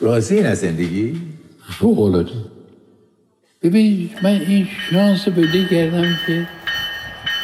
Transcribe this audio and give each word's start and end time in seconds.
راضی 0.00 0.40
از 0.40 0.58
زندگی؟ 0.58 1.20
فوق 1.78 2.26
ببین 3.62 4.10
من 4.22 4.30
این 4.30 4.66
شانس 4.90 5.28
پیدا 5.28 5.68
کردم 5.70 6.06
که 6.26 6.46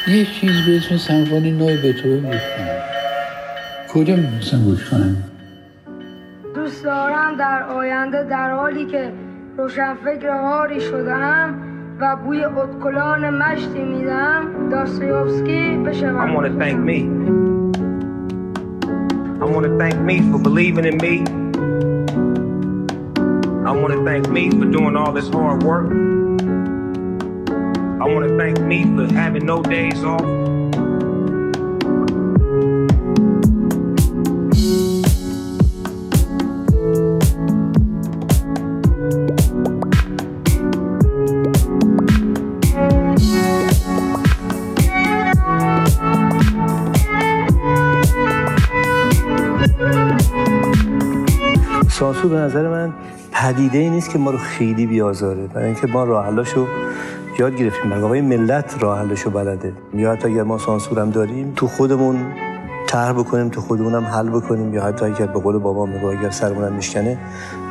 یه 0.07 0.25
چیز 0.25 0.51
به 0.67 0.77
اسم 0.77 0.97
سمفونی 0.97 1.51
نوی 1.51 1.77
به 1.77 1.93
تو 1.93 2.09
گوش 2.09 2.41
کنم 2.57 2.79
کجا 3.93 4.15
می‌تونستم 4.15 4.63
گوش 4.63 4.89
کنم 4.89 5.17
دوست 6.55 6.83
دارم 6.83 7.37
در 7.37 7.63
آینده 7.63 8.23
در 8.23 8.51
حالی 8.51 8.85
که 8.85 9.13
روشنفکر 9.57 10.29
هاری 10.29 10.81
شدم 10.81 11.61
و 11.99 12.15
بوی 12.15 12.43
اتکلان 12.43 13.29
مشتی 13.29 13.83
میدم 13.83 14.69
داستایوفسکی 14.71 15.77
بشوم 15.85 16.31
I 16.31 16.35
want 16.35 16.45
to 16.45 16.59
thank 16.59 16.79
me. 16.79 16.99
I 19.41 19.45
want 19.53 19.65
to 19.65 19.77
thank 19.77 19.97
me 20.09 20.31
for 20.31 20.39
believing 20.39 20.85
in 20.85 20.97
me. 20.97 21.44
I 23.66 23.72
want 23.72 23.92
to 23.92 24.04
thank 24.04 24.28
me 24.28 24.50
for 24.50 24.64
doing 24.64 24.96
all 24.96 25.12
this 25.12 25.28
hard 25.28 25.62
work. 25.62 25.90
I 28.00 28.04
want 28.04 28.28
to 28.28 28.36
thank 28.36 28.60
me 28.60 28.84
for 28.84 29.12
having 29.12 29.46
no 29.46 29.62
days 29.62 30.02
off. 30.02 30.40
سانسور 52.00 52.30
به 52.30 52.36
نظر 52.36 52.68
من 52.68 52.92
پدیده 53.35 53.77
ای 53.77 53.89
نیست 53.89 54.09
که 54.09 54.17
ما 54.17 54.31
رو 54.31 54.37
خیلی 54.37 54.85
بیازاره. 54.85 55.47
برای 55.47 55.65
اینکه 55.65 55.87
ما 55.87 56.03
راه 56.03 56.25
حلاشو 56.25 56.67
یاد 57.39 57.55
گرفتیم. 57.55 57.89
برای 57.89 58.03
آقای 58.03 58.21
ملت 58.21 58.75
راه 58.79 58.99
حلشو 58.99 59.29
بلده. 59.29 59.73
یا 59.93 60.11
حتی 60.11 60.27
اگر 60.27 60.43
ما 60.43 60.57
سانسور 60.57 60.99
هم 60.99 61.09
داریم 61.09 61.53
تو 61.55 61.67
خودمون 61.67 62.25
طرح 62.87 63.13
بکنیم 63.13 63.49
تو 63.49 63.61
خودمون 63.61 63.95
هم 63.95 64.03
حل 64.03 64.29
بکنیم. 64.29 64.73
یا 64.73 64.83
حتی 64.83 65.05
اگر 65.05 65.25
به 65.25 65.39
قول 65.39 65.57
بابا 65.57 65.85
میگه 65.85 66.05
اگر 66.05 66.29
سرمون 66.29 66.63
هم 66.63 66.73
میشکنه 66.73 67.17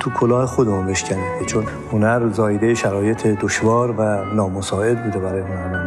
تو 0.00 0.11
کلاه 0.11 0.47
خودمون 0.47 0.86
بشکنه. 0.86 1.47
چون 1.47 1.64
هنر 1.92 2.28
زایده 2.28 2.75
شرایط 2.75 3.27
دشوار 3.27 3.94
و 3.98 4.25
نامساعد 4.34 5.05
بوده 5.05 5.19
برای 5.19 5.41
هنرمنده 5.41 5.83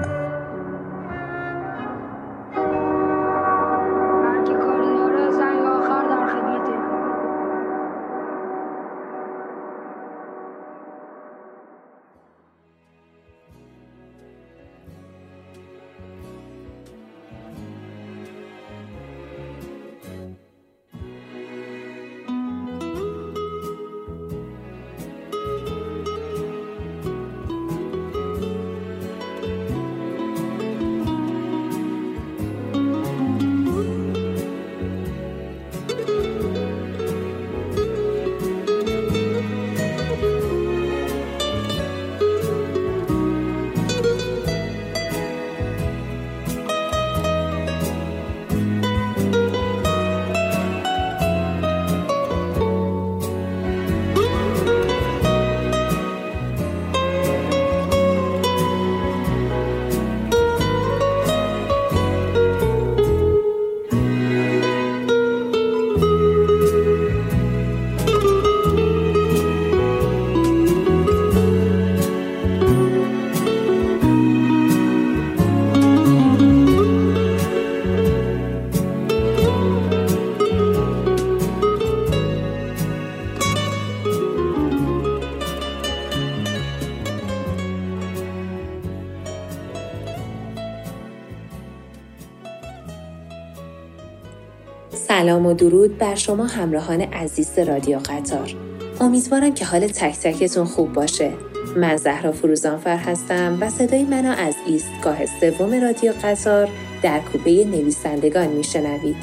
درود 95.70 95.98
بر 95.98 96.16
شما 96.16 96.46
همراهان 96.46 97.02
عزیز 97.02 97.60
رادیو 97.60 97.98
قطار. 97.98 98.56
امیدوارم 99.02 99.54
که 99.54 99.66
حال 99.66 99.88
تک 99.88 100.20
تکتون 100.20 100.66
خوب 100.66 100.94
باشه. 100.94 101.32
من 101.76 101.98
زهرا 101.98 102.32
فروزانفر 102.32 102.98
هستم 102.98 103.58
و 103.62 103.70
صدای 103.70 104.04
منو 104.04 104.36
از 104.38 104.56
ایستگاه 104.68 105.26
سوم 105.26 105.82
رادیو 105.82 106.14
قطار 106.24 106.70
در 107.04 107.20
کوپه 107.20 107.66
نویسندگان 107.66 108.48
میشنوید. 108.48 109.16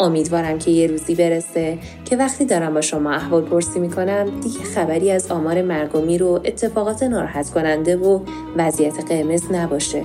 امیدوارم 0.00 0.58
که 0.58 0.70
یه 0.70 0.86
روزی 0.86 1.14
برسه 1.14 1.78
که 2.04 2.16
وقتی 2.16 2.44
دارم 2.44 2.74
با 2.74 2.80
شما 2.80 3.12
احوال 3.12 3.42
پرسی 3.42 3.80
می‌کنم 3.80 4.40
دیگه 4.40 4.60
خبری 4.74 5.10
از 5.10 5.30
آمار 5.30 5.62
مرگ 5.62 5.94
و 5.94 6.00
میر 6.00 6.22
و 6.22 6.40
اتفاقات 6.44 7.02
ناراحت 7.02 7.50
کننده 7.50 7.96
و 7.96 8.20
وضعیت 8.56 9.04
قرمز 9.08 9.42
نباشه. 9.52 10.04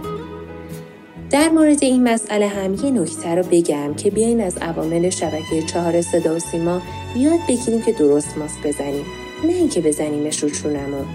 در 1.33 1.49
مورد 1.49 1.83
این 1.83 2.03
مسئله 2.03 2.47
هم 2.47 2.73
یه 2.73 2.91
نکته 2.91 3.35
رو 3.35 3.43
بگم 3.43 3.93
که 3.93 4.11
بیاین 4.11 4.41
از 4.41 4.57
عوامل 4.57 5.09
شبکه 5.09 5.61
چهار 5.73 6.01
صدا 6.01 6.35
و 6.35 6.39
سیما 6.39 6.81
یاد 7.15 7.39
بگیریم 7.49 7.81
که 7.81 7.91
درست 7.91 8.37
ماست 8.37 8.57
بزنیم 8.63 9.05
نه 9.43 9.53
اینکه 9.53 9.81
بزنیمش 9.81 10.43
رو 10.43 10.49
چونمون. 10.49 11.05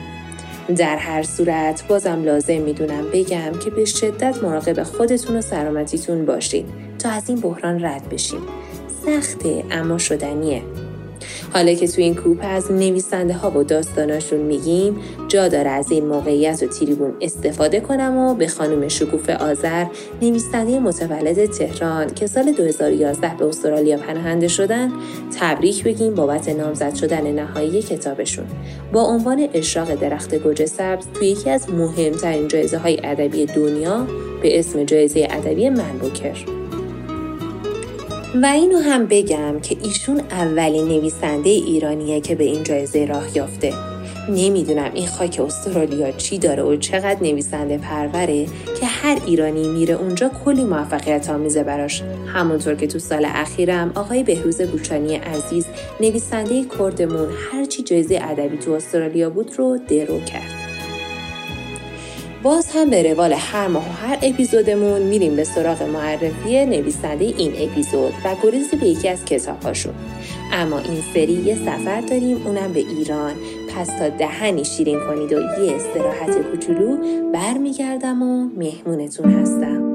در 0.76 0.96
هر 0.96 1.22
صورت 1.22 1.88
بازم 1.88 2.24
لازم 2.24 2.58
می‌دونم 2.58 3.04
بگم 3.12 3.52
که 3.64 3.70
به 3.70 3.84
شدت 3.84 4.42
مراقب 4.42 4.82
خودتون 4.82 5.36
و 5.36 5.40
سلامتیتون 5.40 6.26
باشین 6.26 6.66
تا 6.98 7.10
از 7.10 7.28
این 7.28 7.40
بحران 7.40 7.84
رد 7.84 8.08
بشین 8.08 8.40
سخته 9.06 9.64
اما 9.70 9.98
شدنیه. 9.98 10.62
حالا 11.54 11.74
که 11.74 11.88
تو 11.88 12.00
این 12.00 12.14
کوپ 12.14 12.38
از 12.42 12.72
نویسنده 12.72 13.34
ها 13.34 13.58
و 13.58 13.62
داستاناشون 13.62 14.40
میگیم 14.40 14.96
جا 15.28 15.48
داره 15.48 15.70
از 15.70 15.90
این 15.90 16.06
موقعیت 16.06 16.62
و 16.62 16.66
تریبون 16.66 17.14
استفاده 17.20 17.80
کنم 17.80 18.16
و 18.16 18.34
به 18.34 18.48
خانم 18.48 18.88
شکوف 18.88 19.30
آذر 19.30 19.86
نویسنده 20.22 20.78
متولد 20.78 21.46
تهران 21.46 22.14
که 22.14 22.26
سال 22.26 22.52
2011 22.52 23.34
به 23.38 23.44
استرالیا 23.44 23.96
پناهنده 23.96 24.48
شدن 24.48 24.92
تبریک 25.40 25.84
بگیم 25.84 26.14
بابت 26.14 26.48
نامزد 26.48 26.94
شدن 26.94 27.32
نهایی 27.32 27.82
کتابشون. 27.82 28.46
با 28.92 29.02
عنوان 29.02 29.48
اشراق 29.54 29.94
درخت 29.94 30.34
گوجه 30.34 30.66
سبز 30.66 31.06
توی 31.14 31.28
یکی 31.28 31.50
از 31.50 31.70
مهمترین 31.70 32.48
جایزه 32.48 32.78
های 32.78 33.00
ادبی 33.04 33.46
دنیا 33.46 34.06
به 34.42 34.58
اسم 34.58 34.84
جایزه 34.84 35.28
ادبی 35.30 35.70
منبوکر 35.70 36.57
و 38.34 38.46
اینو 38.46 38.78
هم 38.78 39.06
بگم 39.06 39.60
که 39.60 39.76
ایشون 39.82 40.20
اولین 40.20 40.88
نویسنده 40.88 41.50
ایرانیه 41.50 42.20
که 42.20 42.34
به 42.34 42.44
این 42.44 42.62
جایزه 42.62 43.04
راه 43.04 43.36
یافته. 43.36 43.72
نمی‌دونم 44.28 44.90
این 44.94 45.06
خاک 45.06 45.40
استرالیا 45.44 46.12
چی 46.12 46.38
داره 46.38 46.62
و 46.62 46.76
چقدر 46.76 47.22
نویسنده 47.22 47.78
پروره 47.78 48.46
که 48.80 48.86
هر 48.86 49.18
ایرانی 49.26 49.68
میره 49.68 49.94
اونجا 49.94 50.30
کلی 50.44 50.64
موفقیت 50.64 51.30
آمیزه 51.30 51.62
براش. 51.62 52.02
همونطور 52.26 52.74
که 52.74 52.86
تو 52.86 52.98
سال 52.98 53.26
اخیرم 53.28 53.92
آقای 53.94 54.22
بهروز 54.22 54.60
بوچانی 54.62 55.16
عزیز 55.16 55.66
نویسنده 56.00 56.64
کردمون 56.78 57.28
هرچی 57.52 57.82
جایزه 57.82 58.20
ادبی 58.22 58.56
تو 58.56 58.72
استرالیا 58.72 59.30
بود 59.30 59.52
رو 59.58 59.78
درو 59.88 60.20
کرد. 60.20 60.57
باز 62.42 62.70
هم 62.74 62.90
به 62.90 63.12
روال 63.12 63.32
هر 63.32 63.66
ماه 63.68 63.88
و 63.88 63.92
هر 63.92 64.18
اپیزودمون 64.22 65.02
میریم 65.02 65.36
به 65.36 65.44
سراغ 65.44 65.82
معرفی 65.82 66.66
نویسنده 66.66 67.24
این 67.24 67.52
اپیزود 67.70 68.12
و 68.24 68.34
گریزی 68.42 68.76
به 68.76 68.86
یکی 68.86 69.08
از 69.08 69.24
کتابهاشون. 69.24 69.94
اما 70.52 70.78
این 70.78 71.02
سری 71.14 71.32
یه 71.32 71.54
سفر 71.54 72.00
داریم 72.00 72.46
اونم 72.46 72.72
به 72.72 72.80
ایران. 72.80 73.32
پس 73.76 73.86
تا 73.86 74.08
دهنی 74.08 74.64
شیرین 74.64 75.00
کنید 75.00 75.32
و 75.32 75.36
یه 75.36 75.74
استراحت 75.74 76.38
کوچولو 76.50 76.96
برمیگردم 77.32 78.22
و 78.22 78.48
مهمونتون 78.56 79.30
هستم. 79.30 79.87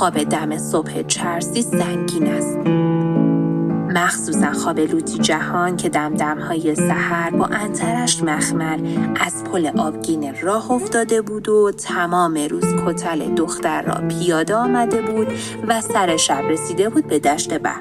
خواب 0.00 0.22
دم 0.22 0.58
صبح 0.58 1.02
چرسی 1.02 1.62
سنگین 1.62 2.26
است. 2.26 2.56
مخصوصا 3.94 4.52
خواب 4.52 4.80
لوتی 4.80 5.18
جهان 5.18 5.76
که 5.76 5.88
دمدم 5.88 6.38
های 6.38 6.74
سحر 6.74 7.30
با 7.30 7.46
انترش 7.46 8.22
مخمل 8.22 8.80
از 9.20 9.44
پل 9.44 9.70
آبگین 9.78 10.34
راه 10.42 10.70
افتاده 10.70 11.22
بود 11.22 11.48
و 11.48 11.70
تمام 11.72 12.34
روز 12.50 12.64
کتل 12.86 13.34
دختر 13.34 13.82
را 13.82 14.08
پیاده 14.08 14.54
آمده 14.54 15.02
بود 15.02 15.26
و 15.68 15.80
سر 15.80 16.16
شب 16.16 16.42
رسیده 16.48 16.88
بود 16.88 17.06
به 17.06 17.18
دشت 17.18 17.58
بر 17.58 17.80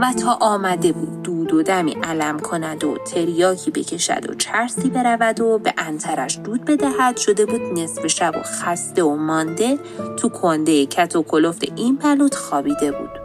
و 0.00 0.12
تا 0.12 0.38
آمده 0.40 0.92
بود 0.92 1.22
دود 1.22 1.37
و 1.52 1.62
دمی 1.62 1.96
علم 2.02 2.38
کند 2.38 2.84
و 2.84 2.96
تریاکی 2.98 3.70
بکشد 3.70 4.30
و 4.30 4.34
چرسی 4.34 4.90
برود 4.90 5.40
و 5.40 5.58
به 5.58 5.74
انترش 5.78 6.38
دود 6.44 6.64
بدهد. 6.64 7.16
شده 7.16 7.46
بود 7.46 7.60
نصف 7.60 8.06
شب 8.06 8.32
و 8.36 8.42
خسته 8.42 9.02
و 9.02 9.16
مانده 9.16 9.78
تو 10.16 10.28
کنده 10.28 10.86
کت 10.86 11.16
و 11.16 11.22
کلفت 11.22 11.64
این 11.76 11.96
بلوط 11.96 12.34
خوابیده 12.34 12.92
بود. 12.92 13.17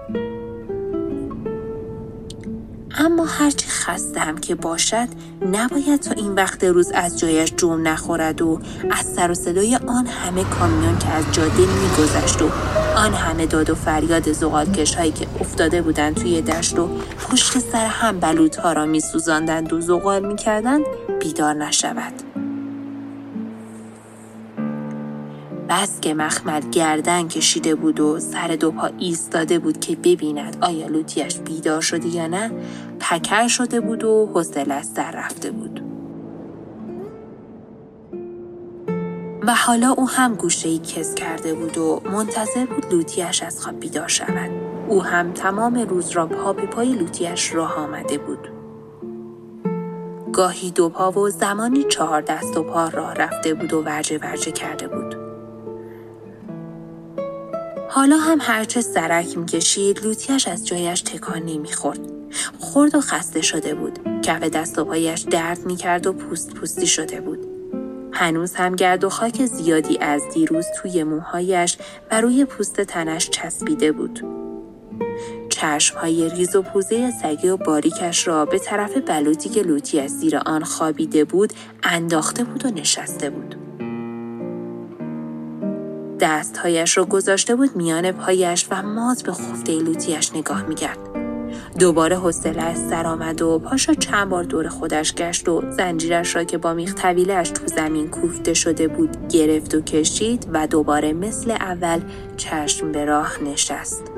اما 2.98 3.26
هرچی 3.26 3.68
خستم 3.68 4.36
که 4.36 4.56
باشد 4.56 5.08
نباید 5.52 6.00
تا 6.00 6.12
این 6.12 6.34
وقت 6.34 6.64
روز 6.64 6.92
از 6.92 7.20
جایش 7.20 7.54
جمع 7.58 7.82
نخورد 7.82 8.42
و 8.42 8.60
از 8.92 9.06
سر 9.06 9.32
و 9.32 9.34
صدای 9.34 9.76
آن 9.76 10.08
همه 10.08 10.44
کامیون 10.44 11.00
که 11.00 11.10
از 11.10 11.26
جاده 11.32 11.60
میگذشت 11.60 12.42
و 12.42 12.50
آن 12.96 13.14
همه 13.14 13.46
داد 13.46 13.70
و 13.70 13.76
فریاد 13.76 14.32
زغالکش 14.32 14.96
هایی 14.96 15.12
که 15.12 15.28
افتاده 15.40 15.82
بودند 15.82 16.16
توی 16.16 16.42
دشت 16.42 16.80
و 16.80 16.90
پشت 17.30 17.60
سر 17.60 17.86
هم 17.86 18.20
بلوط 18.20 18.56
ها 18.56 18.74
را 18.74 18.86
میسوزاندند 18.86 19.74
و 19.74 19.82
زغال 19.82 20.26
می‌کردند 20.26 20.86
بیدار 21.20 21.54
نشود. 21.54 22.33
بس 25.74 26.02
که 26.02 26.14
مخمل 26.14 26.60
گردن 26.60 27.28
کشیده 27.28 27.76
بود 27.76 28.00
و 28.00 28.20
سر 28.20 28.48
دو 28.48 28.72
پا 28.72 28.90
ایستاده 29.00 29.60
بود 29.60 29.80
که 29.80 29.96
ببیند 29.96 30.58
آیا 30.62 30.88
لوتیش 30.88 31.40
بیدار 31.40 31.82
شده 31.82 32.08
یا 32.08 32.28
نه 32.28 32.52
پکر 33.00 33.48
شده 33.48 33.82
بود 33.82 34.04
و 34.04 34.30
حوصله 34.34 34.74
از 34.74 34.86
سر 34.86 35.12
رفته 35.12 35.52
بود. 35.52 35.84
و 39.44 39.56
حالا 39.56 39.92
او 39.92 40.10
هم 40.10 40.36
گوشه 40.36 40.70
ای 40.70 40.78
کس 40.78 41.16
کرده 41.16 41.54
بود 41.54 41.78
و 41.78 42.02
منتظر 42.12 42.66
بود 42.66 42.94
لوتیش 42.94 43.44
از 43.44 43.62
خواب 43.62 43.80
بیدار 43.80 44.08
شود. 44.08 44.52
او 44.88 45.04
هم 45.04 45.32
تمام 45.32 45.76
روز 45.76 46.12
را 46.12 46.28
پا 46.28 46.54
به 46.54 46.66
پای 46.66 46.94
لوتیش 46.94 47.56
راه 47.56 47.78
آمده 47.78 48.18
بود. 48.18 48.50
گاهی 50.34 50.72
دو 50.72 50.90
پا 50.90 51.12
و 51.12 51.30
زمانی 51.30 51.84
چهار 51.84 52.22
دست 52.22 52.58
و 52.58 52.64
پا 52.64 52.88
راه 52.88 53.14
رفته 53.14 53.54
بود 53.54 53.74
و 53.74 53.82
ورجه 53.82 54.18
ورجه 54.18 54.52
کرده 54.52 54.88
بود. 54.88 55.23
حالا 57.96 58.18
هم 58.18 58.38
هرچه 58.42 58.82
سرک 58.82 59.38
می‌کشید 59.38 60.04
لوتیش 60.04 60.48
از 60.48 60.68
جایش 60.68 61.02
تکان 61.02 61.42
نمی‌خورد 61.42 62.00
خورد 62.60 62.96
و 62.96 63.02
خسته 63.02 63.42
شده 63.42 63.76
بود. 63.76 64.22
کف 64.22 64.44
دست 64.44 64.80
و 64.80 64.86
پایش 64.86 65.22
درد 65.22 65.66
می‌کرد 65.66 66.08
و 66.08 66.14
پوست 66.14 66.54
پوستی 66.54 66.88
شده 66.88 67.22
بود. 67.22 67.40
هنوز 68.12 68.56
هم 68.56 68.76
گرد 68.76 69.04
و 69.04 69.10
خاک 69.10 69.46
زیادی 69.46 69.98
از 70.02 70.22
دیروز 70.34 70.66
توی 70.82 71.04
موهایش 71.04 71.78
و 72.12 72.22
روی 72.22 72.46
پوست 72.46 72.82
تنش 72.82 73.30
چسبیده 73.30 73.92
بود. 73.92 74.22
چشم 75.50 75.98
های 75.98 76.30
ریز 76.30 76.56
و 76.56 76.62
پوزه 76.62 77.12
سگی 77.12 77.50
و 77.50 77.58
باریکش 77.58 78.28
را 78.28 78.46
به 78.46 78.60
طرف 78.60 78.98
بلوطی 78.98 79.50
که 79.50 79.62
لوتی 79.62 80.00
از 80.00 80.20
زیر 80.20 80.38
آن 80.38 80.64
خوابیده 80.64 81.26
بود 81.26 81.54
انداخته 81.84 82.44
بود 82.44 82.66
و 82.66 82.70
نشسته 82.70 83.30
بود. 83.30 83.63
دستهایش 86.24 86.98
را 86.98 87.06
گذاشته 87.06 87.56
بود 87.56 87.76
میان 87.76 88.12
پایش 88.12 88.68
و 88.72 88.82
ماز 88.82 89.24
به 89.24 89.32
خفته 89.32 89.80
لوتیش 89.80 90.36
نگاه 90.36 90.66
می‌کرد. 90.66 90.98
دوباره 91.80 92.18
حوصله 92.18 92.62
از 92.62 92.90
سر 92.90 93.08
آمد 93.08 93.42
و 93.42 93.60
پاشا 93.60 93.94
چند 93.94 94.30
بار 94.30 94.44
دور 94.44 94.68
خودش 94.68 95.16
گشت 95.16 95.50
و 95.50 95.72
زنجیرش 95.72 96.36
را 96.36 96.44
که 96.44 96.58
با 96.58 96.74
میخ 96.74 96.94
طویلش 96.94 97.50
تو 97.50 97.68
زمین 97.68 98.10
کوفته 98.10 98.54
شده 98.54 98.88
بود 98.88 99.28
گرفت 99.28 99.76
و 99.76 99.82
کشید 99.82 100.48
و 100.54 100.68
دوباره 100.68 101.14
مثل 101.14 101.52
اول 101.52 102.02
چشم 102.38 102.92
به 102.92 103.06
راه 103.06 103.44
نشست. 103.44 104.13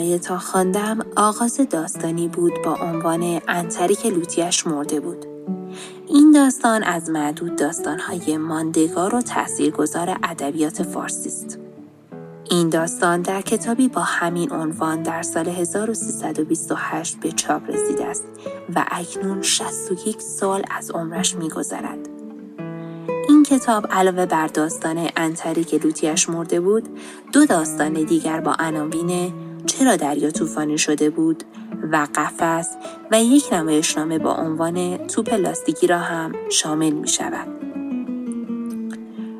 برای 0.00 0.18
تا 0.18 0.38
خواندم 0.38 0.98
آغاز 1.16 1.60
داستانی 1.70 2.28
بود 2.28 2.52
با 2.64 2.74
عنوان 2.74 3.40
انتری 3.48 3.94
که 3.94 4.10
لوتیش 4.10 4.66
مرده 4.66 5.00
بود. 5.00 5.26
این 6.08 6.32
داستان 6.32 6.82
از 6.82 7.10
معدود 7.10 7.56
داستانهای 7.56 8.36
ماندگار 8.36 9.14
و 9.14 9.22
تاثیرگذار 9.22 10.18
ادبیات 10.22 10.82
فارسی 10.82 11.28
است. 11.28 11.58
این 12.50 12.68
داستان 12.68 13.22
در 13.22 13.40
کتابی 13.40 13.88
با 13.88 14.00
همین 14.00 14.52
عنوان 14.52 15.02
در 15.02 15.22
سال 15.22 15.48
1328 15.48 17.20
به 17.20 17.32
چاپ 17.32 17.70
رسیده 17.70 18.06
است 18.06 18.24
و 18.74 18.84
اکنون 18.90 19.42
61 19.42 20.22
سال 20.22 20.62
از 20.70 20.90
عمرش 20.90 21.34
میگذرد. 21.34 22.08
این 23.28 23.42
کتاب 23.42 23.86
علاوه 23.90 24.26
بر 24.26 24.46
داستان 24.46 25.08
انتری 25.16 25.64
که 25.64 25.78
لوتیش 25.78 26.28
مرده 26.28 26.60
بود 26.60 26.88
دو 27.32 27.46
داستان 27.46 27.92
دیگر 27.92 28.40
با 28.40 28.56
عناوین 28.58 29.32
چرا 29.70 29.96
دریا 29.96 30.30
طوفانی 30.30 30.78
شده 30.78 31.10
بود 31.10 31.44
و 31.92 32.06
قفس 32.14 32.76
و 33.10 33.22
یک 33.22 33.48
نمایشنامه 33.52 34.18
با 34.18 34.34
عنوان 34.34 34.96
توپ 34.96 35.34
لاستیکی 35.34 35.86
را 35.86 35.98
هم 35.98 36.32
شامل 36.50 36.90
می 36.90 37.08
شود. 37.08 37.48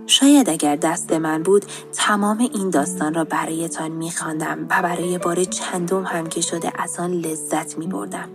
شاید 0.07 0.51
اگر 0.51 0.77
دست 0.77 1.13
من 1.13 1.43
بود 1.43 1.65
تمام 1.93 2.39
این 2.39 2.71
داستان 2.71 3.15
را 3.15 3.25
برایتان 3.25 3.91
می 3.91 4.11
خواندم 4.11 4.67
و 4.71 4.83
برای 4.83 5.19
بار 5.19 5.45
چندم 5.45 6.03
هم 6.03 6.27
که 6.27 6.41
شده 6.41 6.73
از 6.83 6.97
آن 6.99 7.11
لذت 7.11 7.79
می 7.79 7.87
بردم 7.87 8.29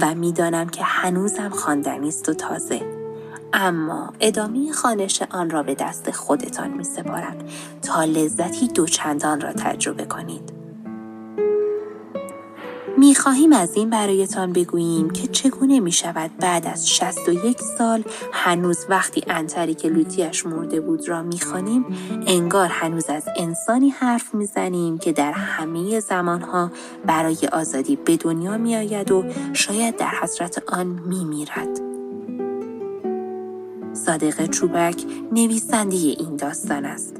و 0.00 0.14
می‌دانم 0.14 0.68
که 0.68 0.82
هنوزم 0.82 1.48
خواندنی 1.48 2.08
است 2.08 2.28
و 2.28 2.34
تازه 2.34 2.80
اما 3.52 4.12
ادامه 4.20 4.72
خانش 4.72 5.22
آن 5.30 5.50
را 5.50 5.62
به 5.62 5.74
دست 5.74 6.10
خودتان 6.10 6.70
می 6.70 6.84
سپارم 6.84 7.36
تا 7.82 8.04
لذتی 8.04 8.68
دوچندان 8.68 9.40
را 9.40 9.52
تجربه 9.52 10.04
کنید. 10.04 10.65
می 12.98 13.14
خواهیم 13.14 13.52
از 13.52 13.76
این 13.76 13.90
برایتان 13.90 14.52
بگوییم 14.52 15.10
که 15.10 15.26
چگونه 15.26 15.80
می 15.80 15.92
شود 15.92 16.30
بعد 16.40 16.66
از 16.66 16.88
61 16.88 17.60
سال 17.78 18.04
هنوز 18.32 18.86
وقتی 18.88 19.22
انتری 19.26 19.74
که 19.74 19.88
لوتیش 19.88 20.46
مرده 20.46 20.80
بود 20.80 21.08
را 21.08 21.22
می 21.22 21.40
خانیم 21.40 21.86
انگار 22.26 22.68
هنوز 22.68 23.10
از 23.10 23.24
انسانی 23.36 23.88
حرف 23.88 24.34
می 24.34 24.46
زنیم 24.46 24.98
که 24.98 25.12
در 25.12 25.32
همه 25.32 26.00
زمانها 26.00 26.70
برای 27.06 27.38
آزادی 27.52 27.96
به 27.96 28.16
دنیا 28.16 28.58
می 28.58 28.76
آید 28.76 29.12
و 29.12 29.24
شاید 29.52 29.96
در 29.96 30.12
حضرت 30.22 30.62
آن 30.72 30.86
می 30.86 31.24
میرد. 31.24 31.80
صادق 33.92 34.46
چوبک 34.46 35.04
نویسنده 35.32 35.96
این 35.96 36.36
داستان 36.36 36.84
است. 36.84 37.16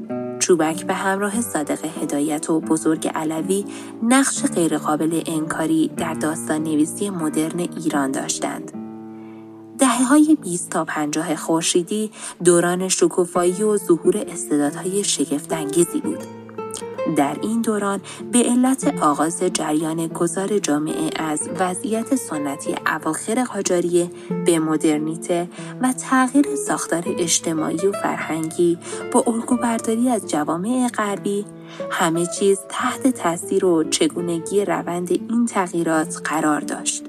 چوبک 0.47 0.87
به 0.87 0.95
همراه 0.95 1.41
صادق 1.41 1.85
هدایت 2.03 2.51
و 2.51 2.61
بزرگ 2.61 3.09
علوی 3.15 3.65
نقش 4.03 4.43
غیرقابل 4.43 5.23
انکاری 5.27 5.89
در 5.97 6.15
داستان 6.15 6.63
نویسی 6.63 7.11
مدرن 7.11 7.59
ایران 7.59 8.11
داشتند. 8.11 8.73
دهه 9.79 10.05
های 10.05 10.37
20 10.43 10.71
تا 10.71 10.85
50 10.85 11.37
خورشیدی 11.37 12.11
دوران 12.45 12.89
شکوفایی 12.89 13.63
و 13.63 13.77
ظهور 13.77 14.25
استعدادهای 14.29 15.05
شگفتانگیزی 15.05 16.01
بود. 16.01 16.46
در 17.17 17.37
این 17.43 17.63
دوران 17.63 18.01
به 18.33 18.43
علت 18.43 19.03
آغاز 19.03 19.43
جریان 19.43 20.07
گذار 20.07 20.59
جامعه 20.59 21.11
از 21.17 21.49
وضعیت 21.59 22.15
سنتی 22.15 22.75
اواخر 22.87 23.45
قاجاریه 23.45 24.11
به 24.47 24.59
مدرنیته 24.59 25.49
و 25.83 25.93
تغییر 25.93 26.57
ساختار 26.67 27.05
اجتماعی 27.07 27.87
و 27.87 27.93
فرهنگی 27.93 28.79
با 29.13 29.25
برداری 29.63 30.09
از 30.09 30.27
جوامع 30.27 30.89
غربی 30.89 31.45
همه 31.91 32.27
چیز 32.27 32.59
تحت 32.69 33.09
تاثیر 33.09 33.65
و 33.65 33.85
چگونگی 33.85 34.65
روند 34.65 35.11
این 35.11 35.47
تغییرات 35.47 36.21
قرار 36.25 36.61
داشت. 36.61 37.05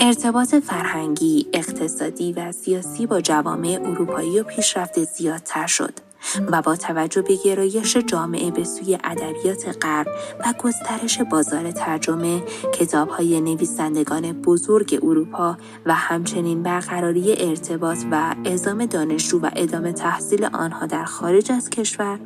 ارتباط 0.00 0.54
فرهنگی، 0.54 1.46
اقتصادی 1.52 2.32
و 2.32 2.52
سیاسی 2.52 3.06
با 3.06 3.20
جوامع 3.20 3.80
اروپایی 3.84 4.40
و 4.40 4.42
پیشرفت 4.42 5.04
زیادتر 5.04 5.66
شد 5.66 6.05
و 6.52 6.62
با 6.62 6.76
توجه 6.76 7.22
به 7.22 7.36
گرایش 7.44 7.96
جامعه 7.96 8.50
به 8.50 8.64
سوی 8.64 8.98
ادبیات 9.04 9.76
غرب 9.82 10.06
و 10.40 10.54
گسترش 10.58 11.20
بازار 11.20 11.70
ترجمه 11.70 12.42
کتابهای 12.74 13.40
نویسندگان 13.40 14.32
بزرگ 14.32 14.98
اروپا 15.02 15.56
و 15.86 15.94
همچنین 15.94 16.62
برقراری 16.62 17.48
ارتباط 17.48 17.98
و 18.10 18.34
اعزام 18.44 18.86
دانشجو 18.86 19.40
و 19.40 19.50
ادامه 19.56 19.92
تحصیل 19.92 20.44
آنها 20.44 20.86
در 20.86 21.04
خارج 21.04 21.52
از 21.52 21.70
کشور 21.70 22.18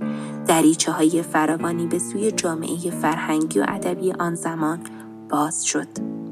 دریچه 0.46 0.92
های 0.92 1.22
فراوانی 1.22 1.86
به 1.86 1.98
سوی 1.98 2.32
جامعه 2.32 2.90
فرهنگی 2.90 3.60
و 3.60 3.64
ادبی 3.68 4.12
آن 4.12 4.34
زمان 4.34 4.80
باز 5.28 5.64
شد. 5.64 6.29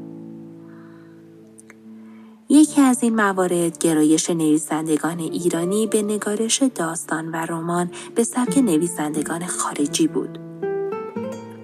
یکی 2.50 2.80
از 2.80 3.02
این 3.02 3.14
موارد 3.16 3.78
گرایش 3.78 4.30
نویسندگان 4.30 5.18
ایرانی 5.18 5.86
به 5.86 6.02
نگارش 6.02 6.62
داستان 6.62 7.28
و 7.28 7.36
رمان 7.36 7.90
به 8.14 8.24
سبک 8.24 8.58
نویسندگان 8.58 9.46
خارجی 9.46 10.06
بود. 10.06 10.38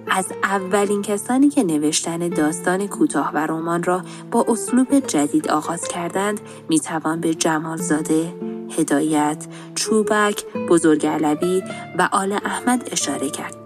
از 0.07 0.25
اولین 0.43 1.01
کسانی 1.01 1.49
که 1.49 1.63
نوشتن 1.63 2.29
داستان 2.29 2.87
کوتاه 2.87 3.31
و 3.33 3.37
رمان 3.37 3.83
را 3.83 4.01
با 4.31 4.45
اسلوب 4.47 4.99
جدید 4.99 5.47
آغاز 5.47 5.87
کردند 5.87 6.39
می‌توان 6.69 7.21
به 7.21 7.33
جمالزاده، 7.33 8.33
هدایت، 8.77 9.45
چوبک، 9.75 10.45
بزرگعلوی 10.69 11.63
و 11.97 12.09
آل 12.11 12.31
احمد 12.31 12.89
اشاره 12.91 13.29
کرد. 13.29 13.64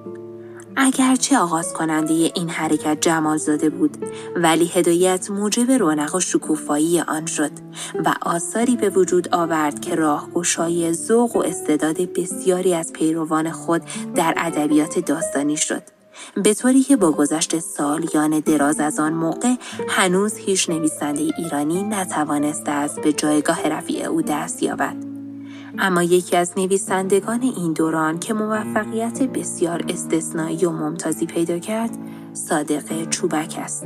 اگرچه 0.82 1.38
آغاز 1.38 1.74
کننده 1.74 2.14
این 2.14 2.50
حرکت 2.50 2.98
جمال 3.02 3.38
زاده 3.38 3.70
بود 3.70 3.98
ولی 4.36 4.66
هدایت 4.66 5.32
موجب 5.32 5.72
رونق 5.72 6.16
و 6.16 6.20
شکوفایی 6.20 7.00
آن 7.00 7.26
شد 7.26 7.52
و 8.06 8.14
آثاری 8.22 8.76
به 8.76 8.90
وجود 8.90 9.36
آورد 9.36 9.80
که 9.82 9.96
راهگشای 9.96 10.94
ذوق 10.94 11.36
و 11.36 11.40
استعداد 11.40 12.14
بسیاری 12.14 12.74
از 12.74 12.94
پیروان 12.94 13.52
خود 13.52 13.82
در 14.16 14.34
ادبیات 14.38 15.00
داستانی 15.00 15.58
شد. 15.58 15.84
به 16.44 16.54
طوری 16.54 16.84
که 16.84 16.96
با 16.98 17.12
گذشت 17.12 17.60
سالیان 17.60 18.40
دراز 18.40 18.80
از 18.80 19.00
آن 19.00 19.14
موقع 19.14 19.56
هنوز 19.90 20.38
هیچ 20.38 20.70
نویسنده 20.70 21.22
ایرانی 21.38 21.84
نتوانسته 21.84 22.72
است 22.72 23.00
به 23.00 23.14
جایگاه 23.14 23.68
رفیع 23.68 24.06
او 24.06 24.22
دست 24.22 24.64
یابد. 24.64 25.19
اما 25.82 26.04
یکی 26.04 26.38
از 26.38 26.54
نویسندگان 26.58 27.42
این 27.42 27.74
دوران 27.74 28.20
که 28.20 28.34
موفقیت 28.34 29.24
بسیار 29.24 29.86
استثنایی 29.90 30.66
و 30.66 30.72
ممتازی 30.72 31.26
پیدا 31.26 31.60
کرد 31.60 31.98
صادق 32.34 33.10
چوبک 33.10 33.56
است. 33.60 33.86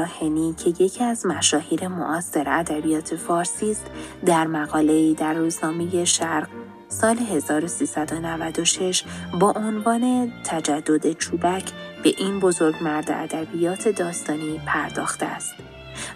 رضا 0.00 0.06
براهنی 0.06 0.54
که 0.54 0.84
یکی 0.84 1.04
از 1.04 1.26
مشاهیر 1.26 1.88
معاصر 1.88 2.44
ادبیات 2.46 3.16
فارسی 3.16 3.70
است 3.70 3.86
در 4.26 4.46
مقاله‌ای 4.46 5.14
در 5.14 5.34
روزنامه 5.34 6.04
شرق 6.04 6.48
سال 6.88 7.18
1396 7.18 9.04
با 9.40 9.50
عنوان 9.50 10.32
تجدد 10.44 11.12
چوبک 11.12 11.72
به 12.02 12.14
این 12.18 12.40
بزرگ 12.40 12.74
مرد 12.80 13.10
ادبیات 13.10 13.88
داستانی 13.88 14.60
پرداخته 14.66 15.26
است. 15.26 15.54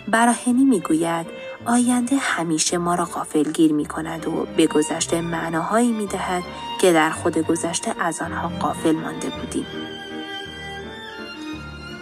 براهنی 0.08 0.64
می‌گوید 0.64 1.26
آینده 1.66 2.16
همیشه 2.16 2.78
ما 2.78 2.94
را 2.94 3.04
غافلگیر 3.04 3.72
می 3.72 3.86
کند 3.86 4.28
و 4.28 4.46
به 4.56 4.66
گذشته 4.66 5.20
معناهایی 5.20 5.92
می 5.92 6.06
دهد 6.06 6.42
که 6.80 6.92
در 6.92 7.10
خود 7.10 7.38
گذشته 7.38 7.94
از 8.00 8.22
آنها 8.22 8.48
قافل 8.48 8.92
مانده 8.92 9.28
بودیم. 9.28 9.66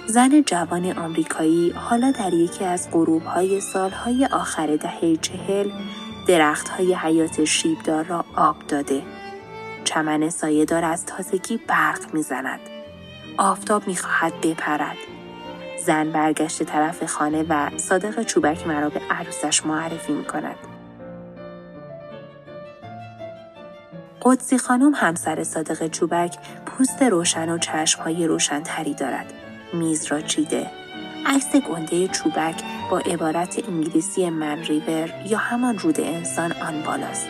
زن 0.06 0.42
جوان 0.42 0.98
آمریکایی 0.98 1.70
حالا 1.70 2.10
در 2.10 2.32
یکی 2.34 2.64
از 2.64 2.88
های 3.26 3.60
سالهای 3.60 4.26
آخر 4.26 4.76
دهه 4.76 5.16
چهل 5.16 5.70
های 6.76 6.94
حیات 6.94 7.44
شیبدار 7.44 8.04
را 8.04 8.24
آب 8.36 8.56
داده. 8.68 9.02
چمن 9.84 10.30
سایهدار 10.30 10.84
از 10.84 11.06
تازگی 11.06 11.60
برق 11.68 12.14
می‌زند. 12.14 12.60
آفتاب 13.38 13.88
می‌خواهد 13.88 14.40
بپرد. 14.40 14.96
زن 15.86 16.10
برگشت 16.10 16.62
طرف 16.62 17.04
خانه 17.04 17.46
و 17.48 17.78
صادق 17.78 18.22
چوبک 18.22 18.66
مرا 18.66 18.88
به 18.88 19.00
عروسش 19.10 19.66
معرفی 19.66 20.12
می 20.12 20.24
کند. 20.24 20.56
قدسی 24.22 24.58
خانم 24.58 24.94
همسر 24.94 25.44
صادق 25.44 25.86
چوبک 25.86 26.38
پوست 26.66 27.02
روشن 27.02 27.48
و 27.48 27.58
چشمهای 27.58 28.26
روشنتری 28.26 28.94
دارد. 28.94 29.41
میز 29.72 30.06
را 30.06 30.20
چیده. 30.20 30.70
عکس 31.26 31.56
گنده 31.56 32.08
چوبک 32.08 32.62
با 32.90 32.98
عبارت 32.98 33.68
انگلیسی 33.68 34.30
من 34.30 34.58
ریور 34.58 35.14
یا 35.26 35.38
همان 35.38 35.78
رود 35.78 36.00
انسان 36.00 36.52
آن 36.52 36.82
بالاست. 36.82 37.28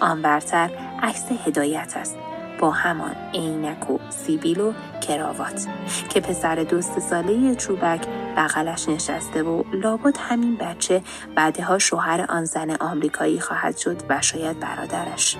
آن 0.00 0.22
برتر 0.22 0.70
عکس 1.02 1.24
هدایت 1.46 1.92
است 1.96 2.16
با 2.58 2.70
همان 2.70 3.16
عینک 3.34 3.90
و 3.90 3.98
سیبیل 4.10 4.60
و 4.60 4.72
کراوات 5.00 5.66
که 6.08 6.20
پسر 6.20 6.54
دوست 6.54 6.98
ساله 6.98 7.54
چوبک 7.54 8.06
بغلش 8.36 8.88
نشسته 8.88 9.42
و 9.42 9.62
لابد 9.72 10.16
همین 10.18 10.56
بچه 10.56 11.02
بعدها 11.34 11.78
شوهر 11.78 12.26
آن 12.28 12.44
زن 12.44 12.70
آمریکایی 12.70 13.40
خواهد 13.40 13.76
شد 13.76 14.02
و 14.08 14.20
شاید 14.20 14.60
برادرش 14.60 15.36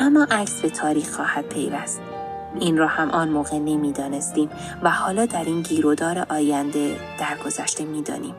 اما 0.00 0.26
عکس 0.30 0.62
به 0.62 0.70
تاریخ 0.70 1.10
خواهد 1.16 1.48
پیوست 1.48 2.00
این 2.60 2.76
را 2.76 2.86
هم 2.86 3.10
آن 3.10 3.28
موقع 3.28 3.58
نمی‌دانستیم 3.58 4.50
و 4.82 4.90
حالا 4.90 5.26
در 5.26 5.44
این 5.44 5.62
گیرودار 5.62 6.26
آینده 6.28 6.96
در 7.18 7.36
گذشته 7.44 7.84
می‌دانیم. 7.84 8.34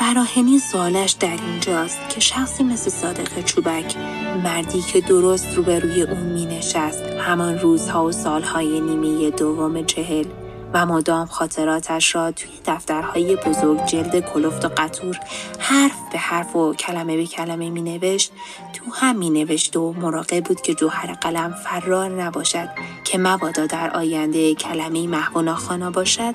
براهنی 0.00 0.58
سوالش 0.58 1.12
در 1.12 1.36
اینجاست 1.46 2.08
که 2.08 2.20
شخصی 2.20 2.64
مثل 2.64 2.90
صادق 2.90 3.44
چوبک 3.44 3.96
مردی 4.44 4.80
که 4.80 5.00
درست 5.00 5.54
روبروی 5.54 6.02
اون 6.02 6.22
می 6.22 6.46
نشست 6.46 7.02
همان 7.02 7.58
روزها 7.58 8.04
و 8.04 8.12
سالهای 8.12 8.80
نیمه 8.80 9.30
دوم 9.30 9.84
چهل 9.84 10.24
و 10.72 10.86
مدام 10.86 11.26
خاطراتش 11.26 12.14
را 12.14 12.30
توی 12.30 12.50
دفترهای 12.66 13.36
بزرگ 13.36 13.84
جلد 13.86 14.20
کلفت 14.20 14.64
و 14.64 14.68
قطور 14.76 15.20
حرف 15.58 16.12
به 16.12 16.18
حرف 16.18 16.56
و 16.56 16.74
کلمه 16.74 17.16
به 17.16 17.26
کلمه 17.26 17.70
می 17.70 17.82
نوشت 17.82 18.32
تو 18.72 18.84
هم 18.94 19.16
می 19.16 19.30
نوشت 19.30 19.76
و 19.76 19.92
مراقب 19.92 20.44
بود 20.44 20.60
که 20.60 20.74
جوهر 20.74 21.12
قلم 21.12 21.52
فرار 21.52 22.22
نباشد 22.22 22.68
که 23.04 23.18
مبادا 23.18 23.66
در 23.66 23.90
آینده 23.90 24.54
کلمه 24.54 25.06
محو 25.06 25.42
ناخوانا 25.42 25.90
باشد. 25.90 26.34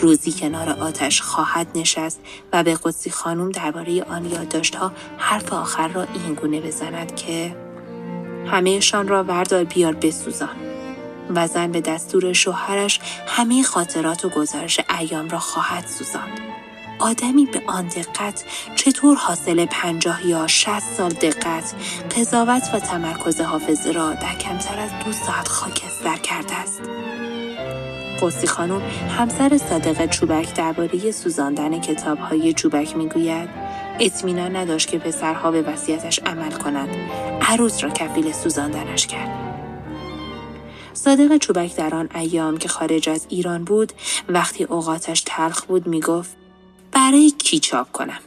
روزی 0.00 0.32
کنار 0.32 0.68
آتش 0.68 1.20
خواهد 1.20 1.66
نشست 1.74 2.20
و 2.52 2.62
به 2.62 2.78
قدسی 2.82 3.10
خانم 3.10 3.50
درباره 3.50 4.02
آن 4.02 4.24
یادداشتها 4.24 4.92
حرف 5.18 5.52
آخر 5.52 5.88
را 5.88 6.06
اینگونه 6.24 6.60
بزند 6.60 7.16
که 7.16 7.56
همهشان 8.46 9.08
را 9.08 9.24
وردار 9.24 9.64
بیار 9.64 9.92
بسوزان. 9.92 10.56
و 11.34 11.46
زن 11.46 11.72
به 11.72 11.80
دستور 11.80 12.32
شوهرش 12.32 13.00
همه 13.26 13.62
خاطرات 13.62 14.24
و 14.24 14.28
گزارش 14.28 14.80
ایام 15.00 15.28
را 15.28 15.38
خواهد 15.38 15.86
سوزاند. 15.86 16.40
آدمی 16.98 17.46
به 17.46 17.62
آن 17.66 17.86
دقت 17.86 18.44
چطور 18.76 19.16
حاصل 19.16 19.66
پنجاه 19.66 20.26
یا 20.26 20.46
شست 20.46 20.94
سال 20.96 21.10
دقت، 21.10 21.74
قضاوت 22.16 22.70
و 22.74 22.78
تمرکز 22.78 23.40
حافظه 23.40 23.92
را 23.92 24.12
در 24.12 24.34
کمتر 24.34 24.78
از 24.78 24.90
دو 25.04 25.12
ساعت 25.12 25.48
خاکستر 25.48 26.16
کرده 26.16 26.54
است. 26.54 26.82
قصی 28.22 28.46
خانم 28.46 28.82
همسر 29.18 29.58
صادق 29.58 30.06
چوبک 30.06 30.54
درباره 30.54 31.10
سوزاندن 31.10 31.80
کتابهای 31.80 32.52
چوبک 32.52 32.96
می‌گوید 32.96 33.48
اطمینان 34.00 34.56
نداشت 34.56 34.88
که 34.88 34.98
پسرها 34.98 35.50
به 35.50 35.62
وصیتش 35.62 36.18
عمل 36.18 36.52
کنند 36.52 36.88
عروس 37.40 37.84
را 37.84 37.90
کفیل 37.90 38.32
سوزاندنش 38.32 39.06
کرد 39.06 39.59
صادق 41.04 41.36
چوبک 41.36 41.76
در 41.76 41.94
آن 41.94 42.08
ایام 42.14 42.58
که 42.58 42.68
خارج 42.68 43.08
از 43.08 43.26
ایران 43.28 43.64
بود 43.64 43.92
وقتی 44.28 44.64
اوقاتش 44.64 45.22
تلخ 45.26 45.64
بود 45.64 45.86
می‌گفت 45.86 46.36
برای 46.92 47.30
کی 47.30 47.58
چاپ 47.58 47.92
کنم 47.92 48.18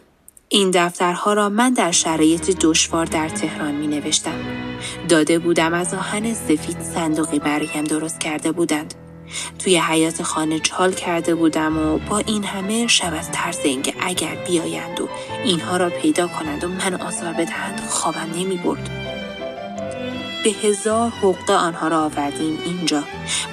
این 0.49 0.71
دفترها 0.71 1.33
را 1.33 1.49
من 1.49 1.73
در 1.73 1.91
شرایط 1.91 2.57
دشوار 2.61 3.05
در 3.05 3.29
تهران 3.29 3.75
می 3.75 3.87
نوشتم. 3.87 4.39
داده 5.09 5.39
بودم 5.39 5.73
از 5.73 5.93
آهن 5.93 6.33
سفید 6.33 6.81
صندوقی 6.81 7.39
برایم 7.39 7.83
درست 7.83 8.19
کرده 8.19 8.51
بودند. 8.51 8.93
توی 9.59 9.77
حیات 9.77 10.23
خانه 10.23 10.59
چال 10.59 10.93
کرده 10.93 11.35
بودم 11.35 11.77
و 11.77 11.97
با 11.97 12.17
این 12.17 12.43
همه 12.43 12.87
شب 12.87 13.13
از 13.13 13.31
ترس 13.31 13.59
اینکه 13.63 13.93
اگر 13.99 14.35
بیایند 14.47 15.01
و 15.01 15.09
اینها 15.43 15.77
را 15.77 15.89
پیدا 15.89 16.27
کنند 16.27 16.63
و 16.63 16.67
من 16.67 16.93
آزار 16.93 17.33
بدهند 17.33 17.79
خوابم 17.89 18.29
نمی 18.35 18.57
برد. 18.57 19.02
به 20.43 20.49
هزار 20.49 21.09
حقوق 21.09 21.51
آنها 21.51 21.87
را 21.87 22.03
آوردیم 22.03 22.59
اینجا 22.65 23.03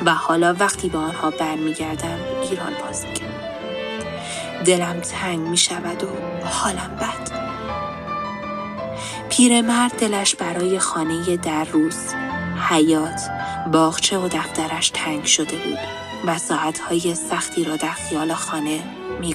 و 0.05 0.15
حالا 0.15 0.57
وقتی 0.59 0.89
به 0.89 0.99
آنها 0.99 1.31
برمیگردم 1.31 2.19
ایران 2.51 2.73
باز 2.85 3.05
میگردم. 3.05 4.65
دلم 4.65 5.01
تنگ 5.01 5.39
می 5.39 5.57
شود 5.57 6.03
و 6.03 6.07
حالم 6.47 6.97
بد. 7.01 7.41
پیرمرد 9.29 9.93
دلش 9.99 10.35
برای 10.35 10.79
خانه 10.79 11.37
در 11.37 11.65
روز، 11.65 12.15
حیات، 12.71 13.21
باغچه 13.73 14.19
و 14.19 14.29
دفترش 14.29 14.91
تنگ 14.91 15.25
شده 15.25 15.57
بود 15.57 15.79
و 16.27 16.39
ساعتهای 16.39 17.15
سختی 17.15 17.65
را 17.65 17.77
در 17.77 17.93
خیال 17.93 18.35
خانه 18.35 18.81
می 19.21 19.35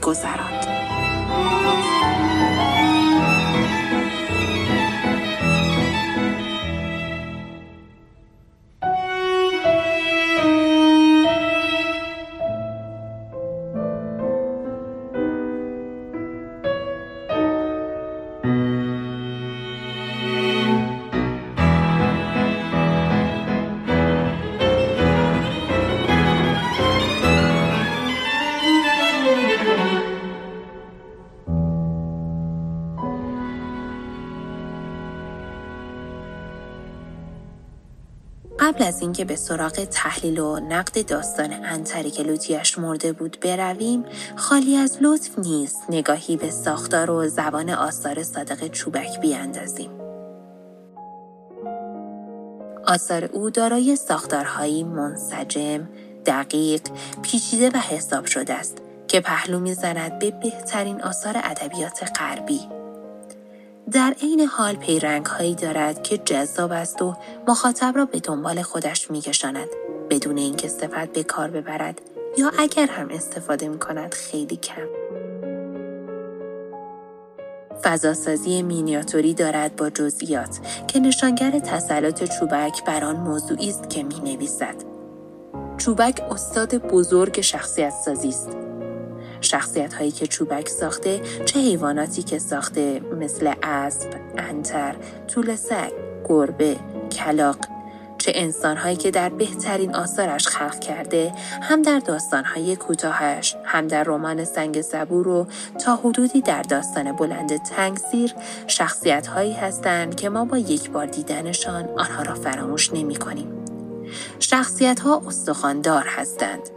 قبل 38.76 38.84
از 38.84 39.02
اینکه 39.02 39.26
به 39.26 39.36
سراغ 39.36 39.72
تحلیل 39.72 40.40
و 40.40 40.60
نقد 40.60 41.06
داستان 41.06 41.54
انتری 41.64 42.12
که 42.12 42.24
لوتیش 42.24 42.80
مرده 42.80 43.14
بود 43.14 43.38
برویم 43.42 44.06
خالی 44.36 44.76
از 44.76 44.98
لطف 45.02 45.40
نیست 45.40 45.84
نگاهی 45.90 46.38
به 46.38 46.50
ساختار 46.50 47.12
و 47.12 47.28
زبان 47.28 47.70
آثار 47.70 48.24
صادق 48.24 48.68
چوبک 48.68 49.20
بیاندازیم. 49.22 49.92
آثار 52.88 53.26
او 53.26 53.50
دارای 53.50 53.96
ساختارهایی 53.96 54.84
منسجم 54.84 55.90
دقیق 56.26 56.82
پیچیده 57.22 57.70
و 57.70 57.78
حساب 57.78 58.26
شده 58.26 58.54
است 58.54 58.78
که 59.08 59.22
پهلو 59.22 59.60
می‌زند 59.60 60.20
به 60.20 60.32
بهترین 60.32 61.02
آثار 61.02 61.38
ادبیات 61.44 62.12
غربی. 62.20 62.85
در 63.92 64.16
عین 64.22 64.42
حال 64.42 64.76
پیرنگ 64.76 65.26
هایی 65.26 65.56
دارد 65.56 66.04
که 66.04 66.18
جذاب 66.18 66.72
است 66.72 67.02
و 67.02 67.16
مخاطب 67.48 67.94
را 67.96 68.06
به 68.06 68.20
دنبال 68.20 68.62
خودش 68.62 69.12
میکشاند 69.12 69.68
بدون 70.10 70.38
اینکه 70.38 70.68
صفت 70.68 71.14
به 71.14 71.24
کار 71.24 71.52
ببرد 71.52 72.02
یا 72.38 72.52
اگر 72.60 72.88
هم 72.88 73.10
استفاده 73.10 73.68
می 73.68 73.80
کند 73.80 74.14
خیلی 74.14 74.58
کم. 74.58 74.88
فضاسازی 77.84 78.62
مینیاتوری 78.62 79.34
دارد 79.34 79.76
با 79.76 79.90
جزئیات 79.90 80.60
که 80.88 81.00
نشانگر 81.00 81.60
تسلط 81.60 82.40
چوبک 82.40 82.86
بر 82.86 83.04
آن 83.04 83.16
موضوعی 83.16 83.70
است 83.70 83.90
که 83.90 84.04
می 84.04 84.20
نویسد. 84.20 84.76
چوبک 85.78 86.22
استاد 86.32 86.76
بزرگ 86.76 87.42
شخصیت 87.42 87.94
سازی 88.06 88.30
است 88.30 88.75
شخصیت 89.42 89.94
هایی 89.94 90.12
که 90.12 90.28
چوبک 90.28 90.70
ساخته 90.70 91.22
چه 91.46 91.60
حیواناتی 91.60 92.24
که 92.24 92.40
ساخته 92.40 93.02
مثل 93.20 93.54
اسب، 93.64 94.10
انتر، 94.38 94.96
طول 95.28 95.56
سگ، 95.56 95.92
گربه، 96.30 96.76
کلاق 97.12 97.58
چه 98.26 98.32
انسان 98.36 98.78
هایی 98.78 98.96
که 98.96 99.12
در 99.12 99.30
بهترین 99.30 99.96
آثارش 99.96 100.48
خلق 100.48 100.80
کرده 100.80 101.34
هم 101.62 101.82
در 101.82 102.00
داستان 102.00 102.44
های 102.44 102.76
کوتاهش 102.76 103.56
هم 103.64 103.88
در 103.88 104.04
رمان 104.04 104.46
سنگ 104.46 104.82
صبور 104.82 105.28
و 105.28 105.48
تا 105.80 105.96
حدودی 105.96 106.42
در 106.42 106.62
داستان 106.62 107.12
بلند 107.12 107.64
تنگسیر 107.64 108.34
شخصیت 108.68 109.28
هایی 109.28 109.54
هستند 109.54 110.16
که 110.16 110.30
ما 110.30 110.46
با 110.46 110.58
یک 110.58 110.92
بار 110.92 111.06
دیدنشان 111.06 111.90
آنها 111.98 112.24
را 112.24 112.36
فراموش 112.36 112.94
نمی 112.94 113.16
کنیم. 113.16 113.66
شخصیت 114.40 115.00
ها 115.00 115.22
استخواندار 115.28 116.06
هستند 116.08 116.70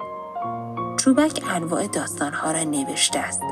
چوبک 1.08 1.42
انواع 1.50 1.86
داستانها 1.86 2.52
را 2.52 2.62
نوشته 2.62 3.18
است. 3.18 3.42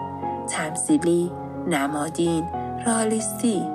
تمثیلی، 0.51 1.33
نمادین، 1.67 2.49
رالیستی. 2.87 3.67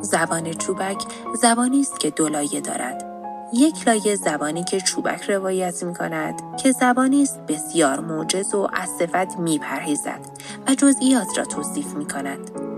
زبان 0.00 0.52
چوبک 0.52 1.04
زبانی 1.34 1.80
است 1.80 2.00
که 2.00 2.10
دو 2.10 2.28
لایه 2.28 2.60
دارد. 2.60 3.04
یک 3.52 3.88
لایه 3.88 4.16
زبانی 4.16 4.64
که 4.64 4.80
چوبک 4.80 5.30
روایت 5.30 5.82
می 5.82 5.94
کند 5.94 6.56
که 6.56 6.72
زبانی 6.72 7.22
است 7.22 7.40
بسیار 7.40 8.00
موجز 8.00 8.54
و 8.54 8.68
از 8.72 8.88
صفت 8.98 9.38
می 9.38 9.58
پرهیزد 9.58 10.20
و 10.68 10.74
جزئیات 10.74 11.38
را 11.38 11.44
توصیف 11.44 11.94
می 11.94 12.08
کند. 12.08 12.71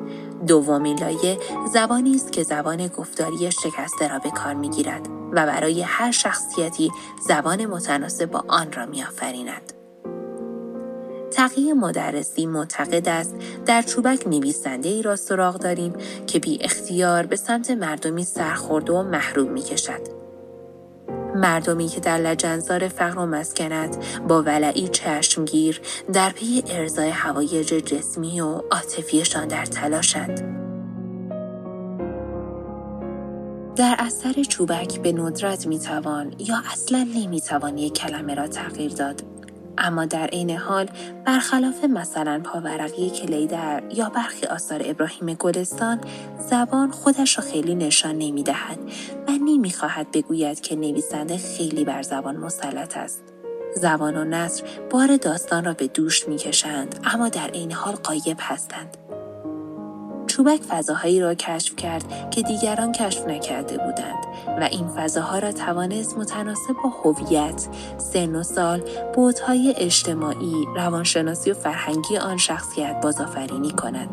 دومین 0.46 0.98
لایه 0.98 1.38
زبانی 1.72 2.14
است 2.14 2.33
که 2.33 2.42
زبان 2.42 2.87
گفتاری 2.87 3.50
شکسته 3.50 4.09
را 4.09 4.18
به 4.18 4.30
کار 4.30 4.54
می 4.54 4.68
گیرد 4.68 5.09
و 5.33 5.46
برای 5.46 5.83
هر 5.83 6.11
شخصیتی 6.11 6.92
زبان 7.28 7.66
متناسب 7.66 8.30
با 8.30 8.44
آن 8.48 8.72
را 8.72 8.87
می 8.87 9.02
آفریند. 9.02 9.72
تقیه 11.30 11.74
مدرسی 11.74 12.46
معتقد 12.46 13.09
است 13.09 13.35
در 13.66 13.83
چوبک 13.83 14.26
نویسنده 14.26 14.88
ای 14.88 15.02
را 15.02 15.16
سراغ 15.16 15.54
داریم 15.54 15.92
که 16.26 16.38
بی 16.38 16.59
اختیار 16.61 17.26
به 17.26 17.37
سمت 17.37 17.70
مردمی 17.70 18.24
سرخورده 18.24 18.92
و 18.92 19.02
محروم 19.02 19.52
می 19.52 19.62
کشد. 19.62 20.23
مردمی 21.35 21.88
که 21.88 22.01
در 22.01 22.19
لجنزار 22.19 22.88
فقر 22.88 23.19
و 23.19 23.27
مسکنت 23.27 23.97
با 24.29 24.43
ولعی 24.43 24.88
چشمگیر 24.88 25.81
در 26.12 26.31
پی 26.31 26.64
ارزای 26.69 27.09
هوایج 27.11 27.67
جسمی 27.67 28.40
و 28.40 28.47
عاطفیشان 28.71 29.49
در 29.49 29.64
تلاشند. 29.64 30.64
در 33.77 33.97
اثر 33.99 34.43
چوبک 34.43 35.01
به 35.01 35.12
ندرت 35.12 35.67
می‌توان 35.67 36.35
یا 36.38 36.57
اصلا 36.73 37.09
نمی‌توان 37.14 37.79
یک 37.79 37.93
کلمه 37.93 38.35
را 38.35 38.47
تغییر 38.47 38.93
داد 38.93 39.23
اما 39.78 40.04
در 40.04 40.26
عین 40.26 40.50
حال 40.50 40.88
برخلاف 41.24 41.84
مثلا 41.84 42.40
پاورقی 42.44 43.10
کلیدر 43.10 43.82
یا 43.94 44.08
برخی 44.08 44.46
آثار 44.46 44.82
ابراهیم 44.84 45.34
گلستان 45.34 46.00
زبان 46.50 46.90
خودش 46.90 47.38
را 47.38 47.44
خیلی 47.44 47.74
نشان 47.74 48.18
نمی‌دهد 48.18 48.78
و 49.28 49.30
نمی‌خواهد 49.30 50.10
بگوید 50.10 50.60
که 50.60 50.76
نویسنده 50.76 51.37
خیلی 51.37 51.84
بر 51.84 52.02
زبان 52.02 52.37
مسلط 52.37 52.96
است. 52.96 53.22
زبان 53.76 54.16
و 54.16 54.24
نصر 54.24 54.64
بار 54.90 55.16
داستان 55.16 55.64
را 55.64 55.74
به 55.74 55.87
دوش 55.87 56.28
می‌کشند 56.28 57.00
اما 57.04 57.28
در 57.28 57.46
عین 57.46 57.72
حال 57.72 57.94
قایب 57.94 58.37
هستند. 58.40 58.96
چوبک 60.37 60.62
فضاهایی 60.62 61.20
را 61.20 61.35
کشف 61.35 61.77
کرد 61.77 62.31
که 62.31 62.42
دیگران 62.42 62.92
کشف 62.92 63.27
نکرده 63.27 63.79
بودند 63.79 64.25
و 64.61 64.68
این 64.73 64.88
فضاها 64.88 65.38
را 65.38 65.53
توانست 65.53 66.18
متناسب 66.18 66.75
با 66.85 66.90
هویت، 66.90 67.68
سن 67.99 68.37
و 68.37 68.42
سال، 68.42 68.83
بودهای 69.14 69.75
اجتماعی، 69.79 70.66
روانشناسی 70.77 71.51
و 71.51 71.55
فرهنگی 71.55 72.16
آن 72.16 72.37
شخصیت 72.37 73.01
بازآفرینی 73.03 73.70
کند. 73.70 74.09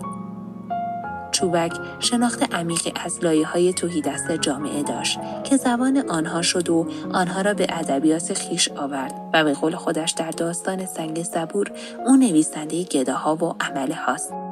چوبک 1.32 1.74
شناخت 2.00 2.54
عمیقی 2.54 2.94
از 2.96 3.24
لایه 3.24 3.48
های 3.48 3.74
توهیدست 3.74 4.32
جامعه 4.32 4.84
داشت 4.84 5.20
که 5.44 5.58
زبان 5.58 6.10
آنها 6.10 6.42
شد 6.42 6.70
و 6.70 6.88
آنها 7.14 7.42
را 7.42 7.54
به 7.54 7.68
ادبیات 7.70 8.34
خیش 8.34 8.70
آورد 8.70 9.14
و 9.34 9.44
به 9.44 9.54
قول 9.54 9.76
خودش 9.76 10.12
در 10.12 10.32
داستان 10.32 10.86
سنگ 10.86 11.24
صبور 11.24 11.72
او 12.06 12.16
نویسنده 12.16 12.84
گداها 12.84 13.36
و 13.36 13.56
عمله 13.60 13.96
هاست. 13.96 14.51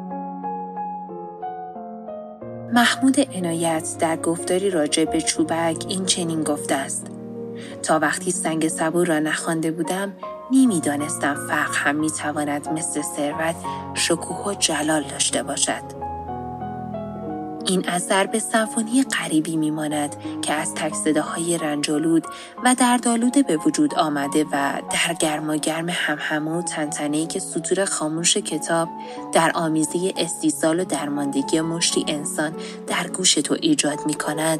محمود 2.73 3.19
عنایت 3.35 3.95
در 3.99 4.17
گفتاری 4.17 4.69
راجع 4.69 5.05
به 5.05 5.21
چوبک 5.21 5.85
این 5.87 6.05
چنین 6.05 6.43
گفته 6.43 6.75
است. 6.75 7.07
تا 7.83 7.99
وقتی 7.99 8.31
سنگ 8.31 8.67
صبور 8.67 9.07
را 9.07 9.19
نخوانده 9.19 9.71
بودم 9.71 10.13
نمی‌دانستم 10.51 11.35
فقر 11.49 11.73
هم 11.73 11.95
می‌تواند 11.95 12.69
مثل 12.69 13.01
ثروت 13.01 13.55
شکوه 13.93 14.45
و 14.45 14.53
جلال 14.53 15.03
داشته 15.03 15.43
باشد. 15.43 16.08
این 17.69 17.89
اثر 17.89 18.25
به 18.25 18.39
سمفونی 18.39 19.03
غریبی 19.03 19.57
میماند 19.57 20.15
که 20.41 20.53
از 20.53 20.73
تک 20.73 21.17
های 21.17 21.57
رنجالود 21.57 22.25
و 22.63 22.75
دردآلود 22.75 23.47
به 23.47 23.57
وجود 23.57 23.95
آمده 23.95 24.45
و 24.51 24.81
در 24.91 25.13
گرما 25.19 25.55
گرم 25.55 25.89
همهمه 25.89 26.51
و 26.51 26.61
تنتنهی 26.61 27.25
که 27.25 27.39
سطور 27.39 27.85
خاموش 27.85 28.37
کتاب 28.37 28.89
در 29.33 29.51
آمیزه 29.55 30.13
استیصال 30.17 30.79
و 30.79 30.85
درماندگی 30.85 31.61
مشتی 31.61 32.05
انسان 32.07 32.55
در 32.87 33.07
گوش 33.07 33.33
تو 33.33 33.57
ایجاد 33.61 33.99
می 34.05 34.13
کند 34.13 34.59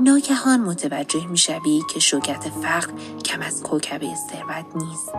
ناگهان 0.00 0.60
متوجه 0.60 1.26
می 1.26 1.38
شوی 1.38 1.82
که 1.94 2.00
شوکت 2.00 2.48
فقر 2.62 2.92
کم 3.24 3.42
از 3.42 3.62
کوکبه 3.62 4.08
ثروت 4.14 4.66
نیست. 4.76 5.12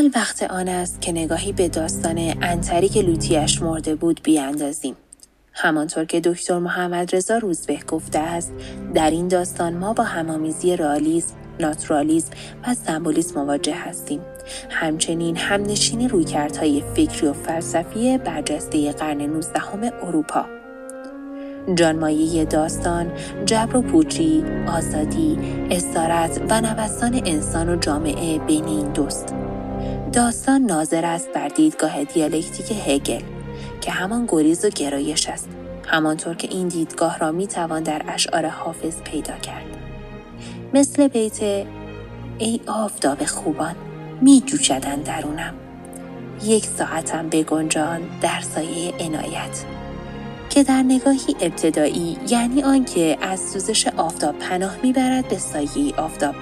حال 0.00 0.10
وقت 0.14 0.42
آن 0.42 0.68
است 0.68 1.00
که 1.00 1.12
نگاهی 1.12 1.52
به 1.52 1.68
داستان 1.68 2.34
انتری 2.42 2.88
که 2.88 3.02
لوتیش 3.02 3.62
مرده 3.62 3.94
بود 3.94 4.20
بیاندازیم. 4.22 4.96
همانطور 5.52 6.04
که 6.04 6.20
دکتر 6.20 6.58
محمد 6.58 7.16
رضا 7.16 7.38
روزبه 7.38 7.78
گفته 7.88 8.18
است 8.18 8.52
در 8.94 9.10
این 9.10 9.28
داستان 9.28 9.76
ما 9.76 9.92
با 9.92 10.04
همامیزی 10.04 10.76
رئالیسم 10.76 11.34
ناتورالیسم 11.60 12.30
و 12.66 12.74
سمبولیسم 12.74 13.40
مواجه 13.40 13.74
هستیم. 13.74 14.20
همچنین 14.70 15.36
همنشینی 15.36 16.08
رویکردهای 16.08 16.82
فکری 16.96 17.26
و 17.26 17.32
فلسفی 17.32 18.18
برجسته 18.18 18.92
قرن 18.92 19.22
19 19.22 19.92
اروپا. 20.02 20.46
جانمایه 21.74 22.44
داستان 22.44 23.12
جبر 23.46 23.76
و 23.76 23.82
پوچی 23.82 24.44
آزادی 24.66 25.38
استارت 25.70 26.40
و 26.50 26.60
نوستان 26.60 27.22
انسان 27.26 27.68
و 27.68 27.76
جامعه 27.76 28.38
بین 28.38 28.64
این 28.64 28.92
دوست. 28.92 29.34
داستان 30.12 30.62
ناظر 30.62 31.04
است 31.04 31.32
بر 31.32 31.48
دیدگاه 31.48 32.04
دیالکتیک 32.04 32.72
هگل 32.86 33.22
که 33.80 33.90
همان 33.90 34.26
گریز 34.28 34.64
و 34.64 34.68
گرایش 34.68 35.28
است 35.28 35.48
همانطور 35.86 36.34
که 36.34 36.48
این 36.50 36.68
دیدگاه 36.68 37.18
را 37.18 37.32
می 37.32 37.46
توان 37.46 37.82
در 37.82 38.02
اشعار 38.08 38.46
حافظ 38.46 39.02
پیدا 39.02 39.32
کرد. 39.36 39.66
مثل 40.74 41.08
بیت 41.08 41.42
ای 42.38 42.60
آفتاب 42.66 43.24
خوبان 43.24 43.74
می 44.20 44.42
جوشدن 44.46 44.96
درونم 44.96 45.54
یک 46.44 46.66
ساعتم 46.66 47.28
بگنجان 47.28 48.00
در 48.20 48.40
سایه 48.40 48.94
عنایت 49.00 49.64
که 50.50 50.62
در 50.62 50.82
نگاهی 50.82 51.36
ابتدایی 51.40 52.18
یعنی 52.28 52.62
آنکه 52.62 53.18
از 53.20 53.40
سوزش 53.40 53.86
آفتاب 53.86 54.38
پناه 54.38 54.76
می‌برد 54.82 55.28
به 55.28 55.38
سایه 55.38 55.94
آفتاب 55.96 56.34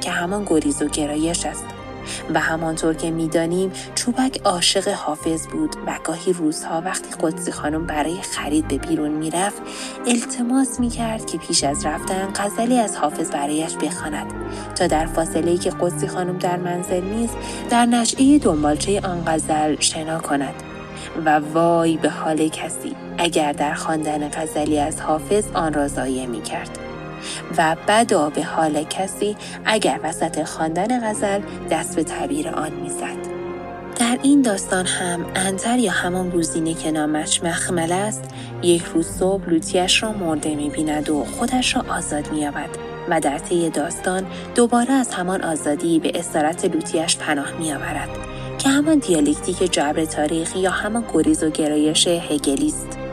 که 0.00 0.10
همان 0.10 0.44
گریز 0.44 0.82
و 0.82 0.88
گرایش 0.88 1.46
است. 1.46 1.64
و 2.34 2.40
همانطور 2.40 2.94
که 2.94 3.10
می‌دانیم 3.10 3.72
چوبک 3.94 4.40
عاشق 4.44 4.88
حافظ 4.88 5.46
بود 5.46 5.76
و 5.86 5.98
گاهی 6.04 6.32
روزها 6.32 6.80
وقتی 6.80 7.08
قدسی 7.20 7.52
خانم 7.52 7.86
برای 7.86 8.22
خرید 8.22 8.68
به 8.68 8.78
بیرون 8.78 9.10
می‌رفت 9.10 9.62
التماس 10.06 10.80
می‌کرد 10.80 11.26
که 11.26 11.38
پیش 11.38 11.64
از 11.64 11.86
رفتن 11.86 12.28
غزلی 12.34 12.78
از 12.78 12.96
حافظ 12.96 13.30
برایش 13.30 13.76
بخواند 13.76 14.32
تا 14.74 14.86
در 14.86 15.06
فاصله 15.06 15.58
که 15.58 15.70
قدسی 15.70 16.08
خانم 16.08 16.38
در 16.38 16.56
منزل 16.56 17.04
نیست 17.04 17.36
در 17.70 17.86
نشعه 17.86 18.38
دنبالچه 18.38 19.00
آن 19.00 19.22
غزل 19.26 19.76
شنا 19.80 20.18
کند 20.18 20.54
و 21.24 21.40
وای 21.54 21.96
به 21.96 22.10
حال 22.10 22.48
کسی 22.48 22.96
اگر 23.18 23.52
در 23.52 23.74
خواندن 23.74 24.28
غزلی 24.28 24.78
از 24.78 25.00
حافظ 25.00 25.44
آن 25.54 25.72
را 25.72 25.88
ضایع 25.88 26.26
می 26.26 26.42
کرد. 26.42 26.83
و 27.58 27.76
بدا 27.88 28.30
به 28.30 28.42
حال 28.42 28.84
کسی 28.84 29.36
اگر 29.64 30.00
وسط 30.02 30.44
خواندن 30.44 31.10
غزل 31.10 31.40
دست 31.70 31.96
به 31.96 32.04
تعبیر 32.04 32.48
آن 32.48 32.72
می‌زد. 32.72 33.34
در 34.00 34.18
این 34.22 34.42
داستان 34.42 34.86
هم 34.86 35.26
انتر 35.34 35.78
یا 35.78 35.92
همان 35.92 36.28
بوزینه 36.28 36.74
که 36.74 36.90
نامش 36.90 37.42
مخمل 37.42 37.92
است 37.92 38.24
یک 38.62 38.82
روز 38.82 39.08
صبح 39.08 39.50
لوتیش 39.50 40.02
را 40.02 40.12
مرده 40.12 40.54
می‌بیند 40.54 41.10
و 41.10 41.24
خودش 41.24 41.76
را 41.76 41.84
آزاد 41.88 42.32
مییابد 42.32 42.68
و 43.08 43.20
در 43.20 43.38
طی 43.38 43.70
داستان 43.70 44.26
دوباره 44.54 44.92
از 44.92 45.14
همان 45.14 45.42
آزادی 45.42 45.98
به 45.98 46.12
استارت 46.14 46.64
لوتیش 46.64 47.16
پناه 47.16 47.52
میآورد 47.58 48.08
که 48.58 48.68
همان 48.68 48.98
دیالکتیک 48.98 49.72
جبر 49.72 50.04
تاریخ 50.04 50.56
یا 50.56 50.70
همان 50.70 51.04
گریز 51.14 51.42
و 51.42 51.50
گرایش 51.50 52.08
هگلی 52.08 52.66
است 52.66 53.03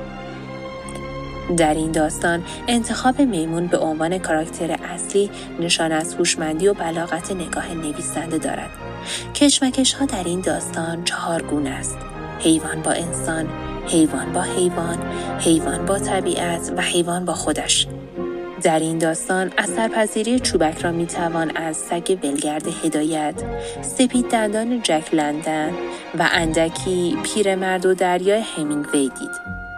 در 1.56 1.74
این 1.74 1.92
داستان 1.92 2.44
انتخاب 2.68 3.22
میمون 3.22 3.68
به 3.68 3.78
عنوان 3.78 4.18
کاراکتر 4.18 4.72
اصلی 4.72 5.30
نشان 5.60 5.92
از 5.92 6.16
هوشمندی 6.16 6.68
و 6.68 6.74
بلاغت 6.74 7.32
نگاه 7.32 7.74
نویسنده 7.74 8.38
دارد. 8.38 8.70
کشمکش 9.36 9.94
ها 9.94 10.06
در 10.06 10.24
این 10.24 10.42
داستان 10.42 11.04
چهار 11.04 11.42
گونه 11.42 11.70
است. 11.70 11.98
حیوان 12.40 12.82
با 12.82 12.92
انسان، 12.92 13.48
حیوان 13.88 14.34
با 14.34 14.42
حیوان، 14.42 14.98
حیوان 15.40 15.86
با 15.86 16.00
طبیعت 16.00 16.74
و 16.78 16.82
حیوان 16.82 17.26
با 17.26 17.34
خودش. 17.34 17.88
در 18.64 18.80
این 18.80 18.98
داستان 18.98 19.52
اثرپذیری 19.58 20.40
چوبک 20.40 20.82
را 20.82 20.92
می 20.92 21.06
توان 21.06 21.58
از 21.58 21.78
سگ 21.78 22.18
ولگرد 22.24 22.68
هدایت، 22.84 23.36
سپید 23.82 24.30
دندان 24.30 24.82
جک 24.82 25.10
لندن 25.14 25.70
و 26.20 26.30
اندکی 26.32 27.18
پیرمرد 27.24 27.86
و 27.86 27.94
دریای 27.94 28.42
همینگوی 28.42 29.10
دید. 29.20 29.71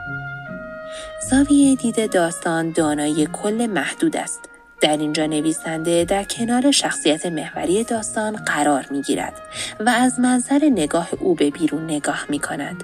زاویه 1.29 1.75
دید 1.75 2.11
داستان 2.11 2.71
دانایی 2.71 3.27
کل 3.33 3.67
محدود 3.67 4.17
است. 4.17 4.39
در 4.81 4.97
اینجا 4.97 5.25
نویسنده 5.25 6.05
در 6.05 6.23
کنار 6.23 6.71
شخصیت 6.71 7.25
محوری 7.25 7.83
داستان 7.83 8.35
قرار 8.35 8.85
می 8.91 9.01
گیرد 9.01 9.41
و 9.79 9.89
از 9.89 10.19
منظر 10.19 10.69
نگاه 10.69 11.09
او 11.19 11.35
به 11.35 11.49
بیرون 11.49 11.83
نگاه 11.83 12.25
می 12.29 12.39
کند. 12.39 12.83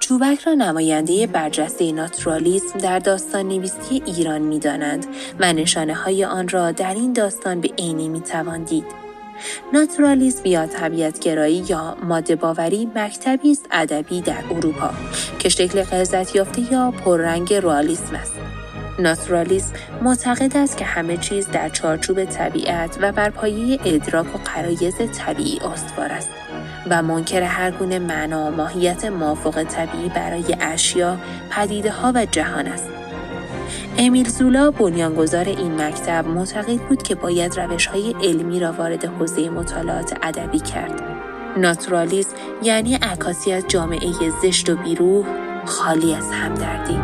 چوبک 0.00 0.40
را 0.40 0.54
نماینده 0.54 1.26
برجسته 1.26 1.92
ناتورالیسم 1.92 2.78
در 2.78 2.98
داستان 2.98 3.48
نویسی 3.48 4.02
ایران 4.06 4.42
می 4.42 4.58
دانند 4.58 5.06
و 5.40 5.52
نشانه 5.52 5.94
های 5.94 6.24
آن 6.24 6.48
را 6.48 6.72
در 6.72 6.94
این 6.94 7.12
داستان 7.12 7.60
به 7.60 7.68
عینی 7.78 8.08
می 8.08 8.20
توان 8.20 8.64
دید. 8.64 9.07
ناتورالیسم 9.72 10.46
یا 10.46 10.66
طبیعتگرایی 10.66 11.64
یا 11.68 11.96
ماده 12.02 12.36
باوری 12.36 12.88
مکتبی 12.94 13.50
است 13.50 13.66
ادبی 13.70 14.20
در 14.20 14.44
اروپا 14.50 14.90
که 15.38 15.48
شکل 15.48 15.82
قلزت 15.82 16.34
یافته 16.34 16.72
یا 16.72 16.90
پررنگ 16.90 17.54
روالیسم 17.54 18.14
است 18.14 18.34
ناتورالیسم 18.98 19.72
معتقد 20.02 20.56
است 20.56 20.76
که 20.76 20.84
همه 20.84 21.16
چیز 21.16 21.48
در 21.48 21.68
چارچوب 21.68 22.24
طبیعت 22.24 22.98
و 23.00 23.12
بر 23.12 23.30
پایه 23.30 23.78
ادراک 23.84 24.34
و 24.34 24.38
قرایز 24.38 24.94
طبیعی 25.18 25.58
استوار 25.58 26.12
است 26.12 26.30
و 26.90 27.02
منکر 27.02 27.42
هر 27.42 27.70
گونه 27.70 27.98
معنا 27.98 28.46
و 28.46 28.50
ماهیت 28.50 29.04
موافق 29.04 29.62
طبیعی 29.62 30.08
برای 30.08 30.56
اشیا، 30.60 31.16
پدیده 31.50 31.90
ها 31.90 32.12
و 32.14 32.26
جهان 32.26 32.66
است. 32.66 32.97
امیل 34.00 34.28
زولا 34.28 34.70
بنیانگذار 34.70 35.44
این 35.44 35.82
مکتب 35.82 36.26
معتقد 36.26 36.80
بود 36.88 37.02
که 37.02 37.14
باید 37.14 37.60
روش 37.60 37.86
های 37.86 38.14
علمی 38.22 38.60
را 38.60 38.72
وارد 38.72 39.04
حوزه 39.04 39.50
مطالعات 39.50 40.18
ادبی 40.22 40.58
کرد. 40.58 41.02
ناتورالیسم 41.56 42.36
یعنی 42.62 42.94
عکاسی 42.94 43.52
از 43.52 43.64
جامعه 43.68 44.12
زشت 44.42 44.70
و 44.70 44.76
بیروح 44.76 45.26
خالی 45.66 46.14
از 46.14 46.30
همدردی. 46.32 46.98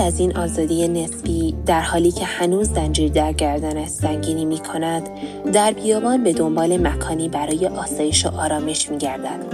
از 0.00 0.20
این 0.20 0.36
آزادی 0.36 0.88
نسبی 0.88 1.54
در 1.66 1.80
حالی 1.80 2.10
که 2.10 2.24
هنوز 2.24 2.68
زنجیر 2.68 3.12
در 3.12 3.32
گردن 3.32 3.86
سنگینی 3.86 4.44
می 4.44 4.58
کند 4.58 5.08
در 5.52 5.72
بیابان 5.72 6.24
به 6.24 6.32
دنبال 6.32 6.86
مکانی 6.86 7.28
برای 7.28 7.66
آسایش 7.66 8.26
و 8.26 8.28
آرامش 8.28 8.90
می 8.90 8.98
گردد 8.98 9.46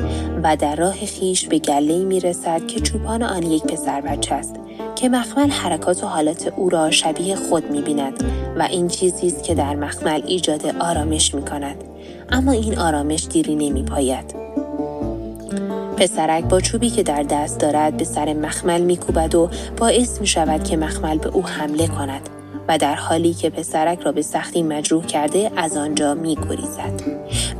و 0.42 0.56
در 0.56 0.76
راه 0.76 0.92
خیش 0.94 1.48
به 1.48 1.58
گله 1.58 2.04
می 2.04 2.20
رسد 2.20 2.66
که 2.66 2.80
چوپان 2.80 3.22
آن 3.22 3.42
یک 3.42 3.62
پسر 3.62 4.00
بچه 4.00 4.34
است 4.34 4.54
که 4.96 5.08
مخمل 5.08 5.50
حرکات 5.50 6.04
و 6.04 6.06
حالات 6.06 6.52
او 6.56 6.68
را 6.68 6.90
شبیه 6.90 7.36
خود 7.36 7.70
می 7.70 7.82
بیند 7.82 8.24
و 8.58 8.62
این 8.62 8.88
چیزی 8.88 9.26
است 9.26 9.44
که 9.44 9.54
در 9.54 9.76
مخمل 9.76 10.22
ایجاد 10.26 10.66
آرامش 10.80 11.34
می 11.34 11.42
کند 11.42 11.84
اما 12.30 12.52
این 12.52 12.78
آرامش 12.78 13.26
دیری 13.30 13.54
نمی 13.54 13.82
پاید. 13.82 14.34
پسرک 16.00 16.44
با 16.44 16.60
چوبی 16.60 16.90
که 16.90 17.02
در 17.02 17.22
دست 17.22 17.60
دارد 17.60 17.96
به 17.96 18.04
سر 18.04 18.32
مخمل 18.32 18.80
میکوبد 18.80 19.34
و 19.34 19.50
باعث 19.76 20.20
می 20.20 20.26
شود 20.26 20.64
که 20.64 20.76
مخمل 20.76 21.18
به 21.18 21.28
او 21.28 21.46
حمله 21.46 21.86
کند 21.86 22.28
و 22.68 22.78
در 22.78 22.94
حالی 22.94 23.34
که 23.34 23.50
پسرک 23.50 24.00
را 24.00 24.12
به 24.12 24.22
سختی 24.22 24.62
مجروح 24.62 25.06
کرده 25.06 25.50
از 25.56 25.76
آنجا 25.76 26.14
می 26.14 26.36
گریزد. 26.36 27.02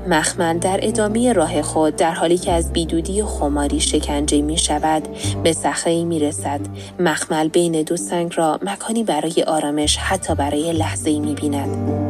مخمل 0.09 0.59
در 0.59 0.79
ادامه 0.83 1.33
راه 1.33 1.63
خود 1.63 1.97
در 1.97 2.13
حالی 2.13 2.39
که 2.39 2.53
از 2.53 2.73
بیدودی 2.73 3.23
خماری 3.23 3.81
شکنجه 3.81 4.43
می 4.43 4.59
شود 4.59 5.09
به 5.43 5.53
صخره 5.53 6.05
می 6.05 6.19
رسد. 6.19 6.61
مخمل 7.01 7.49
بین 7.49 7.83
دو 7.83 7.97
سنگ 7.97 8.33
را 8.37 8.59
مکانی 8.63 9.05
برای 9.05 9.43
آرامش 9.47 9.97
حتی 9.97 10.35
برای 10.35 10.73
لحظه 10.73 11.21
می 11.21 11.35
بیند. 11.35 12.08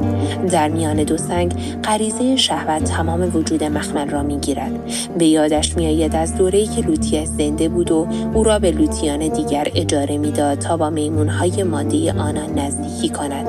در 0.50 0.68
میان 0.68 0.96
دو 0.96 1.16
سنگ 1.16 1.54
غریزه 1.84 2.36
شهوت 2.36 2.84
تمام 2.84 3.36
وجود 3.36 3.64
مخمل 3.64 4.08
را 4.08 4.22
می‌گیرد. 4.22 4.72
به 5.18 5.26
یادش 5.26 5.76
میآید 5.76 6.16
از 6.16 6.34
دوره‌ای 6.36 6.66
که 6.66 6.80
لوتیه 6.82 7.24
زنده 7.24 7.68
بود 7.68 7.90
و 7.90 8.06
او 8.34 8.44
را 8.44 8.58
به 8.58 8.70
لوتیان 8.70 9.28
دیگر 9.28 9.68
اجاره 9.74 10.18
می‌داد 10.18 10.58
تا 10.58 10.76
با 10.76 10.90
میمونهای 10.90 11.62
ماده 11.62 12.12
آنان 12.12 12.58
نزدیکی 12.58 13.08
کند. 13.08 13.46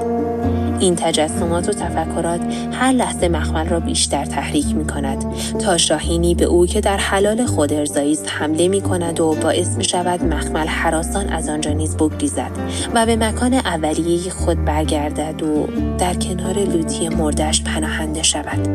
این 0.80 0.96
تجسمات 0.96 1.70
و 1.70 1.72
تفکرات 1.72 2.42
هر 2.72 2.92
لحظه 2.92 3.28
مخمل 3.30 3.70
را 3.70 3.80
بیشتر 3.80 4.26
تحریک 4.26 4.76
می 4.76 4.88
کند 4.88 5.26
تا 5.60 5.78
شاهینی 5.78 6.36
به 6.36 6.46
او 6.46 6.66
که 6.66 6.82
در 6.82 6.98
حلال 6.98 7.46
خود 7.46 7.74
ارزایی 7.74 8.20
حمله 8.26 8.68
می 8.68 8.82
کند 8.82 9.20
و 9.20 9.36
باعث 9.42 9.78
می 9.78 9.84
شود 9.84 10.24
مخمل 10.24 10.68
حراسان 10.68 11.30
از 11.30 11.50
آنجا 11.50 11.72
نیز 11.72 11.98
بگریزد 11.98 12.52
و 12.94 13.06
به 13.06 13.16
مکان 13.16 13.54
اولیه 13.54 14.32
خود 14.32 14.66
برگردد 14.66 15.44
و 15.44 15.68
در 15.98 16.14
کنار 16.14 16.54
لوتی 16.54 17.10
مردش 17.10 17.64
پناهنده 17.64 18.24
شود 18.24 18.70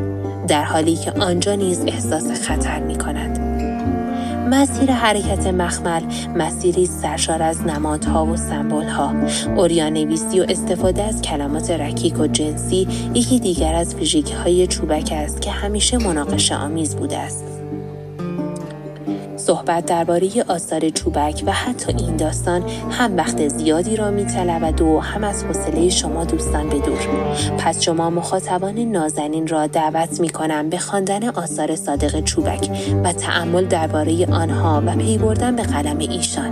در 0.47 0.64
حالی 0.64 0.97
که 0.97 1.12
آنجا 1.12 1.55
نیز 1.55 1.85
احساس 1.87 2.49
خطر 2.49 2.81
می 2.81 2.99
کند. 2.99 3.54
مسیر 4.50 4.92
حرکت 4.92 5.46
مخمل 5.46 6.02
مسیری 6.37 6.87
سرشار 6.87 7.42
از 7.42 7.66
نمادها 7.66 8.26
و 8.26 8.37
سمبولها 8.37 9.14
اوریانویسی 9.57 10.40
و 10.40 10.46
استفاده 10.48 11.02
از 11.02 11.22
کلمات 11.22 11.70
رکیک 11.70 12.20
و 12.20 12.26
جنسی 12.26 12.88
یکی 13.14 13.38
دیگر 13.38 13.74
از 13.74 13.94
ویژگی 13.94 14.33
های 14.33 14.66
چوبک 14.66 15.12
است 15.12 15.40
که 15.40 15.50
همیشه 15.50 15.98
مناقشه 15.98 16.57
آمیز 16.57 16.96
بوده 16.96 17.18
است. 17.18 17.63
صحبت 19.46 19.87
درباره 19.87 20.28
آثار 20.48 20.90
چوبک 20.90 21.42
و 21.46 21.52
حتی 21.52 21.92
این 21.98 22.16
داستان 22.16 22.62
هم 22.90 23.16
وقت 23.16 23.48
زیادی 23.48 23.96
را 23.96 24.11
میطلبد 24.11 24.80
و 24.80 25.00
هم 25.00 25.24
از 25.24 25.44
حوصله 25.44 25.88
شما 25.88 26.24
دوستان 26.24 26.68
به 26.68 26.78
دور. 26.78 27.09
پس 27.59 27.83
شما 27.83 28.11
مخاطبان 28.11 28.78
نازنین 28.78 29.46
را 29.46 29.66
دعوت 29.66 30.20
می 30.20 30.28
کنم 30.28 30.68
به 30.68 30.78
خواندن 30.78 31.28
آثار 31.28 31.76
صادق 31.76 32.20
چوبک 32.20 32.70
و 33.04 33.12
تعمل 33.12 33.64
درباره 33.64 34.26
آنها 34.26 34.83
و 34.87 34.96
پی 34.96 35.18
بردن 35.18 35.57
به 35.57 35.62
قلم 35.62 35.98
ایشان. 35.98 36.50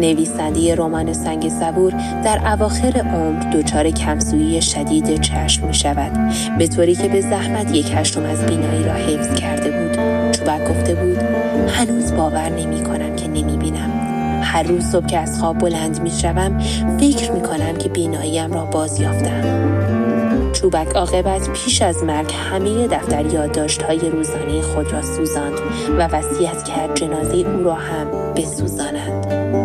نویسنده 0.00 0.74
رمان 0.74 1.12
سنگ 1.12 1.48
صبور 1.48 1.92
در 2.24 2.52
اواخر 2.52 2.98
عمر 3.14 3.50
دچار 3.50 3.90
کمسویی 3.90 4.62
شدید 4.62 5.20
چشم 5.20 5.66
می 5.66 5.74
شود 5.74 6.12
به 6.58 6.68
طوری 6.68 6.94
که 6.94 7.08
به 7.08 7.20
زحمت 7.20 7.74
یک 7.74 7.92
هشتم 7.94 8.24
از 8.24 8.46
بینایی 8.46 8.84
را 8.84 8.92
حفظ 8.92 9.34
کرده 9.34 9.70
بود. 9.70 10.23
چوبک 10.44 10.68
گفته 10.68 10.94
بود 10.94 11.18
هنوز 11.68 12.14
باور 12.14 12.48
نمی 12.48 12.84
کنم 12.84 13.16
که 13.16 13.28
نمی 13.28 13.56
بینم 13.56 13.90
هر 14.42 14.62
روز 14.62 14.84
صبح 14.84 15.06
که 15.06 15.18
از 15.18 15.40
خواب 15.40 15.58
بلند 15.58 16.02
می 16.02 16.10
شوم 16.10 16.58
فکر 16.98 17.32
می 17.32 17.42
کنم 17.42 17.76
که 17.76 17.88
بیناییم 17.88 18.52
را 18.52 18.64
باز 18.64 19.00
یافتم 19.00 19.42
چوبک 20.52 20.96
عاقبت 20.96 21.50
پیش 21.52 21.82
از 21.82 22.04
مرگ 22.04 22.32
همه 22.50 22.86
دفتر 22.86 23.26
یادداشت 23.26 23.82
های 23.82 24.10
روزانه 24.10 24.62
خود 24.62 24.92
را 24.92 25.02
سوزاند 25.02 25.58
و 25.98 26.06
وصیت 26.06 26.62
کرد 26.62 26.94
جنازه 26.94 27.36
او 27.36 27.64
را 27.64 27.74
هم 27.74 28.06
بسوزانند. 28.36 29.63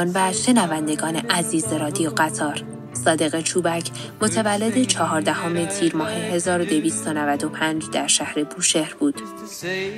همراهان 0.00 0.30
و 0.30 0.32
شنوندگان 0.32 1.16
عزیز 1.16 1.72
رادیو 1.72 2.10
قطار 2.10 2.62
صادق 2.92 3.40
چوبک 3.40 3.90
متولد 4.20 4.82
چهاردهم 4.82 5.64
تیر 5.64 5.96
ماه 5.96 6.12
1295 6.12 7.84
در 7.92 8.06
شهر 8.06 8.44
بوشهر 8.44 8.94
بود. 8.98 9.22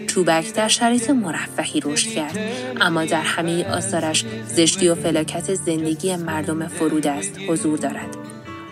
چوبک 0.07 0.55
در 0.55 0.69
شرایط 0.69 1.11
مرفهی 1.11 1.81
رشد 1.81 2.09
کرد 2.09 2.38
اما 2.81 3.05
در 3.05 3.23
همه 3.23 3.65
آثارش 3.65 4.25
زشتی 4.47 4.88
و 4.88 4.95
فلاکت 4.95 5.55
زندگی 5.55 6.17
مردم 6.17 6.69
فرود 6.69 7.07
است 7.07 7.38
حضور 7.49 7.79
دارد. 7.79 8.21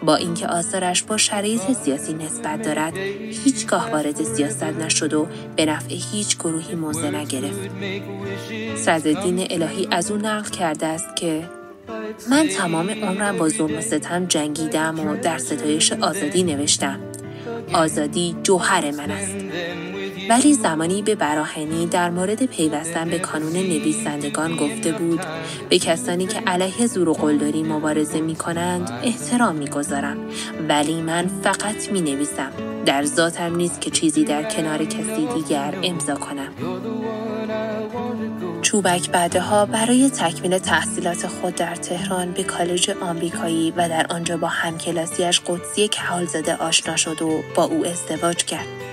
با 0.05 0.17
اینکه 0.17 0.47
آثارش 0.47 1.03
با 1.03 1.17
شرایط 1.17 1.73
سیاسی 1.73 2.15
نسبت 2.15 2.63
دارد 2.63 2.97
هیچگاه 3.45 3.91
وارد 3.91 4.23
سیاست 4.23 4.63
نشد 4.63 5.15
و 5.15 5.27
به 5.57 5.67
نفع 5.67 5.95
هیچ 6.13 6.39
گروهی 6.39 6.75
موضع 6.75 7.11
نگرفت. 7.11 7.71
صدرالدین 8.77 9.47
الهی 9.51 9.89
از 9.91 10.11
او 10.11 10.17
نقل 10.17 10.51
کرده 10.51 10.87
است 10.87 11.17
که 11.17 11.43
من 12.31 12.49
تمام 12.49 12.91
عمرم 12.91 13.39
با 13.39 13.49
ظلم 13.49 13.79
و 13.79 13.81
ستم 13.81 14.27
جنگیدم 14.27 15.01
و 15.01 15.17
در 15.17 15.39
ستایش 15.39 15.93
آزادی 15.93 16.43
نوشتم. 16.43 17.01
آزادی 17.73 18.37
جوهر 18.43 18.91
من 18.91 19.11
است. 19.11 19.35
ولی 20.31 20.55
زمانی 20.55 21.03
به 21.03 21.15
براهنی 21.15 21.87
در 21.87 22.11
مورد 22.11 22.47
پیوستن 22.47 23.11
به 23.11 23.19
کانون 23.19 23.53
نویسندگان 23.53 24.57
گفته 24.57 24.93
بود 24.93 25.21
به 25.69 25.79
کسانی 25.79 26.27
که 26.27 26.41
علیه 26.47 26.87
زور 26.87 27.09
و 27.09 27.13
قلدری 27.13 27.63
مبارزه 27.63 28.21
می 28.21 28.35
کنند 28.35 28.91
احترام 29.03 29.57
می 29.57 29.69
گذارم 29.69 30.17
ولی 30.69 31.03
من 31.03 31.31
فقط 31.43 31.93
می 31.93 32.01
نویسم 32.01 32.51
در 32.87 33.05
ذاتم 33.05 33.57
نیست 33.57 33.81
که 33.81 33.91
چیزی 33.91 34.25
در 34.25 34.43
کنار 34.43 34.85
کسی 34.85 35.29
دیگر 35.35 35.75
امضا 35.83 36.15
کنم. 36.15 36.49
چوبک 38.63 39.11
بعدها 39.11 39.67
برای 39.67 40.11
تکمیل 40.11 40.59
تحصیلات 40.59 41.27
خود 41.27 41.55
در 41.55 41.75
تهران 41.75 42.33
به 42.33 42.43
کالج 42.43 42.91
آمریکایی 42.91 43.71
و 43.71 43.89
در 43.89 44.07
آنجا 44.11 44.37
با 44.37 44.49
همکلاسیش 44.49 45.41
قدسی 45.47 45.89
کهالزاده 45.89 46.57
آشنا 46.57 46.97
شد 46.97 47.23
و 47.23 47.43
با 47.55 47.65
او 47.65 47.87
ازدواج 47.87 48.45
کرد. 48.45 48.90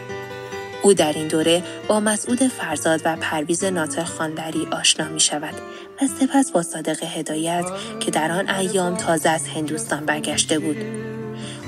او 0.83 0.93
در 0.93 1.13
این 1.13 1.27
دوره 1.27 1.63
با 1.87 1.99
مسعود 1.99 2.47
فرزاد 2.47 3.01
و 3.05 3.15
پرویز 3.15 3.63
ناطق 3.63 4.03
خاندری 4.03 4.67
آشنا 4.71 5.07
می 5.09 5.19
شود 5.19 5.53
و 6.01 6.07
سپس 6.07 6.51
با 6.51 6.61
صادق 6.61 7.03
هدایت 7.03 7.65
که 7.99 8.11
در 8.11 8.31
آن 8.31 8.49
ایام 8.49 8.95
تازه 8.95 9.29
از 9.29 9.47
هندوستان 9.47 10.05
برگشته 10.05 10.59
بود. 10.59 10.77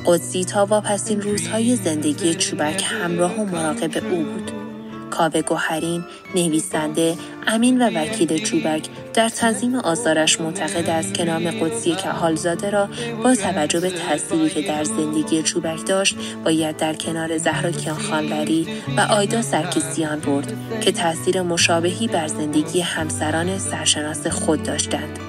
قدسی 0.05 0.43
تا 0.43 0.65
واپسین 0.65 1.21
روزهای 1.21 1.75
زندگی 1.75 2.35
چوبک 2.35 2.83
همراه 2.85 3.35
و 3.35 3.45
مراقب 3.45 4.13
او 4.13 4.23
بود. 4.23 4.68
کاوه 5.09 5.41
گوهرین 5.41 6.03
نویسنده 6.35 7.17
امین 7.47 7.81
و 7.81 7.99
وکیل 7.99 8.37
چوبک 8.37 8.89
در 9.13 9.29
تنظیم 9.29 9.75
آثارش 9.75 10.41
معتقد 10.41 10.89
است 10.89 11.13
که 11.13 11.25
نام 11.25 11.51
قدسی 11.51 11.91
حالزاده 11.91 12.69
را 12.69 12.89
با 13.23 13.35
توجه 13.35 13.79
به 13.79 13.89
تأثیری 13.89 14.49
که 14.49 14.61
در 14.61 14.83
زندگی 14.83 15.43
چوبک 15.43 15.85
داشت 15.85 16.15
باید 16.45 16.77
در 16.77 16.93
کنار 16.93 17.37
زهرا 17.37 17.71
کیانخانبری 17.71 18.67
و 18.97 19.01
آیدا 19.01 19.41
سرکیسیان 19.41 20.19
برد 20.19 20.53
که 20.81 20.91
تاثیر 20.91 21.41
مشابهی 21.41 22.07
بر 22.07 22.27
زندگی 22.27 22.81
همسران 22.81 23.57
سرشناس 23.57 24.27
خود 24.27 24.63
داشتند. 24.63 25.28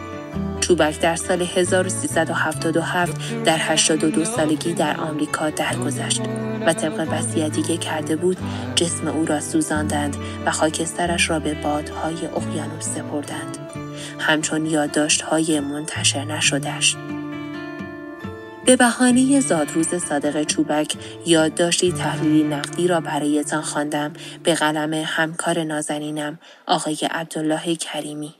چوبک 0.71 1.01
در 1.01 1.17
سال 1.17 1.43
1377 1.43 3.43
در 3.45 3.59
82 3.61 4.25
سالگی 4.25 4.73
در 4.73 5.01
آمریکا 5.01 5.51
درگذشت 5.51 6.21
و 6.67 6.73
طبق 6.73 7.09
وصیتی 7.13 7.63
که 7.63 7.77
کرده 7.77 8.17
بود 8.17 8.37
جسم 8.75 9.09
او 9.09 9.25
را 9.25 9.41
سوزاندند 9.41 10.17
و 10.47 10.51
خاکسترش 10.51 11.31
را 11.31 11.39
به 11.39 11.55
بادهای 11.55 12.27
اقیانوس 12.27 12.85
سپردند. 12.85 13.59
همچون 14.19 14.67
یادداشت‌های 14.67 15.61
منتشر 15.61 16.25
نشدهش 16.25 16.97
به 18.67 18.77
بهانه 18.77 19.41
زادروز 19.41 19.95
صادق 19.95 20.43
چوبک 20.43 20.95
یادداشتی 21.27 21.93
تحلیلی 21.93 22.43
نقدی 22.43 22.89
را 22.89 23.01
برایتان 23.01 23.63
خواندم. 23.63 24.13
به 24.43 24.55
قلم 24.55 25.03
همکار 25.07 25.65
نازنینم 25.65 26.39
آقای 26.67 26.99
عبدالله 27.11 27.77
کریمی. 27.77 28.40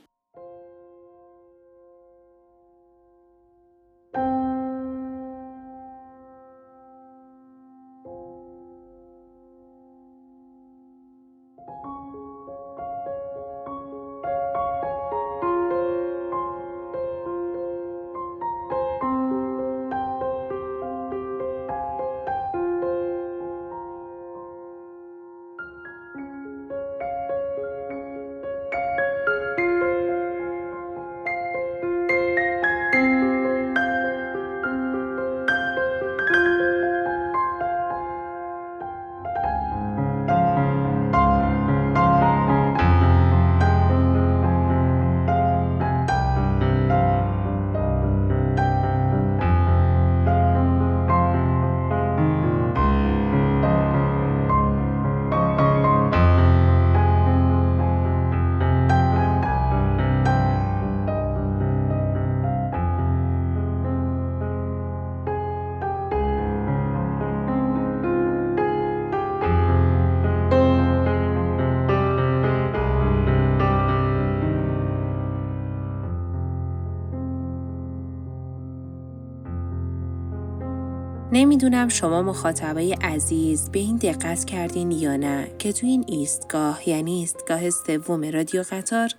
نمی‌دونم 81.61 81.89
شما 81.89 82.21
مخاطبای 82.21 82.93
عزیز 82.93 83.69
به 83.69 83.79
این 83.79 83.97
دقت 83.97 84.45
کردین 84.45 84.91
یا 84.91 85.15
نه 85.15 85.51
که 85.59 85.73
تو 85.73 85.87
این 85.87 86.05
ایستگاه 86.07 86.89
یعنی 86.89 87.19
ایستگاه 87.19 87.69
سوم 87.69 88.31
رادیو 88.31 88.63
قطار 88.71 89.09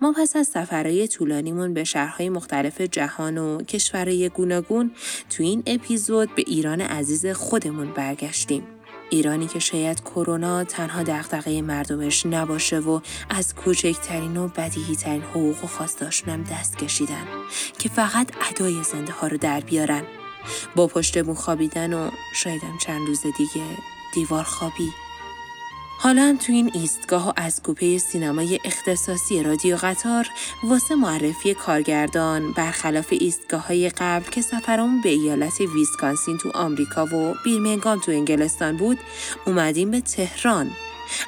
ما 0.00 0.14
پس 0.16 0.36
از 0.36 0.46
سفرهای 0.46 1.08
طولانیمون 1.08 1.74
به 1.74 1.84
شهرهای 1.84 2.28
مختلف 2.28 2.80
جهان 2.80 3.38
و 3.38 3.62
کشورهای 3.62 4.28
گوناگون 4.28 4.90
تو 5.30 5.42
این 5.42 5.62
اپیزود 5.66 6.34
به 6.34 6.44
ایران 6.46 6.80
عزیز 6.80 7.26
خودمون 7.26 7.92
برگشتیم. 7.92 8.62
ایرانی 9.10 9.46
که 9.46 9.58
شاید 9.58 10.00
کرونا 10.00 10.64
تنها 10.64 11.02
دغدغه 11.02 11.62
مردمش 11.62 12.26
نباشه 12.26 12.78
و 12.78 13.00
از 13.30 13.54
کوچکترین 13.54 14.36
و 14.36 14.48
بدیهی 14.48 14.96
ترین 14.96 15.22
حقوق 15.22 15.64
و 15.64 15.66
خواستاشون 15.66 16.34
هم 16.34 16.42
دست 16.42 16.78
کشیدن 16.78 17.24
که 17.78 17.88
فقط 17.88 18.30
ادای 18.50 18.82
زنده 18.92 19.12
ها 19.12 19.26
رو 19.26 19.36
در 19.36 19.60
بیارن 19.60 20.02
با 20.76 20.86
پشت 20.86 21.24
بون 21.24 21.34
خوابیدن 21.34 21.92
و 21.92 22.10
شایدم 22.34 22.78
چند 22.78 23.06
روز 23.06 23.22
دیگه 23.36 23.64
دیوار 24.14 24.44
خوابی. 24.44 24.92
حالا 26.02 26.22
هم 26.22 26.36
تو 26.36 26.52
این 26.52 26.70
ایستگاه 26.74 27.32
از 27.36 27.62
کوپه 27.62 27.98
سینمای 27.98 28.60
اختصاصی 28.64 29.42
رادیو 29.42 29.76
قطار 29.76 30.28
واسه 30.62 30.94
معرفی 30.94 31.54
کارگردان 31.54 32.52
برخلاف 32.52 33.06
ایستگاه 33.10 33.66
های 33.66 33.88
قبل 33.88 34.30
که 34.30 34.42
سفرمون 34.42 35.00
به 35.00 35.08
ایالت 35.08 35.60
ویسکانسین 35.60 36.38
تو 36.38 36.50
آمریکا 36.54 37.06
و 37.06 37.34
بیرمنگام 37.44 37.98
تو 37.98 38.12
انگلستان 38.12 38.76
بود 38.76 38.98
اومدیم 39.46 39.90
به 39.90 40.00
تهران. 40.00 40.70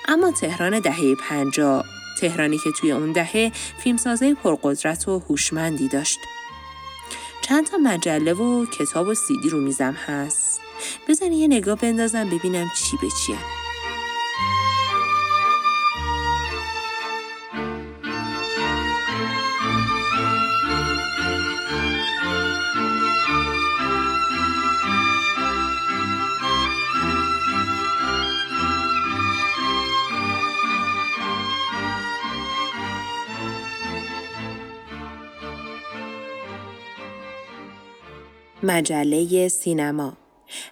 اما 0.08 0.30
تهران 0.30 0.78
دهه 0.80 1.14
پنجا 1.14 1.84
تهرانی 2.20 2.58
که 2.58 2.70
توی 2.80 2.92
اون 2.92 3.12
دهه 3.12 3.52
فیلمسازه 3.78 4.34
پرقدرت 4.34 5.08
و 5.08 5.18
هوشمندی 5.18 5.88
داشت. 5.88 6.18
چند 7.44 7.66
تا 7.66 7.76
مجله 7.76 8.34
و 8.34 8.66
کتاب 8.66 9.08
و 9.08 9.14
سیدی 9.14 9.48
رو 9.48 9.60
میزم 9.60 9.92
هست. 9.92 10.60
بزن 11.08 11.32
یه 11.32 11.46
نگاه 11.46 11.78
بندازم 11.78 12.30
ببینم 12.30 12.70
چی 12.76 12.96
به 12.96 13.08
چیه. 13.26 13.63
مجله 38.64 39.48
سینما. 39.48 40.16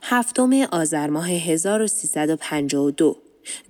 هفتم 0.03 0.53
آذر 0.73 1.11
ماه 1.11 1.31
1352 1.31 3.17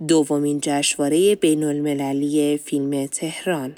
دومین 0.07 0.59
جشنواره 0.61 1.35
بین 1.35 1.63
المللی 1.63 2.57
فیلم 2.57 3.05
تهران. 3.05 3.77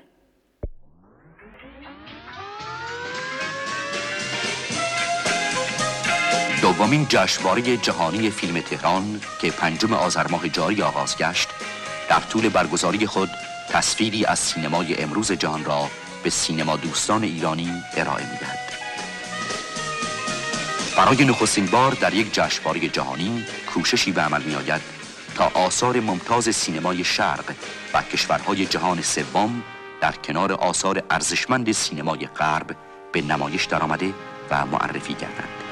دومین 6.61 7.05
جشنواره 7.09 7.77
جهانی 7.77 8.29
فیلم 8.29 8.59
تهران 8.59 9.21
که 9.41 9.51
پنجم 9.51 9.93
آذر 9.93 10.27
ماه 10.27 10.49
جاری 10.49 10.81
آغاز 10.81 11.17
گشت 11.17 11.47
در 12.09 12.19
طول 12.19 12.49
برگزاری 12.49 13.05
خود 13.05 13.29
تصویری 13.69 14.25
از 14.25 14.39
سینمای 14.39 14.95
امروز 14.95 15.31
جهان 15.31 15.65
را 15.65 15.87
به 16.23 16.29
سینما 16.29 16.75
دوستان 16.77 17.23
ایرانی 17.23 17.69
ارائه 17.97 18.31
می‌دهد. 18.31 18.64
برای 20.97 21.25
نخستین 21.25 21.65
بار 21.65 21.91
در 21.91 22.13
یک 22.13 22.33
جشنواره 22.33 22.89
جهانی 22.89 23.45
کوششی 23.73 24.11
به 24.11 24.21
عمل 24.21 24.41
می 24.43 24.55
آید 24.55 24.81
تا 25.35 25.51
آثار 25.53 25.99
ممتاز 25.99 26.55
سینمای 26.55 27.03
شرق 27.03 27.55
و 27.93 28.01
کشورهای 28.01 28.65
جهان 28.65 29.01
سوم 29.01 29.63
در 30.01 30.11
کنار 30.11 30.53
آثار 30.53 31.03
ارزشمند 31.09 31.71
سینمای 31.71 32.27
غرب 32.27 32.75
به 33.11 33.21
نمایش 33.21 33.65
درآمده 33.65 34.13
و 34.51 34.65
معرفی 34.65 35.13
گردند. 35.13 35.64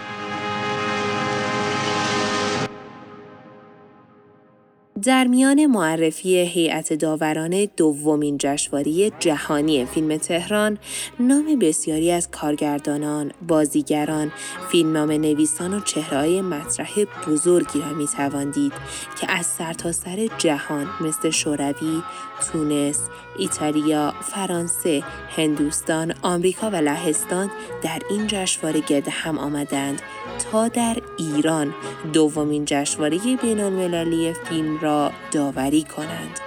در 5.06 5.28
میان 5.28 5.66
معرفی 5.66 6.38
هیئت 6.38 6.94
داوران 6.94 7.68
دومین 7.78 8.38
جشنواره 8.40 9.10
جهانی 9.20 9.86
فیلم 9.86 10.18
تهران 10.18 10.78
نام 11.20 11.60
بسیاری 11.60 12.12
از 12.12 12.32
کارگردانان، 12.32 13.32
بازیگران، 13.48 14.32
فیلمنامه 14.72 15.18
نویسان 15.18 15.74
و 15.74 15.80
چهرههای 15.80 16.42
مطرح 16.42 16.90
بزرگی 17.28 17.80
را 17.80 17.94
می 17.94 18.52
دید 18.52 18.74
که 19.22 19.32
از 19.32 19.46
سرتاسر 19.46 20.16
سر 20.16 20.30
جهان 20.38 20.88
مثل 21.02 21.30
شوروی، 21.30 22.02
تونس، 22.52 23.00
ایتالیا، 23.38 24.14
فرانسه، 24.22 25.04
هندوستان، 25.36 26.14
آمریکا 26.22 26.70
و 26.70 26.76
لهستان 26.76 27.52
در 27.82 28.02
این 28.10 28.28
جشنواره 28.28 28.80
گرد 28.80 29.08
هم 29.08 29.38
آمدند 29.38 30.02
تا 30.52 30.68
در 30.68 30.98
ایران 31.18 31.74
دومین 32.14 32.66
جشنواره 32.66 33.18
بین‌المللی 33.42 34.34
فیلم 34.34 34.80
را 34.80 35.12
داوری 35.32 35.84
کنند. 35.84 36.40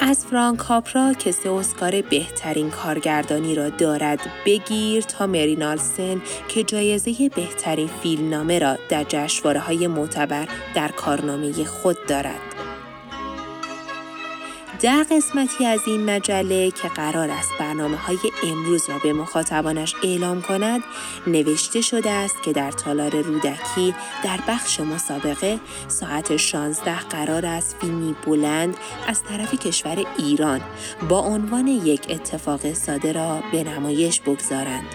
از 0.00 0.26
فرانک 0.26 0.58
کاپرا 0.58 1.12
که 1.12 1.32
سه 1.32 1.50
اسکار 1.50 2.02
بهترین 2.02 2.70
کارگردانی 2.70 3.54
را 3.54 3.68
دارد 3.68 4.20
بگیر 4.46 5.02
تا 5.02 5.26
مرینالسن 5.26 6.22
که 6.48 6.64
جایزه 6.64 7.30
بهترین 7.36 7.88
فیلمنامه 8.02 8.58
را 8.58 8.78
در 8.88 9.04
جشنواره 9.08 9.60
های 9.60 9.86
معتبر 9.86 10.48
در 10.74 10.88
کارنامه 10.88 11.64
خود 11.64 12.06
دارد. 12.06 12.45
در 14.80 15.06
قسمتی 15.10 15.66
از 15.66 15.80
این 15.86 16.10
مجله 16.10 16.70
که 16.70 16.88
قرار 16.88 17.30
است 17.30 17.50
برنامه 17.58 17.96
های 17.96 18.18
امروز 18.44 18.90
را 18.90 18.98
به 18.98 19.12
مخاطبانش 19.12 19.94
اعلام 20.02 20.42
کند 20.42 20.82
نوشته 21.26 21.80
شده 21.80 22.10
است 22.10 22.42
که 22.42 22.52
در 22.52 22.70
تالار 22.70 23.22
رودکی 23.22 23.94
در 24.24 24.38
بخش 24.48 24.80
مسابقه 24.80 25.58
ساعت 25.88 26.36
16 26.36 26.98
قرار 26.98 27.46
است 27.46 27.76
فیلمی 27.80 28.16
بلند 28.26 28.76
از 29.06 29.22
طرف 29.22 29.54
کشور 29.54 30.04
ایران 30.18 30.60
با 31.08 31.18
عنوان 31.18 31.66
یک 31.66 32.06
اتفاق 32.08 32.72
ساده 32.72 33.12
را 33.12 33.42
به 33.52 33.64
نمایش 33.64 34.20
بگذارند. 34.20 34.86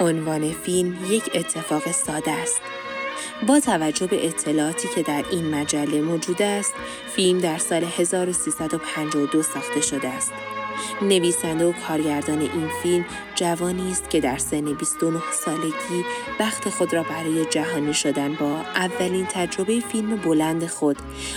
عنوان 0.00 0.52
فیلم 0.52 0.98
یک 1.08 1.30
اتفاق 1.34 1.92
ساده 1.92 2.30
است 2.30 2.60
با 3.46 3.60
توجه 3.60 4.06
به 4.06 4.26
اطلاعاتی 4.26 4.88
که 4.94 5.02
در 5.02 5.24
این 5.30 5.54
مجله 5.54 6.00
موجود 6.00 6.42
است، 6.42 6.74
فیلم 7.16 7.38
در 7.38 7.58
سال 7.58 7.84
1352 7.84 9.42
ساخته 9.42 9.80
شده 9.80 10.08
است. 10.08 10.32
نویسنده 11.02 11.66
و 11.66 11.72
کارگردان 11.72 12.40
این 12.40 12.68
فیلم 12.82 13.04
جوانی 13.34 13.90
است 13.90 14.10
که 14.10 14.20
در 14.20 14.38
سن 14.38 14.74
29 14.74 15.20
سالگی 15.32 16.04
بخت 16.40 16.68
خود 16.68 16.94
را 16.94 17.02
برای 17.02 17.44
جهانی 17.44 17.94
شدن 17.94 18.34
با 18.34 18.56
اولین 18.74 19.26
تجربه 19.26 19.80
فیلم 19.80 20.16
بلند 20.16 20.66
خود 20.66 20.96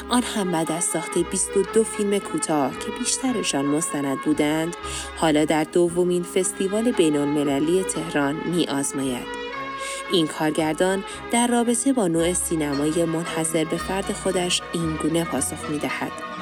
آن 0.10 0.24
هم 0.24 0.52
بعد 0.52 0.72
از 0.72 0.84
ساخت 0.84 1.18
22 1.18 1.84
فیلم 1.84 2.20
کوتاه 2.20 2.72
که 2.72 2.92
بیشترشان 3.00 3.66
مستند 3.66 4.22
بودند 4.22 4.76
حالا 5.18 5.46
در 5.46 5.64
دومین 5.64 6.24
فستیوال 6.24 6.92
بین 6.92 7.18
المللی 7.18 7.84
تهران 7.84 8.36
می 8.46 8.68
آزماید. 8.68 9.43
این 10.14 10.28
کارگردان 10.28 11.04
در 11.32 11.48
رابطه 11.48 11.94
با 11.94 12.08
نوع 12.08 12.34
سینمایی 12.34 13.06
منحصر 13.06 13.64
به 13.64 13.78
فرد 13.78 14.14
خودش 14.14 14.62
این 14.74 14.96
گونه 14.96 15.24
پاسخ 15.24 15.70
می 15.70 15.80
دهد. 15.80 16.33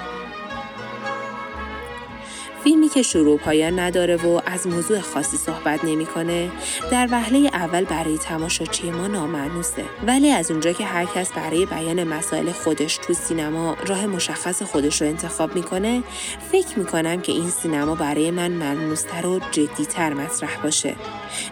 فیلمی 2.63 2.89
که 2.89 3.01
شروع 3.01 3.37
پایان 3.37 3.79
نداره 3.79 4.15
و 4.15 4.41
از 4.45 4.67
موضوع 4.67 4.99
خاصی 4.99 5.37
صحبت 5.37 5.85
نمی‌کنه 5.85 6.51
در 6.91 7.07
وهله 7.11 7.49
اول 7.53 7.83
برای 7.83 8.17
تماشاچی 8.17 8.91
ما 8.91 9.07
نامعنوسه 9.07 9.83
ولی 10.07 10.29
از 10.29 10.51
اونجا 10.51 10.73
که 10.73 10.85
هر 10.85 11.05
کس 11.05 11.31
برای 11.31 11.65
بیان 11.65 12.03
مسائل 12.03 12.51
خودش 12.51 12.97
تو 12.97 13.13
سینما 13.13 13.77
راه 13.87 14.05
مشخص 14.05 14.61
خودش 14.61 15.01
رو 15.01 15.07
انتخاب 15.07 15.55
می‌کنه 15.55 16.03
فکر 16.51 16.79
می‌کنم 16.79 17.21
که 17.21 17.31
این 17.31 17.49
سینما 17.49 17.95
برای 17.95 18.31
من 18.31 18.51
معنوستر 18.51 19.25
و 19.25 19.39
جدیتر 19.51 20.13
مطرح 20.13 20.61
باشه. 20.63 20.95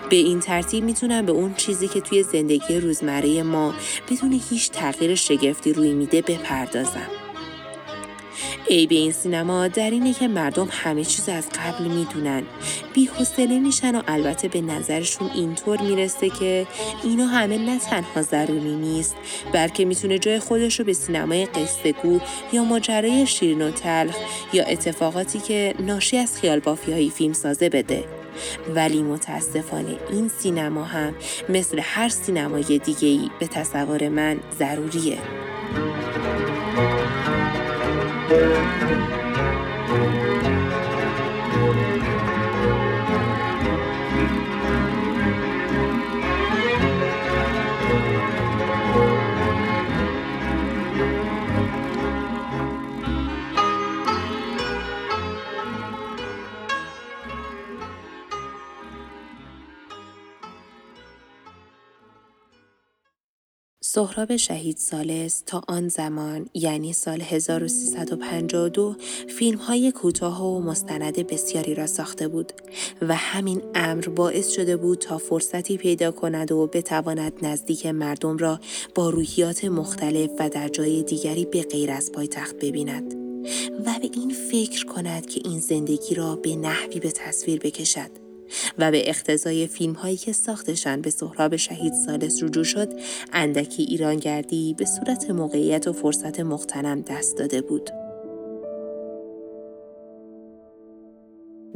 به 0.10 0.16
این 0.16 0.39
ترتیب 0.39 0.84
می‌تونم 0.84 1.26
به 1.26 1.32
اون 1.32 1.53
چیزی 1.53 1.88
که 1.88 2.01
توی 2.01 2.24
زندگی 2.24 2.80
روزمره 2.80 3.43
ما 3.43 3.74
بدون 4.12 4.41
هیچ 4.49 4.72
تغییر 4.72 5.16
شگفتی 5.16 5.74
روی 5.74 5.93
میده 5.93 6.22
بپردازم. 6.22 7.29
عیب 8.70 8.92
این 8.92 9.12
سینما 9.12 9.68
در 9.68 9.90
اینه 9.90 10.14
که 10.14 10.28
مردم 10.28 10.68
همه 10.72 11.04
چیز 11.06 11.30
از 11.30 11.50
قبل 11.50 11.84
می‌دونن. 11.84 12.44
حوصله 13.08 13.60
میشن 13.60 13.96
و 13.96 14.02
البته 14.08 14.48
به 14.48 14.62
نظرشون 14.62 15.30
اینطور 15.36 15.82
می‌رسه 15.82 16.30
که 16.30 16.68
اینا 17.04 17.26
همه 17.26 17.58
نه 17.58 17.80
تنها 17.80 18.22
ضروری 18.22 18.76
نیست 18.76 19.16
بلکه 19.54 19.86
می‌تونه 19.86 20.20
جای 20.20 20.40
خودش 20.40 20.80
رو 20.80 20.86
به 20.86 20.94
سینمای 20.94 21.46
قصه 21.46 21.92
گو 21.92 22.20
یا 22.54 22.64
ماجرای 22.64 23.28
شیرین 23.28 23.62
و 23.62 23.72
تلخ 23.72 24.16
یا 24.54 24.64
اتفاقاتی 24.64 25.40
که 25.40 25.76
ناشی 25.80 26.18
از 26.18 26.38
خیال 26.38 26.60
بافی 26.60 26.92
های 26.92 27.10
فیلم 27.10 27.34
سازه 27.34 27.70
بده. 27.70 28.04
ولی 28.76 29.02
متاسفانه 29.02 29.98
این 30.12 30.28
سینما 30.40 30.84
هم 30.84 31.16
مثل 31.50 31.80
هر 31.84 32.10
سینمای 32.10 32.64
دیگه 32.64 33.08
ای 33.08 33.30
به 33.40 33.48
تصور 33.48 34.10
من 34.10 34.40
ضروریه. 34.60 35.18
thank 38.30 38.92
you. 38.92 39.09
سهراب 63.92 64.36
شهید 64.36 64.78
سالس 64.78 65.44
تا 65.46 65.62
آن 65.68 65.88
زمان 65.88 66.50
یعنی 66.54 66.94
سال 66.94 67.22
1352 67.22 68.96
فیلم 69.38 69.58
های 69.58 69.92
کوتاه 69.92 70.46
و 70.46 70.60
مستند 70.60 71.28
بسیاری 71.28 71.76
را 71.76 71.88
ساخته 71.88 72.28
بود 72.28 72.54
و 73.02 73.16
همین 73.16 73.62
امر 73.76 74.10
باعث 74.10 74.50
شده 74.50 74.78
بود 74.78 74.98
تا 74.98 75.18
فرصتی 75.18 75.78
پیدا 75.78 76.12
کند 76.12 76.52
و 76.52 76.68
بتواند 76.68 77.34
نزدیک 77.42 77.86
مردم 77.86 78.38
را 78.38 78.60
با 78.96 79.10
روحیات 79.10 79.66
مختلف 79.66 80.30
و 80.40 80.50
در 80.50 80.68
جای 80.68 81.04
دیگری 81.04 81.46
به 81.46 81.62
غیر 81.62 81.92
از 81.92 82.12
پایتخت 82.12 82.56
ببیند 82.56 83.14
و 83.86 84.00
به 84.02 84.10
این 84.14 84.34
فکر 84.52 84.86
کند 84.86 85.26
که 85.26 85.42
این 85.46 85.60
زندگی 85.60 86.16
را 86.16 86.36
به 86.36 86.56
نحوی 86.56 87.00
به 87.00 87.12
تصویر 87.12 87.60
بکشد. 87.60 88.29
و 88.78 88.91
به 88.91 89.10
اختزای 89.10 89.68
فیلم 89.68 89.93
هایی 89.93 90.18
که 90.18 90.34
ساختشان 90.34 91.02
به 91.02 91.10
سهراب 91.10 91.56
شهید 91.56 91.93
سالس 91.93 92.43
رجوع 92.43 92.64
شد 92.64 92.89
اندکی 93.34 93.84
ایرانگردی 93.84 94.76
به 94.78 94.86
صورت 94.86 95.30
موقعیت 95.30 95.88
و 95.88 95.93
فرصت 95.93 96.39
مختنم 96.39 97.02
دست 97.02 97.38
داده 97.38 97.62
بود. 97.62 97.89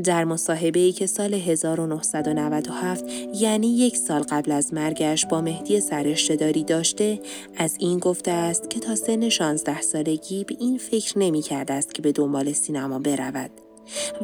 در 0.03 0.23
مصاحبه 0.23 0.79
ای 0.79 0.91
که 0.91 1.05
سال 1.05 1.33
1997 1.33 3.05
یعنی 3.35 3.77
یک 3.77 3.97
سال 3.97 4.21
قبل 4.21 4.51
از 4.51 4.73
مرگش 4.73 5.25
با 5.25 5.41
مهدی 5.41 5.79
سرشتداری 5.79 6.63
داشته 6.63 7.19
از 7.57 7.75
این 7.79 7.99
گفته 7.99 8.31
است 8.31 8.69
که 8.69 8.79
تا 8.79 8.95
سن 8.95 9.29
16 9.29 9.81
سالگی 9.81 10.43
به 10.43 10.55
این 10.59 10.77
فکر 10.77 11.19
نمی 11.19 11.41
کرده 11.41 11.73
است 11.73 11.93
که 11.93 12.01
به 12.01 12.11
دنبال 12.11 12.51
سینما 12.51 12.99
برود. 12.99 13.62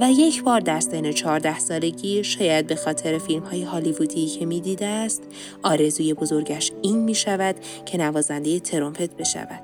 و 0.01 0.11
یک 0.11 0.43
بار 0.43 0.59
در 0.59 0.79
سن 0.79 1.11
14 1.11 1.59
سالگی 1.59 2.23
شاید 2.23 2.67
به 2.67 2.75
خاطر 2.75 3.17
فیلم 3.17 3.43
های 3.43 3.63
هالیوودی 3.63 4.27
که 4.27 4.45
می 4.45 4.61
دیده 4.61 4.85
است 4.85 5.23
آرزوی 5.63 6.13
بزرگش 6.13 6.71
این 6.81 7.03
می 7.03 7.15
شود 7.15 7.55
که 7.85 7.97
نوازنده 7.97 8.59
ترومپت 8.59 9.15
بشود. 9.15 9.63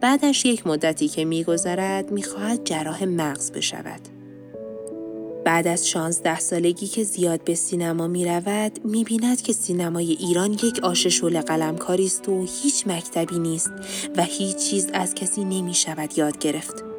بعدش 0.00 0.44
یک 0.44 0.66
مدتی 0.66 1.08
که 1.08 1.24
می 1.24 1.44
گذرد 1.44 2.12
می 2.12 2.22
خواهد 2.22 2.64
جراح 2.64 3.04
مغز 3.04 3.52
بشود. 3.52 4.00
بعد 5.44 5.68
از 5.68 5.88
16 5.88 6.38
سالگی 6.38 6.86
که 6.86 7.04
زیاد 7.04 7.44
به 7.44 7.54
سینما 7.54 8.06
می 8.06 8.24
رود 8.24 8.84
می 8.84 9.04
بیند 9.04 9.42
که 9.42 9.52
سینمای 9.52 10.12
ایران 10.12 10.52
یک 10.52 10.80
آش 10.82 11.06
شل 11.06 11.40
قلمکاری 11.40 12.06
است 12.06 12.28
و 12.28 12.46
هیچ 12.62 12.86
مکتبی 12.86 13.38
نیست 13.38 13.72
و 14.16 14.22
هیچ 14.22 14.56
چیز 14.56 14.88
از 14.92 15.14
کسی 15.14 15.44
نمی 15.44 15.74
شود 15.74 16.18
یاد 16.18 16.38
گرفت. 16.38 16.93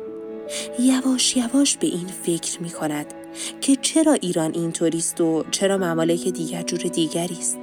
یواش 0.80 1.38
یواش 1.38 1.78
به 1.78 1.88
این 1.88 2.08
فکر 2.08 2.62
می 2.62 2.70
کند 2.70 3.14
که 3.62 3.76
چرا 3.76 4.14
ایران 4.14 4.52
اینطوریست 4.54 5.22
و 5.22 5.46
چرا 5.52 5.78
ممالک 5.78 6.28
دیگر 6.28 6.62
جور 6.62 6.80
دیگری 6.80 7.38
است. 7.40 7.58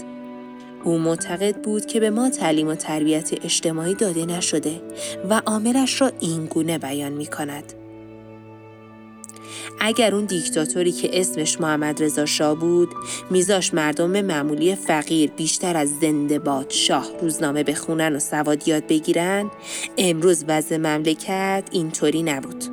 او 0.85 0.99
معتقد 0.99 1.57
بود 1.57 1.87
که 1.87 2.01
به 2.01 2.11
ما 2.11 2.30
تعلیم 2.30 2.68
و 2.68 2.74
تربیت 2.74 3.45
اجتماعی 3.45 3.95
داده 3.95 4.26
نشده 4.26 4.80
و 5.30 5.43
عاملش 5.47 6.01
را 6.01 6.12
این 6.20 6.47
گونه 6.47 6.78
بیان 6.78 7.12
می 7.12 7.26
کند. 7.26 7.72
اگر 9.80 10.14
اون 10.14 10.24
دیکتاتوری 10.24 10.93
که 10.93 11.20
اسمش 11.20 11.61
محمد 11.61 12.03
رضا 12.03 12.26
شاه 12.26 12.55
بود 12.55 12.89
میزاش 13.30 13.74
مردم 13.74 14.20
معمولی 14.20 14.74
فقیر 14.74 15.30
بیشتر 15.30 15.76
از 15.76 15.99
زنده 16.01 16.39
باد 16.39 16.70
شاه 16.70 17.07
روزنامه 17.20 17.64
بخونن 17.64 18.16
و 18.16 18.18
سواد 18.18 18.68
یاد 18.68 18.87
بگیرن 18.87 19.51
امروز 19.99 20.45
وضع 20.49 20.76
مملکت 20.76 21.64
اینطوری 21.70 22.22
نبود 22.22 22.71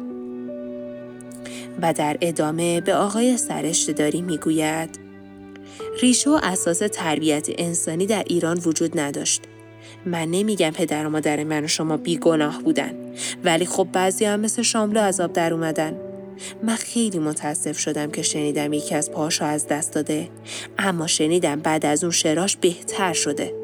و 1.82 1.94
در 1.94 2.18
ادامه 2.22 2.82
به 2.82 2.96
آقای 2.96 3.38
سرشتداری 3.38 4.22
می‌گوید. 4.22 5.00
ریشه 6.02 6.30
و 6.30 6.40
اساس 6.44 6.82
تربیت 6.92 7.48
انسانی 7.58 8.06
در 8.06 8.24
ایران 8.28 8.62
وجود 8.66 9.00
نداشت. 9.00 9.42
من 10.06 10.32
نمیگم 10.32 10.70
پدر 10.70 11.08
و 11.08 11.10
مادر 11.10 11.44
من 11.44 11.64
و 11.64 11.68
شما 11.68 11.98
بیگناه 11.98 12.64
بودن 12.64 12.94
ولی 13.44 13.66
خب 13.66 13.88
بعضی 13.94 14.26
هم 14.26 14.40
مثل 14.40 14.62
شاملو 14.62 15.00
عذاب 15.00 15.34
در 15.34 15.54
اومدن. 15.54 15.96
من 16.64 16.76
خیلی 16.76 17.20
متاسف 17.20 17.80
شدم 17.80 18.12
که 18.12 18.22
شنیدم 18.22 18.74
یکی 18.74 18.96
از 18.96 19.12
پاشو 19.12 19.46
از 19.46 19.68
دست 19.68 19.94
داده 19.94 20.30
اما 20.78 21.08
شنیدم 21.08 21.60
بعد 21.60 21.86
از 21.86 22.04
اون 22.04 22.12
شراش 22.12 22.58
بهتر 22.58 23.14
شده. 23.14 23.59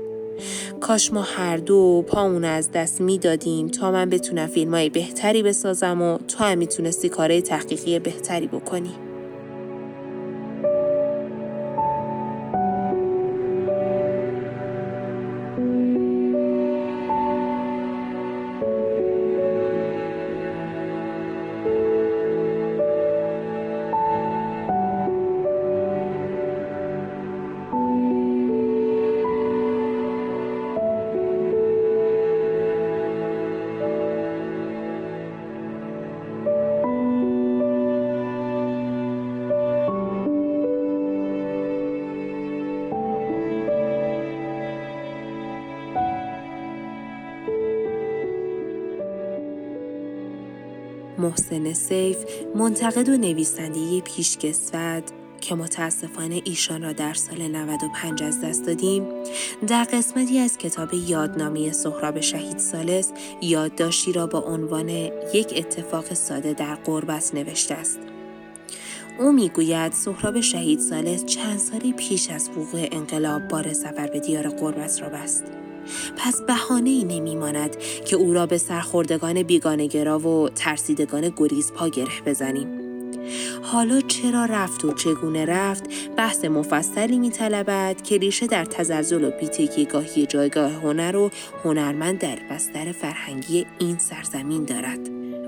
کاش 0.82 1.14
ما 1.14 1.22
هر 1.22 1.58
دو 1.58 2.06
پامون 2.08 2.46
از 2.46 2.72
دست 2.72 3.02
می‌دادیم. 3.02 3.68
تا 3.68 3.92
من 3.92 4.10
بتونم 4.10 4.48
فیلم 4.48 4.74
های 4.74 4.90
بهتری 4.90 5.44
بسازم 5.44 6.02
و 6.02 6.18
تو 6.18 6.44
هم 6.44 6.58
می‌تونستی 6.58 7.10
کارهای 7.10 7.42
تحقیقی 7.42 8.00
بهتری 8.00 8.48
بکنی. 8.48 8.92
محسن 51.36 51.74
سیف 51.74 52.18
منتقد 52.56 53.10
و 53.10 53.18
نویسنده 53.18 54.02
پیشکسوت 54.02 55.04
که 55.42 55.56
متاسفانه 55.56 56.42
ایشان 56.46 56.84
را 56.84 56.94
در 56.94 57.14
سال 57.14 57.48
95 57.48 58.24
از 58.24 58.42
دست 58.42 58.66
دادیم. 58.66 59.04
در 59.68 59.84
قسمتی 59.84 60.40
از 60.40 60.58
کتاب 60.58 60.94
یادنامه 60.94 61.72
سهراب 61.72 62.20
شهید 62.20 62.58
سالس 62.58 63.12
یادداشتی 63.42 64.14
را 64.14 64.28
با 64.28 64.40
عنوان 64.40 64.90
یک 65.34 65.54
اتفاق 65.56 66.14
ساده 66.14 66.54
در 66.54 66.76
قربت 66.76 67.32
نوشته 67.34 67.76
است. 67.76 68.00
او 69.20 69.32
می‌گوید 69.32 69.92
سهراب 69.92 70.42
شهید 70.42 70.80
سالس 70.80 71.26
چند 71.26 71.60
سالی 71.60 71.94
پیش 71.94 72.30
از 72.30 72.50
وقوع 72.50 72.88
انقلاب 72.92 73.48
بار 73.48 73.74
سفر 73.74 74.08
به 74.08 74.20
دیار 74.20 74.48
قربت 74.48 75.02
را 75.02 75.10
بست. 75.10 75.44
پس 76.18 76.42
بهانه 76.42 76.90
ای 76.90 77.04
نمی 77.04 77.36
ماند 77.36 77.78
که 78.06 78.16
او 78.16 78.34
را 78.34 78.46
به 78.46 78.58
سرخوردگان 78.58 79.44
بیگانگرا 79.44 80.20
و 80.20 80.50
ترسیدگان 80.50 81.34
گریز 81.38 81.72
پا 81.72 81.90
گره 81.90 82.22
بزنیم. 82.26 82.86
حالا 83.62 84.02
چرا 84.02 84.46
رفت 84.46 84.86
و 84.86 84.94
چگونه 84.94 85.46
رفت 85.46 85.84
بحث 86.18 86.46
مفصلی 86.46 87.20
می 87.20 87.30
طلبد 87.30 88.02
که 88.02 88.18
ریشه 88.18 88.48
در 88.48 88.66
تزلزل 88.66 89.24
و 89.24 89.32
گاهی 89.92 90.26
جایگاه 90.26 90.72
هنر 90.72 91.16
و 91.16 91.32
هنرمند 91.64 92.20
در 92.20 92.40
بستر 92.52 92.92
فرهنگی 92.92 93.66
این 93.80 93.98
سرزمین 94.00 94.66
دارد 94.66 95.00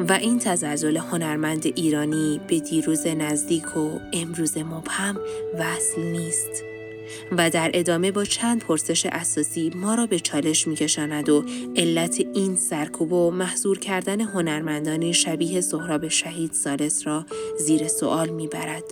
و 0.10 0.14
این 0.14 0.40
تزلزل 0.40 0.98
هنرمند 0.98 1.66
ایرانی 1.66 2.42
به 2.48 2.60
دیروز 2.60 3.08
نزدیک 3.08 3.78
و 3.78 4.00
امروز 4.14 4.58
مبهم 4.58 5.20
وصل 5.60 6.02
نیست. 6.02 6.77
و 7.32 7.50
در 7.50 7.72
ادامه 7.74 8.12
با 8.12 8.26
چند 8.26 8.60
پرسش 8.60 9.06
اساسی 9.06 9.72
ما 9.76 9.96
را 9.96 10.06
به 10.06 10.20
چالش 10.20 10.68
میکشاند 10.68 11.30
و 11.30 11.46
علت 11.76 12.20
این 12.34 12.56
سرکوب 12.56 13.14
و 13.14 13.32
محضور 13.32 13.80
کردن 13.80 14.22
هنرمندانی 14.22 15.14
شبیه 15.14 15.62
سهراب 15.62 16.08
شهید 16.08 16.54
سالس 16.54 17.08
را 17.08 17.26
زیر 17.60 17.88
سوال 17.88 18.30
می‌برد. 18.30 18.84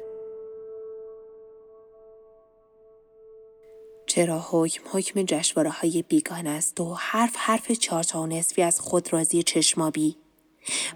چرا 4.07 4.45
حکم 4.49 4.84
حکم 4.91 5.24
جشواره 5.24 5.70
های 5.70 6.03
است 6.32 6.80
و 6.80 6.93
حرف 6.93 7.36
حرف 7.36 7.72
چارتا 7.72 8.22
و 8.22 8.28
نصفی 8.28 8.61
از 8.61 8.80
خود 8.80 9.13
رازی 9.13 9.43
چشمابی 9.43 10.16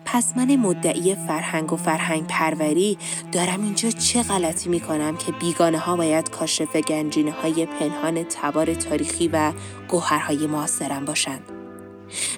پس 0.05 0.33
من 0.37 0.55
مدعی 0.55 1.15
فرهنگ 1.15 1.73
و 1.73 1.75
فرهنگ 1.75 2.27
پروری 2.27 2.97
دارم 3.31 3.63
اینجا 3.63 3.91
چه 3.91 4.23
غلطی 4.23 4.69
می 4.69 4.79
کنم 4.79 5.17
که 5.17 5.31
بیگانه 5.31 5.77
ها 5.79 5.95
باید 5.95 6.29
کاشف 6.29 6.75
گنجینه 6.75 7.31
های 7.31 7.65
پنهان 7.65 8.23
تبار 8.23 8.73
تاریخی 8.73 9.27
و 9.27 9.51
گوهرهای 9.87 10.47
معاصرم 10.47 11.05
باشند. 11.05 11.51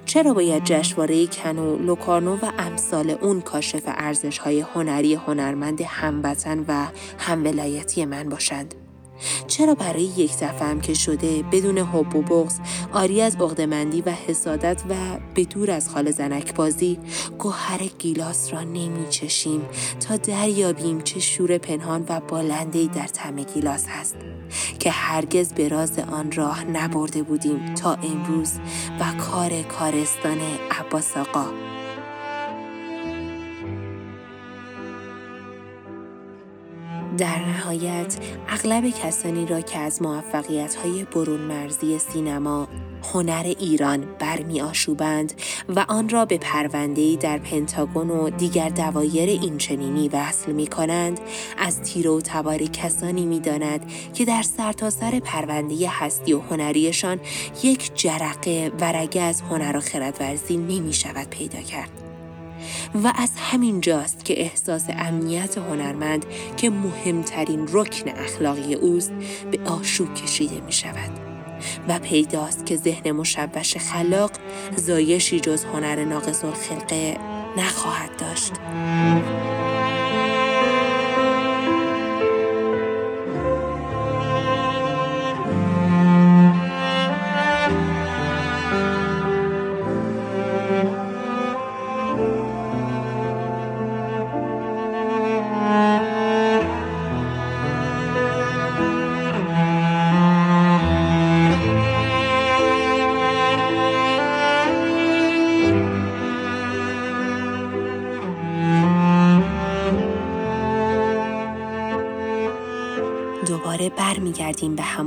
چرا 0.05 0.33
باید 0.33 0.63
جشنواره 0.63 1.27
کنو، 1.27 1.77
لوکارنو 1.77 2.35
و 2.35 2.51
امثال 2.57 3.09
اون 3.09 3.41
کاشف 3.41 3.83
ارزش 3.85 4.37
های 4.37 4.59
هنری 4.59 5.13
هنرمند 5.13 5.81
هموطن 5.81 6.65
و 6.67 6.87
همولایتی 7.17 8.05
من 8.05 8.29
باشند؟ 8.29 8.80
چرا 9.47 9.75
برای 9.75 10.03
یک 10.03 10.31
دفعه 10.41 10.79
که 10.79 10.93
شده 10.93 11.43
بدون 11.51 11.77
حب 11.77 12.15
و 12.15 12.21
بغض 12.21 12.59
آری 12.93 13.21
از 13.21 13.35
عقدمندی 13.35 14.01
و 14.01 14.09
حسادت 14.09 14.83
و 14.89 14.95
به 15.33 15.43
دور 15.43 15.71
از 15.71 15.89
خال 15.89 16.11
زنک 16.11 16.55
بازی 16.55 16.99
گوهر 17.39 17.79
گیلاس 17.99 18.53
را 18.53 18.61
نمی 18.61 19.09
چشیم 19.09 19.61
تا 20.07 20.17
دریابیم 20.17 21.01
چه 21.01 21.19
شور 21.19 21.57
پنهان 21.57 22.05
و 22.09 22.19
بالندهی 22.19 22.87
در 22.87 23.07
تم 23.07 23.35
گیلاس 23.43 23.85
هست 23.87 24.15
که 24.79 24.91
هرگز 24.91 25.53
به 25.53 25.67
راز 25.67 25.99
آن 25.99 26.31
راه 26.31 26.63
نبرده 26.63 27.23
بودیم 27.23 27.75
تا 27.75 27.93
امروز 27.93 28.53
و 28.99 29.13
کار 29.19 29.61
کارستان 29.61 30.39
عباس 30.71 31.17
آقا 31.17 31.70
در 37.21 37.39
نهایت 37.39 38.17
اغلب 38.49 38.89
کسانی 38.89 39.45
را 39.45 39.61
که 39.61 39.79
از 39.79 40.01
موفقیت 40.01 40.75
های 40.75 41.03
برون 41.03 41.39
مرزی 41.39 41.99
سینما 41.99 42.67
هنر 43.13 43.53
ایران 43.59 44.05
برمی 44.19 44.61
آشوبند 44.61 45.33
و 45.69 45.85
آن 45.87 46.09
را 46.09 46.25
به 46.25 46.37
پروندهی 46.37 47.17
در 47.17 47.37
پنتاگون 47.37 48.09
و 48.09 48.29
دیگر 48.29 48.69
دوایر 48.69 49.29
اینچنینی 49.29 50.09
وصل 50.09 50.51
می 50.51 50.67
کنند 50.67 51.19
از 51.57 51.81
تیر 51.81 52.09
و 52.09 52.21
تبار 52.21 52.57
کسانی 52.57 53.25
می 53.25 53.39
داند 53.39 53.91
که 54.13 54.25
در 54.25 54.41
سرتاسر 54.41 55.11
سر 55.11 55.19
پرونده 55.19 55.89
هستی 55.89 56.33
و 56.33 56.39
هنریشان 56.39 57.19
یک 57.63 57.91
جرقه 57.95 58.71
ورگه 58.79 59.21
از 59.21 59.41
هنر 59.41 59.77
و 59.77 59.79
خردورزی 59.79 60.57
نمی 60.57 60.93
شود 60.93 61.29
پیدا 61.29 61.61
کرد. 61.61 62.10
و 63.03 63.13
از 63.15 63.31
همین 63.37 63.81
جاست 63.81 64.25
که 64.25 64.41
احساس 64.41 64.85
امنیت 64.89 65.57
هنرمند 65.57 66.25
که 66.57 66.69
مهمترین 66.69 67.67
رکن 67.71 68.09
اخلاقی 68.09 68.73
اوست 68.73 69.11
به 69.51 69.59
آشوب 69.69 70.13
کشیده 70.13 70.61
می 70.61 70.71
شود 70.71 71.31
و 71.87 71.99
پیداست 71.99 72.65
که 72.65 72.75
ذهن 72.75 73.11
مشوش 73.11 73.77
خلاق 73.77 74.31
زایشی 74.75 75.39
جز 75.39 75.63
هنر 75.63 76.05
ناقص 76.05 76.45
الخلقه 76.45 77.17
نخواهد 77.57 78.09
داشت. 78.17 78.53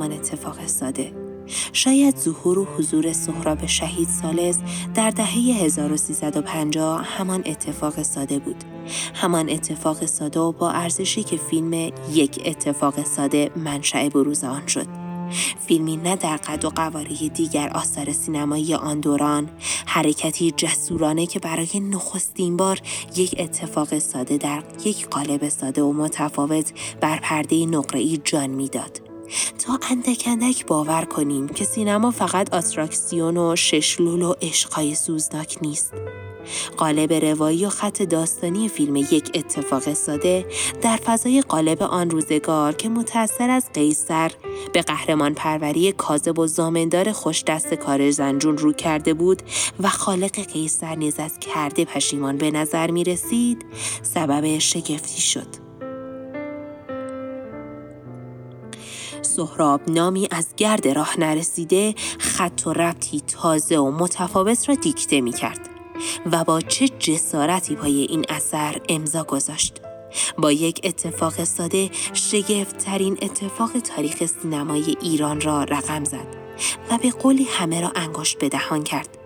همان 0.05 0.17
اتفاق 0.17 0.67
ساده. 0.67 1.13
شاید 1.73 2.17
ظهور 2.17 2.59
و 2.59 2.65
حضور 2.65 3.13
سهراب 3.13 3.67
شهید 3.67 4.09
سالس 4.09 4.59
در 4.95 5.11
دهه 5.11 5.65
1350 5.65 7.05
همان 7.05 7.43
اتفاق 7.47 8.03
ساده 8.03 8.39
بود. 8.39 8.65
همان 9.15 9.51
اتفاق 9.51 10.07
ساده 10.07 10.41
و 10.41 10.53
با 10.53 10.71
ارزشی 10.71 11.23
که 11.23 11.37
فیلم 11.37 11.73
یک 12.13 12.43
اتفاق 12.45 13.05
ساده 13.05 13.51
منشأ 13.57 14.09
بروز 14.09 14.45
آن 14.45 14.67
شد. 14.67 14.87
فیلمی 15.67 15.97
نه 15.97 16.17
در 16.17 16.37
قد 16.37 16.65
و 16.65 16.71
قواره 16.71 17.29
دیگر 17.29 17.69
آثار 17.69 18.13
سینمایی 18.13 18.75
آن 18.75 19.01
دوران 19.01 19.51
حرکتی 19.87 20.51
جسورانه 20.51 21.27
که 21.27 21.39
برای 21.39 21.81
نخستین 21.81 22.57
بار 22.57 22.81
یک 23.17 23.35
اتفاق 23.39 23.99
ساده 23.99 24.37
در 24.37 24.63
یک 24.85 25.09
قالب 25.09 25.49
ساده 25.49 25.83
و 25.83 25.93
متفاوت 25.93 26.73
بر 27.01 27.19
پرده 27.23 27.67
نقره‌ای 27.67 28.21
جان 28.25 28.51
می‌داد 28.51 29.04
تا 29.67 29.79
اندک 29.91 30.25
اندک 30.27 30.67
باور 30.67 31.05
کنیم 31.05 31.49
که 31.49 31.65
سینما 31.65 32.11
فقط 32.11 32.55
آتراکسیون 32.55 33.37
و 33.37 33.57
ششلول 33.57 34.23
و 34.23 34.35
عشقهای 34.43 34.95
سوزناک 34.95 35.59
نیست 35.63 35.93
قالب 36.77 37.13
روایی 37.13 37.67
و 37.67 37.69
خط 37.69 38.03
داستانی 38.03 38.69
فیلم 38.69 38.97
یک 38.97 39.31
اتفاق 39.35 39.95
ساده 39.95 40.47
در 40.83 40.97
فضای 40.97 41.41
قالب 41.41 41.83
آن 41.83 42.11
روزگار 42.11 42.73
که 42.73 42.89
متأثر 42.89 43.51
از 43.51 43.73
قیصر 43.75 44.33
به 44.73 44.83
قهرمان 44.83 45.35
پروری 45.35 45.93
کاذب 45.93 46.39
و 46.39 46.47
زامندار 46.47 47.13
خوش 47.13 47.45
دست 47.45 47.75
کار 47.75 48.11
زنجون 48.11 48.59
رو 48.59 48.73
کرده 48.73 49.15
بود 49.15 49.43
و 49.81 49.89
خالق 49.89 50.41
قیصر 50.53 50.95
نیز 50.95 51.19
از 51.19 51.39
کرده 51.39 51.85
پشیمان 51.85 52.37
به 52.37 52.51
نظر 52.51 52.91
می 52.91 53.05
رسید 53.05 53.65
سبب 54.03 54.59
شگفتی 54.59 55.21
شد. 55.21 55.64
سهراب 59.37 59.91
نامی 59.91 60.29
از 60.31 60.55
گرد 60.57 60.89
راه 60.89 61.21
نرسیده 61.21 61.95
خط 62.19 62.63
و 62.67 62.73
ربطی 62.73 63.21
تازه 63.21 63.79
و 63.79 63.91
متفاوت 63.91 64.69
را 64.69 64.75
دیکته 64.75 65.21
می 65.21 65.33
کرد. 65.33 65.69
و 66.33 66.45
با 66.45 66.61
چه 66.61 66.89
جسارتی 66.89 67.77
پای 67.77 68.03
این 68.03 68.25
اثر 68.29 68.81
امضا 68.89 69.25
گذاشت. 69.25 69.81
با 70.39 70.53
یک 70.53 70.81
اتفاق 70.85 71.45
ساده 71.45 71.91
شگفتترین 72.13 73.19
اتفاق 73.23 73.79
تاریخ 73.79 74.27
سینمای 74.27 74.97
ایران 75.01 75.41
را 75.41 75.65
رقم 75.65 76.05
زد 76.05 76.27
و 76.91 76.99
به 76.99 77.11
قولی 77.11 77.45
همه 77.45 77.81
را 77.81 77.93
انگشت 77.97 78.39
به 78.39 78.49
دهان 78.49 78.83
کرد. 78.83 79.19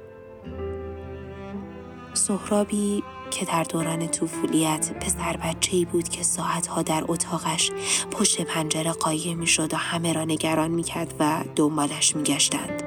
سهرابی 2.14 3.02
که 3.30 3.44
در 3.44 3.62
دوران 3.62 4.06
طفولیت 4.06 4.92
پسر 5.00 5.36
بچه 5.36 5.76
ای 5.76 5.84
بود 5.84 6.08
که 6.08 6.22
ساعتها 6.22 6.82
در 6.82 7.04
اتاقش 7.08 7.70
پشت 8.10 8.40
پنجره 8.40 8.92
قایم 8.92 9.38
می 9.38 9.46
شد 9.46 9.74
و 9.74 9.76
همه 9.76 10.12
را 10.12 10.24
نگران 10.24 10.70
می 10.70 10.82
کرد 10.82 11.14
و 11.20 11.44
دنبالش 11.56 12.16
می 12.16 12.22
گشتند. 12.22 12.82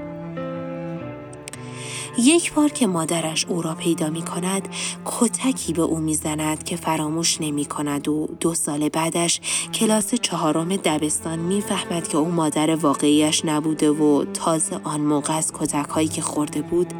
یک 2.17 2.53
بار 2.53 2.69
که 2.69 2.87
مادرش 2.87 3.45
او 3.45 3.61
را 3.61 3.75
پیدا 3.75 4.09
می 4.09 4.21
کند 4.21 4.67
کتکی 5.05 5.73
به 5.73 5.81
او 5.81 5.99
می‌زند 5.99 6.63
که 6.63 6.75
فراموش 6.75 7.41
نمی 7.41 7.65
کند 7.65 8.07
و 8.07 8.27
دو 8.39 8.53
سال 8.53 8.89
بعدش 8.89 9.41
کلاس 9.73 10.15
چهارم 10.15 10.75
دبستان 10.75 11.39
می‌فهمد 11.39 12.07
که 12.07 12.17
او 12.17 12.31
مادر 12.31 12.75
واقعیش 12.75 13.45
نبوده 13.45 13.89
و 13.89 14.25
تازه 14.25 14.79
آن 14.83 15.01
موقع 15.01 15.33
از 15.33 15.53
کتک 15.53 15.89
هایی 15.89 16.07
که 16.07 16.21
خورده 16.21 16.61
بود 16.61 16.93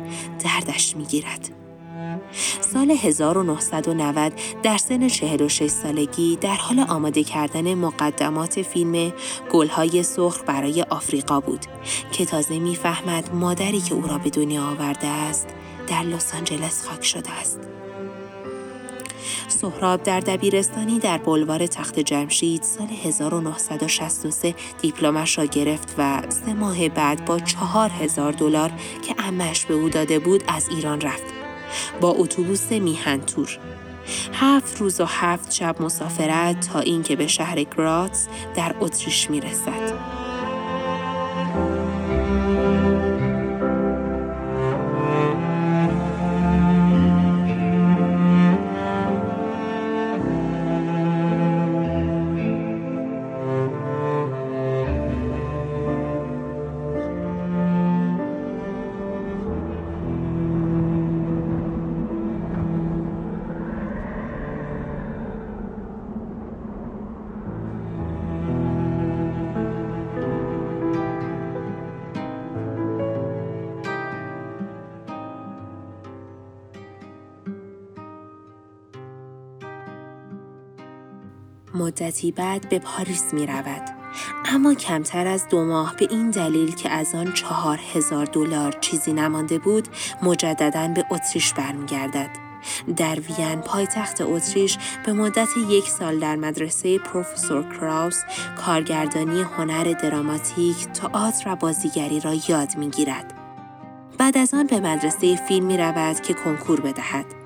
دردش 0.43 0.95
می‌گیرد. 0.95 1.60
سال 2.61 2.91
1990 2.91 4.33
در 4.63 4.77
سن 4.77 5.07
46 5.07 5.67
سالگی 5.67 6.35
در 6.35 6.55
حال 6.55 6.79
آماده 6.79 7.23
کردن 7.23 7.73
مقدمات 7.73 8.61
فیلم 8.61 9.13
گلهای 9.51 10.03
سرخ 10.03 10.41
برای 10.45 10.81
آفریقا 10.89 11.39
بود 11.39 11.65
که 12.11 12.25
تازه 12.25 12.59
می‌فهمد 12.59 13.35
مادری 13.35 13.81
که 13.81 13.93
او 13.93 14.07
را 14.07 14.17
به 14.17 14.29
دنیا 14.29 14.63
آورده 14.63 15.07
است 15.07 15.47
در 15.87 16.03
لس 16.03 16.35
آنجلس 16.35 16.85
خاک 16.85 17.05
شده 17.05 17.31
است. 17.31 17.59
سهراب 19.47 20.03
در 20.03 20.19
دبیرستانی 20.19 20.99
در 20.99 21.17
بلوار 21.17 21.67
تخت 21.67 21.99
جمشید 21.99 22.63
سال 22.63 22.87
1963 23.03 24.55
دیپلمش 24.81 25.37
را 25.37 25.45
گرفت 25.45 25.95
و 25.97 26.21
سه 26.29 26.53
ماه 26.53 26.89
بعد 26.89 27.25
با 27.25 27.39
چهار 27.39 27.89
هزار 27.89 28.31
دلار 28.31 28.71
که 29.07 29.15
امش 29.27 29.65
به 29.65 29.73
او 29.73 29.89
داده 29.89 30.19
بود 30.19 30.43
از 30.47 30.69
ایران 30.69 31.01
رفت. 31.01 31.40
با 32.01 32.09
اتوبوس 32.09 32.71
میهن 32.71 33.21
تور 33.21 33.57
هفت 34.33 34.81
روز 34.81 35.01
و 35.01 35.05
هفت 35.05 35.51
شب 35.51 35.81
مسافرت 35.81 36.67
تا 36.67 36.79
اینکه 36.79 37.15
به 37.15 37.27
شهر 37.27 37.63
گراتس 37.63 38.27
در 38.55 38.75
اتریش 38.79 39.29
می‌رسد. 39.29 40.20
مدتی 82.01 82.31
بعد 82.31 82.69
به 82.69 82.79
پاریس 82.79 83.33
می 83.33 83.45
رود. 83.45 83.81
اما 84.45 84.73
کمتر 84.73 85.27
از 85.27 85.47
دو 85.47 85.65
ماه 85.65 85.95
به 85.95 86.07
این 86.09 86.31
دلیل 86.31 86.75
که 86.75 86.89
از 86.89 87.15
آن 87.15 87.33
چهار 87.33 87.79
هزار 87.93 88.25
دلار 88.25 88.71
چیزی 88.81 89.13
نمانده 89.13 89.59
بود 89.59 89.87
مجددا 90.23 90.87
به 90.87 91.05
اتریش 91.11 91.53
برمیگردد. 91.53 92.29
در 92.97 93.19
وین 93.19 93.61
پایتخت 93.61 94.21
اتریش 94.21 94.77
به 95.05 95.13
مدت 95.13 95.47
یک 95.69 95.89
سال 95.89 96.19
در 96.19 96.35
مدرسه 96.35 96.97
پروفسور 96.97 97.63
کراوس 97.79 98.21
کارگردانی 98.65 99.41
هنر 99.41 99.83
دراماتیک، 99.83 100.77
تئاتر 100.77 101.51
و 101.51 101.55
بازیگری 101.55 102.19
را 102.19 102.33
یاد 102.47 102.77
می‌گیرد. 102.77 103.33
بعد 104.17 104.37
از 104.37 104.53
آن 104.53 104.67
به 104.67 104.79
مدرسه 104.79 105.35
فیلم 105.35 105.65
می 105.65 105.77
رود 105.77 106.21
که 106.21 106.33
کنکور 106.33 106.81
بدهد. 106.81 107.40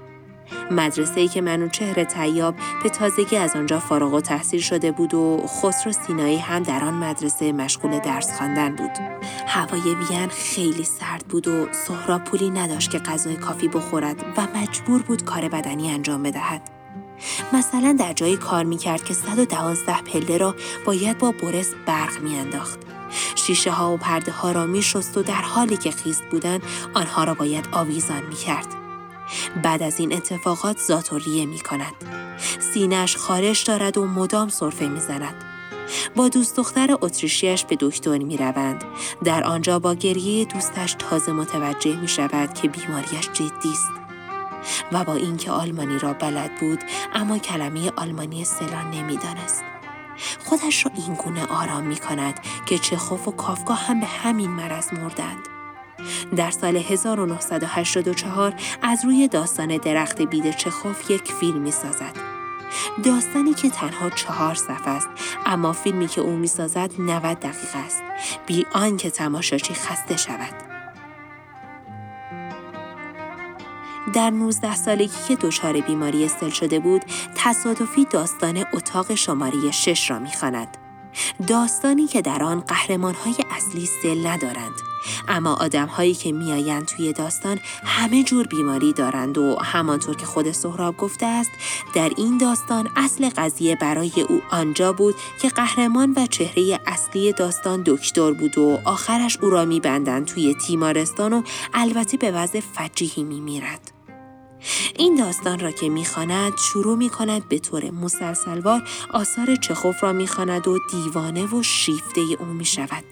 مدرسه 0.72 1.22
ای 1.22 1.28
که 1.28 1.42
منوچهر 1.42 2.04
تیاب 2.04 2.56
به 2.84 2.90
تازگی 2.90 3.38
از 3.38 3.56
آنجا 3.56 3.80
فارغ 3.80 4.14
و 4.14 4.22
تحصیل 4.22 4.60
شده 4.60 4.92
بود 4.92 5.14
و 5.14 5.46
خسرو 5.48 5.92
سینایی 5.92 6.38
هم 6.38 6.64
در 6.64 6.84
آن 6.84 6.94
مدرسه 6.94 7.52
مشغول 7.52 8.00
درس 8.00 8.38
خواندن 8.38 8.76
بود. 8.76 8.92
هوای 9.48 9.96
وین 9.96 10.28
خیلی 10.28 10.84
سرد 10.84 11.26
بود 11.30 11.48
و 11.48 11.68
سهراب 11.74 12.24
پولی 12.24 12.50
نداشت 12.50 12.92
که 12.92 13.00
غذای 13.00 13.36
کافی 13.36 13.68
بخورد 13.68 14.24
و 14.38 14.48
مجبور 14.58 15.02
بود 15.02 15.24
کار 15.24 15.50
بدنی 15.50 15.92
انجام 15.92 16.24
بدهد. 16.24 16.62
مثلا 17.54 17.96
در 18.00 18.14
جایی 18.14 18.38
کار 18.38 18.64
می‌کرد 18.64 19.04
که 19.04 19.14
112 19.14 20.02
پله 20.02 20.38
را 20.38 20.56
باید 20.86 21.18
با 21.18 21.32
برس 21.32 21.74
برق 21.86 22.22
میانداخت. 22.22 22.80
شیشه 23.36 23.72
ها 23.72 23.94
و 23.94 23.98
پرده 23.98 24.32
ها 24.32 24.52
را 24.52 24.66
می 24.66 24.82
شست 24.82 25.18
و 25.18 25.24
در 25.24 25.34
حالی 25.34 25.78
که 25.78 25.92
خیست 25.92 26.24
بودن 26.32 26.60
آنها 26.94 27.24
را 27.24 27.34
باید 27.34 27.68
آویزان 27.72 28.24
می 28.30 28.36
کرد. 28.36 28.85
بعد 29.64 29.84
از 29.84 30.00
این 30.00 30.14
اتفاقات 30.14 30.78
زاتوریه 30.78 31.46
می 31.46 31.60
کند. 31.60 31.94
سینش 32.60 33.18
خارش 33.18 33.64
دارد 33.64 33.98
و 33.98 34.06
مدام 34.06 34.50
صرفه 34.50 34.88
می 34.88 35.00
زند. 35.00 35.44
با 36.16 36.30
دوست 36.30 36.58
دختر 36.58 36.98
اتریشیش 37.02 37.66
به 37.66 37.78
دکتر 37.80 38.18
می 38.18 38.38
روند. 38.38 38.84
در 39.24 39.44
آنجا 39.44 39.80
با 39.80 39.94
گریه 39.94 40.46
دوستش 40.46 40.96
تازه 41.00 41.32
متوجه 41.32 41.96
می 41.96 42.08
شود 42.08 42.54
که 42.54 42.68
بیماریش 42.68 43.30
جدی 43.34 43.72
است. 43.72 43.92
و 44.92 45.04
با 45.04 45.14
اینکه 45.14 45.52
آلمانی 45.52 46.00
را 46.00 46.14
بلد 46.14 46.60
بود 46.60 46.80
اما 47.14 47.38
کلمه 47.38 47.92
آلمانی 47.96 48.46
سلان 48.46 48.92
نمی‌دانست. 48.92 49.64
خودش 50.46 50.86
را 50.86 50.92
اینگونه 51.08 51.46
آرام 51.46 51.84
می 51.84 51.96
کند 51.96 52.40
که 52.66 52.78
چخوف 52.78 53.28
و 53.28 53.32
کافکا 53.32 53.74
هم 53.74 54.00
به 54.00 54.06
همین 54.06 54.50
مرض 54.50 54.94
مردند. 54.94 55.55
در 56.36 56.52
سال 56.52 56.76
1984 56.76 58.54
از 58.82 59.06
روی 59.06 59.28
داستان 59.28 59.78
درخت 59.78 60.22
بید 60.22 60.56
چخوف 60.56 61.12
یک 61.12 61.32
فیلم 61.32 61.62
می 61.62 61.72
سازد. 61.72 62.16
داستانی 63.04 63.54
که 63.54 63.70
تنها 63.70 64.10
چهار 64.10 64.56
صفحه 64.56 64.90
است 64.90 65.10
اما 65.46 65.74
فیلمی 65.74 66.08
که 66.08 66.22
او 66.22 66.32
می 66.32 66.48
سازد 66.48 66.92
90 67.00 67.40
دقیقه 67.40 67.78
است. 67.86 68.04
بی 68.46 68.66
آنکه 68.74 69.10
تماشاچی 69.10 69.74
خسته 69.74 70.18
شود. 70.18 70.54
در 74.14 74.30
19 74.30 74.76
سالگی 74.76 75.18
که 75.28 75.36
دچار 75.36 75.82
بیماری 75.82 76.26
استل 76.26 76.50
شده 76.50 76.80
بود 76.80 77.02
تصادفی 77.36 78.06
داستان 78.06 78.66
اتاق 78.74 79.16
شماره 79.16 79.72
6 79.72 80.12
را 80.12 80.20
می‌خواند. 80.20 80.78
داستانی 81.48 82.08
که 82.08 82.22
در 82.22 82.44
آن 82.44 82.60
قهرمانهای 82.60 83.36
اصلی 83.52 83.86
سل 83.86 84.28
ندارند. 84.28 84.74
اما 85.28 85.54
آدمهایی 85.54 86.14
که 86.14 86.32
میآیند 86.32 86.86
توی 86.86 87.14
داستان 87.14 87.60
همه 87.84 88.24
جور 88.24 88.48
بیماری 88.48 88.94
دارند 88.94 89.38
و 89.38 89.56
همانطور 89.56 90.16
که 90.16 90.26
خود 90.26 90.52
سهراب 90.52 90.98
گفته 90.98 91.26
است 91.26 91.52
در 91.94 92.12
این 92.18 92.38
داستان 92.38 92.90
اصل 92.96 93.30
قضیه 93.30 93.76
برای 93.76 94.12
او 94.30 94.42
آنجا 94.52 94.94
بود 94.94 95.16
که 95.42 95.50
قهرمان 95.50 96.14
و 96.18 96.28
چهره 96.28 96.80
اصلی 96.88 97.34
داستان 97.34 97.84
دکتر 97.86 98.32
بود 98.32 98.58
و 98.58 98.80
آخرش 98.86 99.38
او 99.42 99.50
را 99.50 99.66
میبندند 99.66 100.26
توی 100.26 100.56
تیمارستان 100.68 101.34
و 101.34 101.42
البته 101.74 102.18
به 102.18 102.32
وضع 102.32 102.60
فجیحی 102.60 103.24
میمیرد. 103.24 103.95
این 104.98 105.16
داستان 105.16 105.60
را 105.60 105.72
که 105.72 105.90
می‌خواند 105.90 106.54
شروع 106.58 106.98
می 106.98 107.10
کند 107.10 107.50
به 107.50 107.60
طور 107.60 107.92
مسلسلوار 107.92 108.90
آثار 109.14 109.56
چخوف 109.56 110.04
را 110.04 110.14
می‌خواند 110.14 110.68
و 110.68 110.80
دیوانه 110.92 111.46
و 111.46 111.64
شیفته 111.64 112.22
او 112.40 112.46
می 112.46 112.66
شود 112.66 113.04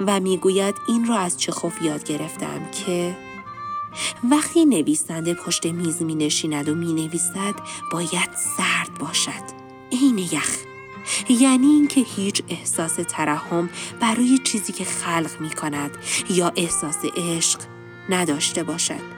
و 0.00 0.20
می‌گوید 0.20 0.74
این 0.88 1.06
را 1.06 1.18
از 1.18 1.40
چخوف 1.40 1.82
یاد 1.82 2.04
گرفتم 2.04 2.70
که 2.70 3.16
وقتی 4.30 4.64
نویسنده 4.64 5.34
پشت 5.34 5.66
میز 5.66 6.02
می 6.02 6.14
نشیند 6.14 6.68
و 6.68 6.74
می 6.74 6.92
نویسد 6.92 7.54
باید 7.92 8.30
سرد 8.56 8.98
باشد. 8.98 9.58
این 9.90 10.18
یخ. 10.18 10.56
یعنی 11.28 11.66
اینکه 11.66 12.00
هیچ 12.00 12.42
احساس 12.48 12.94
ترحم 13.08 13.70
برای 14.00 14.38
چیزی 14.44 14.72
که 14.72 14.84
خلق 14.84 15.40
می 15.40 15.50
کند 15.50 15.98
یا 16.30 16.52
احساس 16.56 16.98
عشق 17.16 17.60
نداشته 18.08 18.62
باشد. 18.62 19.17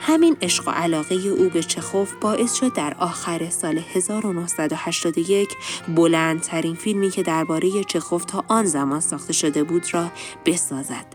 همین 0.00 0.36
عشق 0.42 0.68
و 0.68 0.70
علاقه 0.70 1.14
او 1.14 1.48
به 1.48 1.62
چخوف 1.62 2.12
باعث 2.20 2.54
شد 2.54 2.72
در 2.72 2.94
آخر 2.98 3.50
سال 3.50 3.80
1981 3.94 5.48
بلندترین 5.96 6.74
فیلمی 6.74 7.10
که 7.10 7.22
درباره 7.22 7.84
چخوف 7.84 8.24
تا 8.24 8.44
آن 8.48 8.64
زمان 8.64 9.00
ساخته 9.00 9.32
شده 9.32 9.64
بود 9.64 9.94
را 9.94 10.10
بسازد 10.46 11.06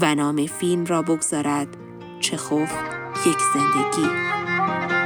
و 0.00 0.14
نام 0.14 0.46
فیلم 0.46 0.84
را 0.84 1.02
بگذارد 1.02 1.76
چخوف 2.20 2.72
یک 3.26 3.38
زندگی. 3.54 4.99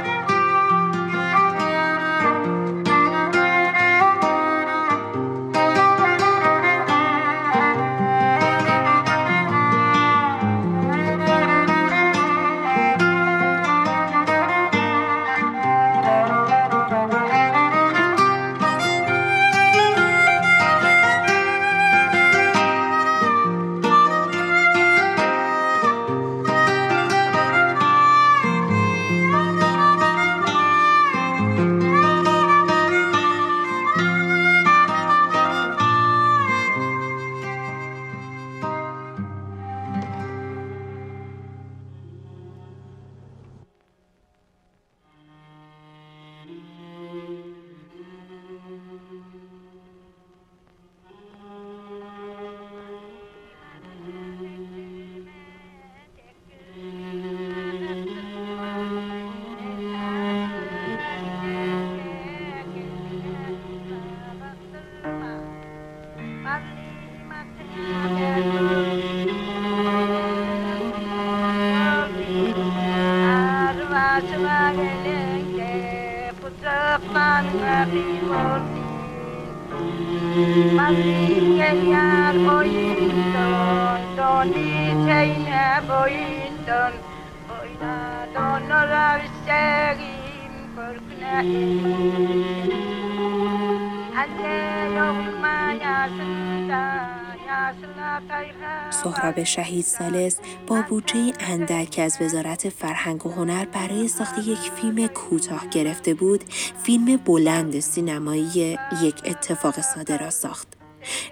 سالس 99.99 100.37
با 100.67 100.81
بودجه 100.89 101.33
اندک 101.39 101.99
از 102.03 102.17
وزارت 102.21 102.69
فرهنگ 102.69 103.25
و 103.25 103.29
هنر 103.29 103.65
برای 103.65 104.07
ساخت 104.07 104.37
یک 104.47 104.57
فیلم 104.57 105.07
کوتاه 105.07 105.67
گرفته 105.67 106.13
بود 106.13 106.43
فیلم 106.83 107.17
بلند 107.17 107.79
سینمایی 107.79 108.77
یک 109.03 109.15
اتفاق 109.25 109.81
ساده 109.81 110.17
را 110.17 110.29
ساخت 110.29 110.67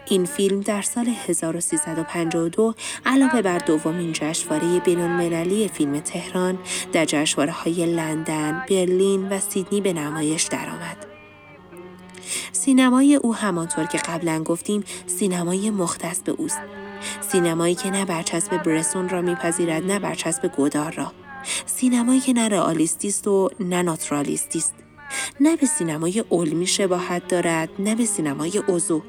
این 0.05 0.25
فیلم 0.25 0.59
در 0.59 0.81
سال 0.81 1.07
1352 1.27 2.75
علاوه 3.05 3.41
بر 3.41 3.57
دومین 3.57 4.13
جشنواره 4.13 4.79
بینالمللی 4.79 5.67
فیلم 5.67 5.99
تهران 5.99 6.59
در 6.93 7.05
جشنواره 7.05 7.51
های 7.51 7.85
لندن، 7.85 8.65
برلین 8.69 9.29
و 9.29 9.39
سیدنی 9.39 9.81
به 9.81 9.93
نمایش 9.93 10.43
درآمد. 10.43 11.05
سینمای 12.51 13.15
او 13.15 13.35
همانطور 13.35 13.85
که 13.85 13.97
قبلا 13.97 14.43
گفتیم 14.43 14.83
سینمای 15.07 15.69
مختص 15.69 16.21
به 16.21 16.31
اوست. 16.31 16.82
سینمایی 17.21 17.75
که 17.75 17.89
نه 17.89 18.05
برچسب 18.05 18.63
برسون 18.63 19.09
را 19.09 19.21
میپذیرد 19.21 19.83
نه 19.83 19.99
برچسب 19.99 20.47
گودار 20.47 20.91
را. 20.91 21.11
سینمایی 21.65 22.19
که 22.19 22.33
نه 22.33 22.49
رئالیستی 22.49 23.07
است 23.07 23.27
و 23.27 23.49
نه 23.59 23.81
ناترالیستی 23.81 24.59
است. 24.59 24.73
نه 25.39 25.55
به 25.55 25.65
سینمای 25.65 26.23
علمی 26.31 26.67
شباهت 26.67 27.27
دارد 27.27 27.69
نه 27.79 27.95
به 27.95 28.05
سینمای 28.05 28.57
اوزو 28.57 29.01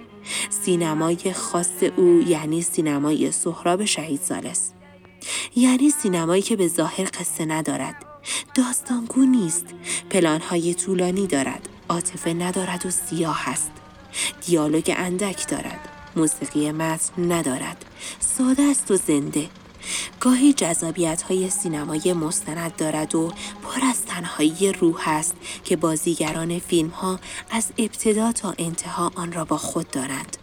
سینمای 0.51 1.33
خاص 1.33 1.83
او 1.97 2.23
یعنی 2.27 2.63
سینمای 2.63 3.31
سهراب 3.31 3.85
شهید 3.85 4.21
سالس 4.21 4.71
یعنی 5.57 5.91
سینمایی 5.91 6.43
که 6.43 6.57
به 6.57 6.69
ظاهر 6.69 7.09
قصه 7.21 7.45
ندارد. 7.45 7.95
داستانگو 8.55 9.25
نیست. 9.25 9.67
پلانهای 10.11 10.75
طولانی 10.75 11.27
دارد. 11.27 11.69
عاطفه 11.89 12.33
ندارد 12.33 12.87
و 12.87 12.91
سیاه 12.91 13.49
است. 13.49 13.71
دیالوگ 14.47 14.95
اندک 14.97 15.49
دارد. 15.49 15.94
موسیقی 16.17 16.73
متن 16.73 17.33
ندارد 17.33 17.85
ساده 18.21 18.63
است 18.63 18.91
و 18.91 18.97
زنده 18.97 19.49
گاهی 20.21 20.53
جذابیت 20.53 21.23
های 21.23 21.51
سینمای 21.51 22.13
مستند 22.13 22.77
دارد 22.77 23.15
و 23.15 23.33
پر 23.63 23.85
از 23.85 24.05
تنهایی 24.05 24.73
روح 24.73 25.03
است 25.07 25.35
که 25.65 25.77
بازیگران 25.77 26.59
فیلم 26.59 26.89
ها 26.89 27.19
از 27.51 27.67
ابتدا 27.79 28.33
تا 28.33 28.55
انتها 28.59 29.13
آن 29.15 29.33
را 29.33 29.45
با 29.45 29.57
خود 29.57 29.91
دارند. 29.91 30.37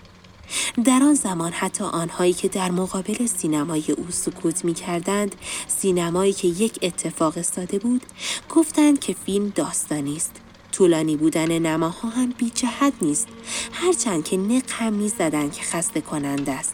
در 0.86 1.03
آن 1.03 1.13
زمان 1.13 1.51
حتی 1.51 1.84
آنهایی 1.84 2.34
که 2.34 2.47
در 2.47 2.72
مقابل 2.72 3.26
سینمای 3.26 3.84
او 3.97 4.05
سکوت 4.09 4.65
می 4.65 4.74
کردند، 4.74 5.36
سینمایی 5.67 6.34
که 6.34 6.47
یک 6.47 6.80
اتفاق 6.82 7.41
ساده 7.41 7.80
بود، 7.80 8.05
گفتند 8.49 8.99
که 8.99 9.15
فیلم 9.26 9.49
داستانی 9.49 10.15
است. 10.15 10.32
طولانی 10.72 11.15
بودن 11.15 11.59
نماها 11.59 12.09
هم 12.09 12.34
بی 12.38 12.49
جهت 12.49 12.93
نیست، 13.01 13.28
هرچند 13.72 14.24
که 14.24 14.38
نق 14.38 14.63
هم 14.69 14.93
می 14.93 15.09
زدند 15.09 15.53
که 15.53 15.63
خسته 15.63 16.01
کنند 16.01 16.49
است. 16.49 16.74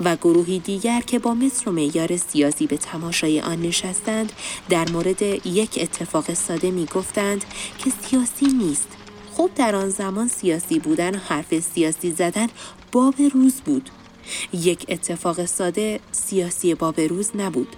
و 0.00 0.16
گروهی 0.16 0.58
دیگر 0.58 1.00
که 1.00 1.18
با 1.18 1.34
مصر 1.34 1.68
و 1.68 1.72
معیار 1.72 2.16
سیاسی 2.16 2.66
به 2.66 2.76
تماشای 2.76 3.40
آن 3.40 3.62
نشستند 3.62 4.32
در 4.68 4.90
مورد 4.90 5.46
یک 5.46 5.78
اتفاق 5.80 6.34
ساده 6.34 6.70
می 6.70 6.86
گفتند 6.86 7.44
که 7.78 7.90
سیاسی 7.90 8.46
نیست. 8.46 8.88
خب 9.32 9.50
در 9.56 9.74
آن 9.74 9.88
زمان 9.88 10.28
سیاسی 10.28 10.78
بودن 10.78 11.14
حرف 11.14 11.60
سیاسی 11.60 12.12
زدن 12.12 12.46
باب 12.92 13.14
روز 13.34 13.54
بود. 13.54 13.90
یک 14.52 14.86
اتفاق 14.88 15.44
ساده 15.44 16.00
سیاسی 16.12 16.74
باب 16.74 17.00
روز 17.00 17.30
نبود. 17.34 17.76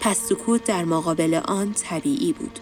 پس 0.00 0.18
سکوت 0.28 0.64
در 0.64 0.84
مقابل 0.84 1.40
آن 1.44 1.72
طبیعی 1.72 2.32
بود. 2.32 2.58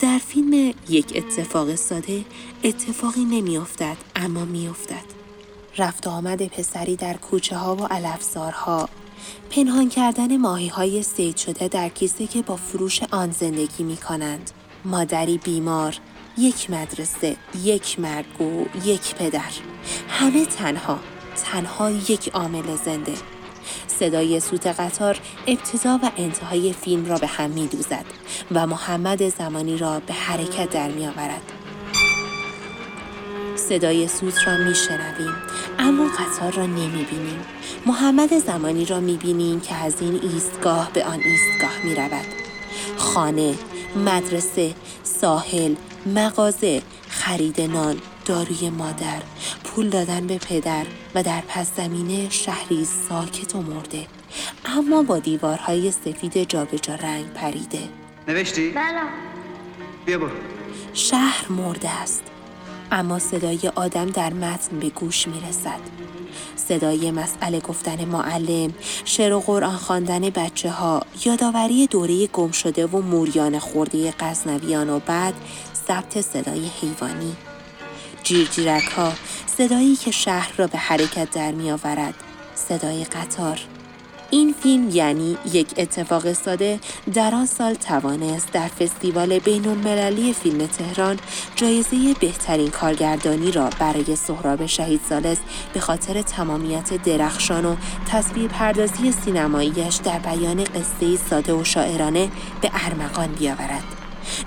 در 0.00 0.18
فیلم 0.18 0.74
یک 0.88 1.12
اتفاق 1.14 1.74
ساده 1.74 2.24
اتفاقی 2.64 3.24
نمیافتد 3.24 3.96
اما 4.16 4.44
میافتد. 4.44 5.16
رفت 5.78 6.06
آمد 6.06 6.46
پسری 6.46 6.96
در 6.96 7.14
کوچه 7.14 7.56
ها 7.56 7.76
و 7.76 7.86
علفزارها 7.86 8.88
پنهان 9.50 9.88
کردن 9.88 10.36
ماهی 10.36 10.68
های 10.68 11.02
سید 11.02 11.36
شده 11.36 11.68
در 11.68 11.88
کیسه 11.88 12.26
که 12.26 12.42
با 12.42 12.56
فروش 12.56 13.02
آن 13.10 13.30
زندگی 13.30 13.84
می 13.84 13.96
کنند. 13.96 14.50
مادری 14.84 15.38
بیمار، 15.38 15.96
یک 16.38 16.70
مدرسه 16.70 17.36
یک 17.64 18.00
مرگ 18.00 18.40
و 18.40 18.64
یک 18.84 19.14
پدر 19.14 19.52
همه 20.08 20.46
تنها 20.46 20.98
تنها 21.44 21.90
یک 21.90 22.28
عامل 22.28 22.76
زنده 22.84 23.14
صدای 23.86 24.40
سوت 24.40 24.66
قطار 24.66 25.18
ابتدا 25.46 26.00
و 26.02 26.10
انتهای 26.16 26.72
فیلم 26.72 27.06
را 27.06 27.18
به 27.18 27.26
هم 27.26 27.50
می 27.50 27.66
دوزد 27.66 28.04
و 28.54 28.66
محمد 28.66 29.28
زمانی 29.28 29.76
را 29.78 30.00
به 30.00 30.14
حرکت 30.14 30.70
در 30.70 30.88
می 30.88 31.06
آورد. 31.06 31.52
صدای 33.56 34.08
سوت 34.08 34.48
را 34.48 34.56
می 34.56 34.74
شنویم 34.74 35.34
اما 35.78 36.08
قطار 36.18 36.52
را 36.52 36.66
نمی 36.66 37.06
بینیم. 37.10 37.40
محمد 37.86 38.38
زمانی 38.38 38.84
را 38.84 39.00
می 39.00 39.16
بینیم 39.16 39.60
که 39.60 39.74
از 39.74 39.94
این 40.00 40.20
ایستگاه 40.22 40.90
به 40.92 41.04
آن 41.04 41.20
ایستگاه 41.20 41.84
می 41.84 41.94
رود. 41.94 42.26
خانه، 42.96 43.54
مدرسه، 43.96 44.74
ساحل، 45.02 45.74
مغازه، 46.06 46.82
خرید 47.08 47.60
نان، 47.60 47.96
داروی 48.26 48.70
مادر، 48.70 49.22
پول 49.64 49.88
دادن 49.88 50.26
به 50.26 50.38
پدر 50.38 50.86
و 51.14 51.22
در 51.22 51.42
پس 51.48 51.76
زمینه 51.76 52.30
شهری 52.30 52.84
ساکت 52.84 53.54
و 53.54 53.62
مرده 53.62 54.06
اما 54.64 55.02
با 55.02 55.18
دیوارهای 55.18 55.90
سفید 55.90 56.48
جابجا 56.48 56.94
رنگ 56.94 57.32
پریده 57.32 57.88
نوشتی؟ 58.28 58.70
بله 58.70 59.00
بیا 60.06 60.18
برو 60.18 60.30
شهر 60.92 61.52
مرده 61.52 61.90
است 61.90 62.22
اما 62.92 63.18
صدای 63.18 63.72
آدم 63.74 64.06
در 64.06 64.32
متن 64.32 64.78
به 64.78 64.88
گوش 64.88 65.28
می 65.28 65.40
رسد. 65.48 65.80
صدای 66.56 67.10
مسئله 67.10 67.60
گفتن 67.60 68.04
معلم، 68.04 68.74
شعر 69.04 69.32
و 69.32 69.40
قرآن 69.40 69.76
خواندن 69.76 70.20
بچه 70.30 70.70
ها، 70.70 71.02
یادآوری 71.24 71.86
دوره 71.86 72.26
گم 72.26 72.50
شده 72.50 72.86
و 72.86 73.00
موریان 73.00 73.58
خورده 73.58 74.14
غزنویان 74.20 74.90
و 74.90 74.98
بعد 74.98 75.34
ضبط 75.88 76.20
صدای 76.20 76.70
حیوانی. 76.80 77.36
جیرجیرک 78.26 78.84
ها، 78.84 79.12
صدایی 79.46 79.96
که 79.96 80.10
شهر 80.10 80.52
را 80.56 80.66
به 80.66 80.78
حرکت 80.78 81.30
در 81.30 81.52
می 81.52 81.70
آورد. 81.70 82.14
صدای 82.54 83.04
قطار. 83.04 83.60
این 84.30 84.54
فیلم 84.62 84.88
یعنی 84.90 85.36
یک 85.52 85.74
اتفاق 85.76 86.32
ساده 86.32 86.80
در 87.14 87.34
آن 87.34 87.46
سال 87.46 87.74
توانست 87.74 88.52
در 88.52 88.68
فستیوال 88.68 89.38
بین 89.38 89.68
المللی 89.68 90.32
فیلم 90.32 90.66
تهران 90.66 91.18
جایزه 91.56 92.14
بهترین 92.20 92.70
کارگردانی 92.70 93.52
را 93.52 93.70
برای 93.78 94.16
سهراب 94.16 94.66
شهید 94.66 95.00
سالس 95.08 95.38
به 95.74 95.80
خاطر 95.80 96.22
تمامیت 96.22 97.02
درخشان 97.02 97.64
و 97.64 97.76
تصویر 98.06 98.48
پردازی 98.48 99.12
سینماییش 99.12 99.96
در 99.96 100.18
بیان 100.18 100.64
قصه 100.64 101.16
ساده 101.30 101.52
و 101.52 101.64
شاعرانه 101.64 102.30
به 102.60 102.70
ارمغان 102.74 103.28
بیاورد. 103.28 103.95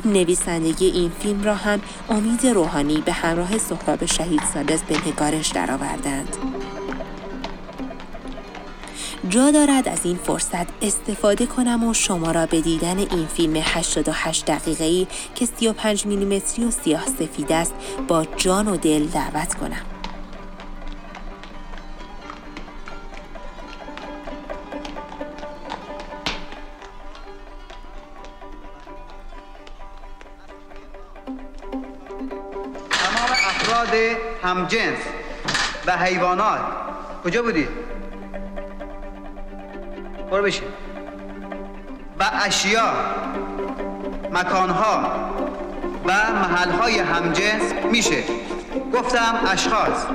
نویسندگی 0.06 0.86
این 0.86 1.12
فیلم 1.20 1.44
را 1.44 1.56
هم 1.56 1.82
امید 2.10 2.48
روحانی 2.48 3.02
به 3.02 3.12
همراه 3.12 3.58
سهراب 3.58 4.06
شهید 4.06 4.42
سالس 4.54 4.82
به 4.84 5.08
نگارش 5.08 5.48
درآوردند. 5.48 6.38
جا 9.30 9.52
دارد 9.52 9.88
از 9.88 10.00
این 10.04 10.18
فرصت 10.18 10.68
استفاده 10.82 11.46
کنم 11.46 11.84
و 11.84 11.94
شما 11.94 12.32
را 12.32 12.46
به 12.46 12.62
دیدن 12.62 12.98
این 12.98 13.26
فیلم 13.26 13.54
88 13.64 14.46
دقیقه 14.46 14.84
ای 14.84 15.08
که 15.36 15.46
35 15.46 16.06
میلیمتری 16.06 16.66
و 16.66 16.72
سیاه 16.72 17.06
سفید 17.06 17.52
است 17.52 17.74
با 18.08 18.26
جان 18.38 18.68
و 18.68 18.78
دل 18.78 19.06
دعوت 19.06 19.54
کنم. 19.54 19.99
افراد 33.80 33.96
همجنس 34.44 35.00
و 35.88 35.98
حیوانات. 35.98 36.60
کجا 37.24 37.42
بودید؟ 37.42 37.70
برو 40.32 40.44
بشین. 40.44 40.68
و 42.20 42.24
اشیا 42.46 42.94
مکانها 44.32 45.12
و 46.06 46.12
محلهای 46.32 47.00
همجنس 47.00 47.74
میشه. 47.92 48.24
گفتم 48.94 49.40
اشخاص. 49.52 50.06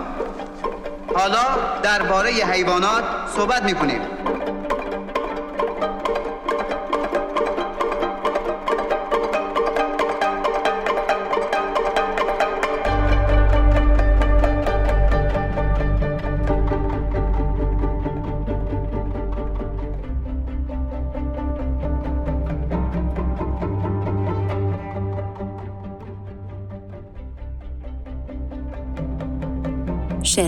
حالا 1.15 1.45
درباره 1.83 2.31
حیوانات 2.31 3.05
صحبت 3.37 3.63
می‌کنیم. 3.63 4.01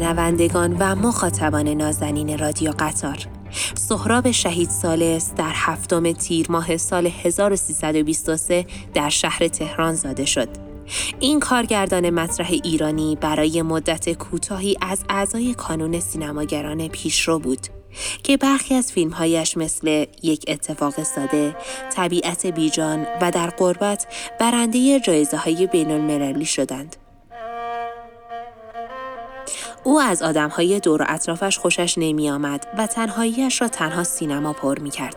شنوندگان 0.06 0.76
و 0.78 0.94
مخاطبان 0.94 1.68
نازنین 1.68 2.38
رادیو 2.38 2.72
قطار 2.78 3.18
سهراب 3.74 4.30
شهید 4.30 4.70
سالس 4.70 5.34
در 5.34 5.52
هفتم 5.54 6.12
تیر 6.12 6.46
ماه 6.50 6.76
سال 6.76 7.06
1323 7.06 8.66
در 8.94 9.08
شهر 9.08 9.48
تهران 9.48 9.94
زاده 9.94 10.24
شد. 10.24 10.48
این 11.20 11.40
کارگردان 11.40 12.10
مطرح 12.10 12.50
ایرانی 12.50 13.18
برای 13.20 13.62
مدت 13.62 14.12
کوتاهی 14.12 14.76
از 14.80 15.04
اعضای 15.08 15.54
کانون 15.54 16.00
سینماگران 16.00 16.88
پیشرو 16.88 17.38
بود 17.38 17.66
که 18.22 18.36
برخی 18.36 18.74
از 18.74 18.92
فیلمهایش 18.92 19.56
مثل 19.56 20.06
یک 20.22 20.44
اتفاق 20.48 21.02
ساده، 21.02 21.56
طبیعت 21.92 22.46
بیجان 22.46 23.06
و 23.22 23.30
در 23.30 23.50
قربت 23.50 24.06
برنده 24.40 25.00
جایزه 25.00 25.36
های 25.36 25.66
بین 25.66 25.90
المللی 25.90 26.44
شدند. 26.44 26.96
او 29.86 30.00
از 30.00 30.22
آدمهای 30.22 30.80
دور 30.80 31.02
و 31.02 31.04
اطرافش 31.08 31.58
خوشش 31.58 31.98
نمی 31.98 32.30
آمد 32.30 32.66
و 32.78 32.86
تنهاییش 32.86 33.60
را 33.60 33.68
تنها 33.68 34.04
سینما 34.04 34.52
پر 34.52 34.78
می 34.78 34.90
کرد. 34.90 35.16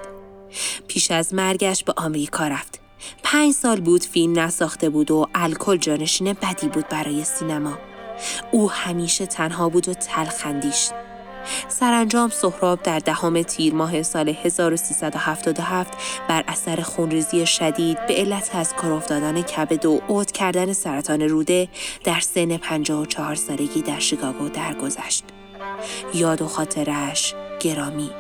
پیش 0.88 1.12
از 1.12 1.34
مرگش 1.34 1.84
به 1.84 1.94
آمریکا 1.98 2.48
رفت. 2.48 2.80
پنج 3.24 3.54
سال 3.54 3.82
بود 3.82 4.04
فیلم 4.04 4.40
نساخته 4.40 4.90
بود 4.90 5.12
و 5.12 5.28
الکل 5.36 5.78
جانشین 5.78 6.34
بدی 6.34 6.68
بود 6.68 6.88
برای 6.88 7.24
سینما. 7.24 7.78
او 8.52 8.72
همیشه 8.72 9.26
تنها 9.26 9.70
بود 9.70 9.90
و 9.90 9.94
تلخندیش. 9.94 10.90
سرانجام 11.68 12.30
سهراب 12.30 12.84
در 12.84 13.00
دهم 13.00 13.42
تیر 13.42 13.74
ماه 13.74 14.04
سال 14.04 14.30
1377 14.30 15.94
بر 16.28 16.44
اثر 16.48 16.82
خونریزی 16.82 17.46
شدید 17.46 18.06
به 18.08 18.14
علت 18.14 18.50
از 18.54 18.74
کار 18.74 18.92
افتادن 18.92 19.42
کبد 19.42 19.86
و 19.86 20.02
عود 20.10 20.32
کردن 20.32 20.74
سرطان 20.74 21.22
روده 21.22 21.68
در 22.04 22.20
سن 22.20 22.58
54 22.58 23.36
سالگی 23.36 23.82
در 23.82 24.00
شیکاگو 24.00 24.50
درگذشت. 24.50 25.24
یاد 26.14 26.42
و 26.42 26.48
خاطرش 26.48 27.36
گرامی 27.60 28.12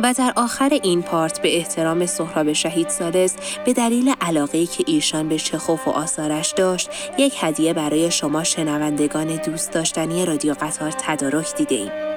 و 0.00 0.14
در 0.18 0.32
آخر 0.36 0.78
این 0.82 1.02
پارت 1.02 1.42
به 1.42 1.56
احترام 1.56 2.06
سهراب 2.06 2.52
شهید 2.52 2.88
سالس 2.88 3.36
به 3.64 3.72
دلیل 3.72 4.14
علاقه 4.20 4.66
که 4.66 4.84
ایشان 4.86 5.28
به 5.28 5.38
چخوف 5.38 5.88
و 5.88 5.90
آثارش 5.90 6.52
داشت 6.52 6.90
یک 7.18 7.34
هدیه 7.40 7.72
برای 7.72 8.10
شما 8.10 8.44
شنوندگان 8.44 9.36
دوست 9.36 9.72
داشتنی 9.72 10.26
رادیو 10.26 10.54
قطار 10.60 10.90
تدارک 10.90 11.56
دیده 11.56 11.74
ایم. 11.74 12.13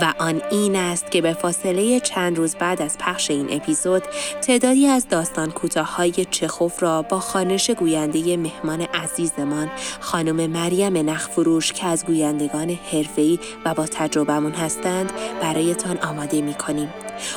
و 0.00 0.14
آن 0.18 0.42
این 0.50 0.76
است 0.76 1.10
که 1.10 1.22
به 1.22 1.32
فاصله 1.32 2.00
چند 2.00 2.38
روز 2.38 2.54
بعد 2.54 2.82
از 2.82 2.98
پخش 2.98 3.30
این 3.30 3.46
اپیزود 3.50 4.02
تعدادی 4.42 4.86
از 4.86 5.08
داستان 5.08 5.50
کوتاه‌های 5.50 6.12
چخوف 6.30 6.82
را 6.82 7.02
با 7.02 7.20
خانش 7.20 7.70
گوینده 7.70 8.36
مهمان 8.36 8.80
عزیزمان 8.80 9.70
خانم 10.00 10.50
مریم 10.50 11.10
نخفروش 11.10 11.72
که 11.72 11.86
از 11.86 12.04
گویندگان 12.04 12.78
حرفه‌ای 12.92 13.38
و 13.64 13.74
با 13.74 13.86
تجربهمون 13.86 14.52
هستند 14.52 15.12
برایتان 15.42 15.98
آماده 15.98 16.40
می 16.40 16.54
کنیم. 16.54 16.94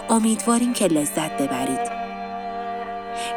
امیدواریم 0.09 0.73
که 0.73 0.87
لذت 0.87 1.37
ببرید. 1.41 2.02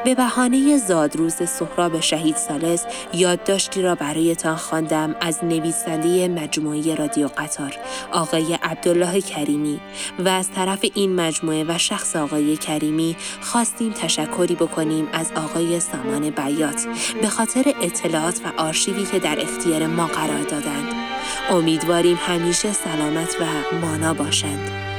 به 0.04 0.14
بهانه 0.14 0.78
زادروز 0.78 1.34
سهراب 1.34 2.00
شهید 2.00 2.36
سالس 2.36 2.84
یادداشتی 3.12 3.82
را 3.82 3.94
برایتان 3.94 4.56
خواندم 4.56 5.16
از 5.20 5.44
نویسنده 5.44 6.28
مجموعه 6.28 6.94
رادیو 6.94 7.28
قطار 7.28 7.76
آقای 8.12 8.58
عبدالله 8.62 9.20
کریمی. 9.20 9.80
و 10.18 10.28
از 10.28 10.50
طرف 10.50 10.84
این 10.94 11.14
مجموعه 11.14 11.64
و 11.68 11.78
شخص 11.78 12.16
آقای 12.16 12.56
کریمی 12.56 13.16
خواستیم 13.40 13.92
تشکری 13.92 14.54
بکنیم 14.54 15.08
از 15.12 15.32
آقای 15.36 15.80
سامان 15.80 16.30
بیات. 16.30 16.86
به 17.22 17.28
خاطر 17.28 17.74
اطلاعات 17.82 18.40
و 18.44 18.62
آرشیوی 18.62 19.04
که 19.04 19.18
در 19.18 19.40
اختیار 19.40 19.86
ما 19.86 20.06
قرار 20.06 20.42
دادند. 20.42 20.94
امیدواریم 21.50 22.18
همیشه 22.20 22.72
سلامت 22.72 23.36
و 23.40 23.76
مانا 23.76 24.14
باشند. 24.14 24.95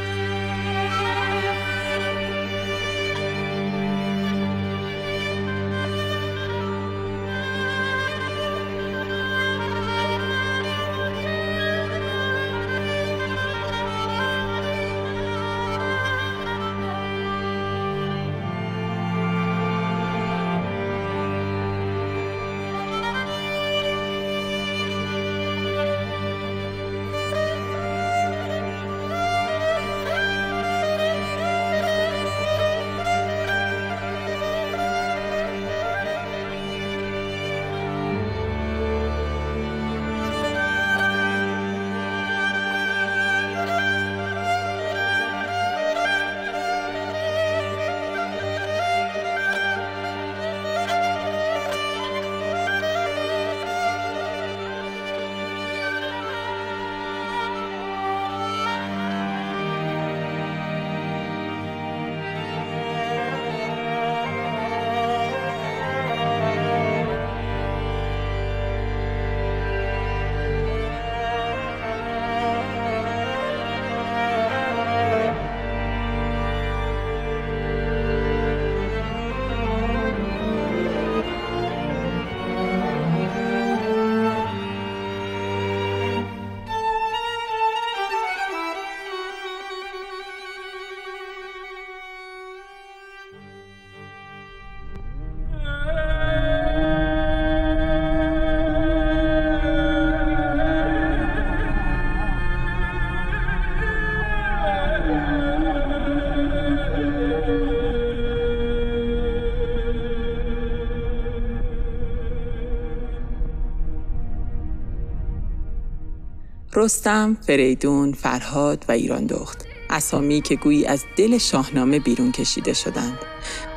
رستم، 116.77 117.37
فریدون، 117.47 118.11
فرهاد 118.11 118.85
و 118.89 118.91
ایران 118.91 119.25
دخت. 119.25 119.65
اسامی 119.89 120.41
که 120.41 120.55
گویی 120.55 120.85
از 120.85 121.03
دل 121.17 121.37
شاهنامه 121.37 121.99
بیرون 121.99 122.31
کشیده 122.31 122.73
شدند. 122.73 123.17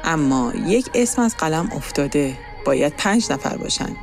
اما 0.05 0.53
یک 0.67 0.87
اسم 0.95 1.23
از 1.23 1.37
قلم 1.37 1.69
افتاده. 1.77 2.39
باید 2.67 2.93
پنج 2.97 3.33
نفر 3.33 3.57
باشند. 3.57 3.97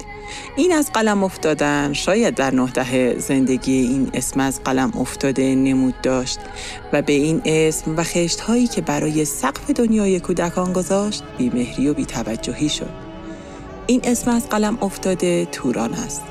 این 0.56 0.74
از 0.74 0.92
قلم 0.92 1.24
افتادن 1.24 1.94
شاید 1.94 2.36
در 2.36 2.54
نه 2.54 2.72
دهه 2.72 3.16
زندگی 3.20 3.74
این 3.74 4.10
اسم 4.14 4.40
از 4.40 4.64
قلم 4.64 4.92
افتاده 5.00 5.56
نمود 5.56 6.02
داشت 6.02 6.40
و 6.94 7.02
به 7.02 7.14
این 7.14 7.42
اسم 7.46 7.98
و 7.98 8.04
خشت 8.04 8.40
هایی 8.40 8.68
که 8.68 8.82
برای 8.82 9.26
سقف 9.26 9.70
دنیای 9.70 10.20
کودکان 10.20 10.74
گذاشت 10.74 11.24
بیمهری 11.38 11.88
و 11.88 11.94
بیتوجهی 11.94 12.70
شد. 12.70 12.90
این 13.88 14.02
اسم 14.04 14.32
از 14.32 14.50
قلم 14.50 14.78
افتاده 14.82 15.46
توران 15.46 15.94
است. 15.94 16.22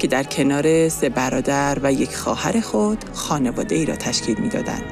که 0.00 0.06
در 0.08 0.22
کنار 0.22 0.88
سه 0.88 1.08
برادر 1.08 1.78
و 1.82 1.92
یک 1.92 2.16
خواهر 2.16 2.60
خود 2.60 3.04
خانواده 3.12 3.74
ای 3.74 3.86
را 3.86 3.96
تشکیل 3.96 4.40
می‌دادند 4.40 4.82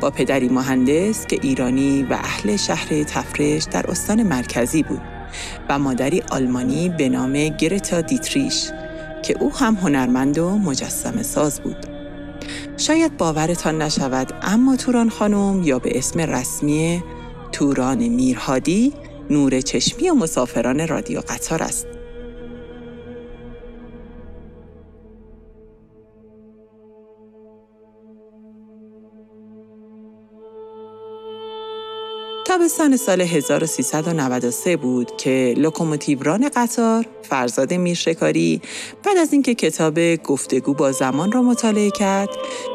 با 0.00 0.10
پدری 0.10 0.48
مهندس 0.48 1.26
که 1.26 1.38
ایرانی 1.42 2.02
و 2.02 2.12
اهل 2.12 2.56
شهر 2.56 3.02
تفرش 3.02 3.64
در 3.70 3.90
استان 3.90 4.22
مرکزی 4.22 4.82
بود 4.82 5.00
و 5.68 5.78
مادری 5.78 6.22
آلمانی 6.30 6.88
به 6.88 7.08
نام 7.08 7.48
گرتا 7.48 8.00
دیتریش 8.00 8.70
که 9.22 9.36
او 9.40 9.54
هم 9.54 9.74
هنرمند 9.74 10.38
و 10.38 10.58
مجسم 10.58 11.22
ساز 11.22 11.60
بود. 11.60 11.86
شاید 12.76 13.16
باورتان 13.16 13.82
نشود 13.82 14.32
اما 14.42 14.76
توران 14.76 15.10
خانم 15.10 15.62
یا 15.62 15.78
به 15.78 15.98
اسم 15.98 16.20
رسمی 16.20 17.02
توران 17.52 18.08
میرهادی 18.08 18.92
نور 19.30 19.60
چشمی 19.60 20.10
و 20.10 20.14
مسافران 20.14 20.88
رادیو 20.88 21.20
قطار 21.20 21.62
است. 21.62 21.93
تابستان 32.58 32.96
سال 32.96 33.20
1393 33.20 34.76
بود 34.76 35.16
که 35.16 35.54
لوکوموتیوران 35.56 36.50
قطار 36.56 37.06
فرزاد 37.22 37.74
میرشکاری 37.74 38.62
بعد 39.04 39.16
از 39.16 39.32
اینکه 39.32 39.54
کتاب 39.54 40.14
گفتگو 40.14 40.74
با 40.74 40.92
زمان 40.92 41.32
را 41.32 41.42
مطالعه 41.42 41.90
کرد 41.90 42.28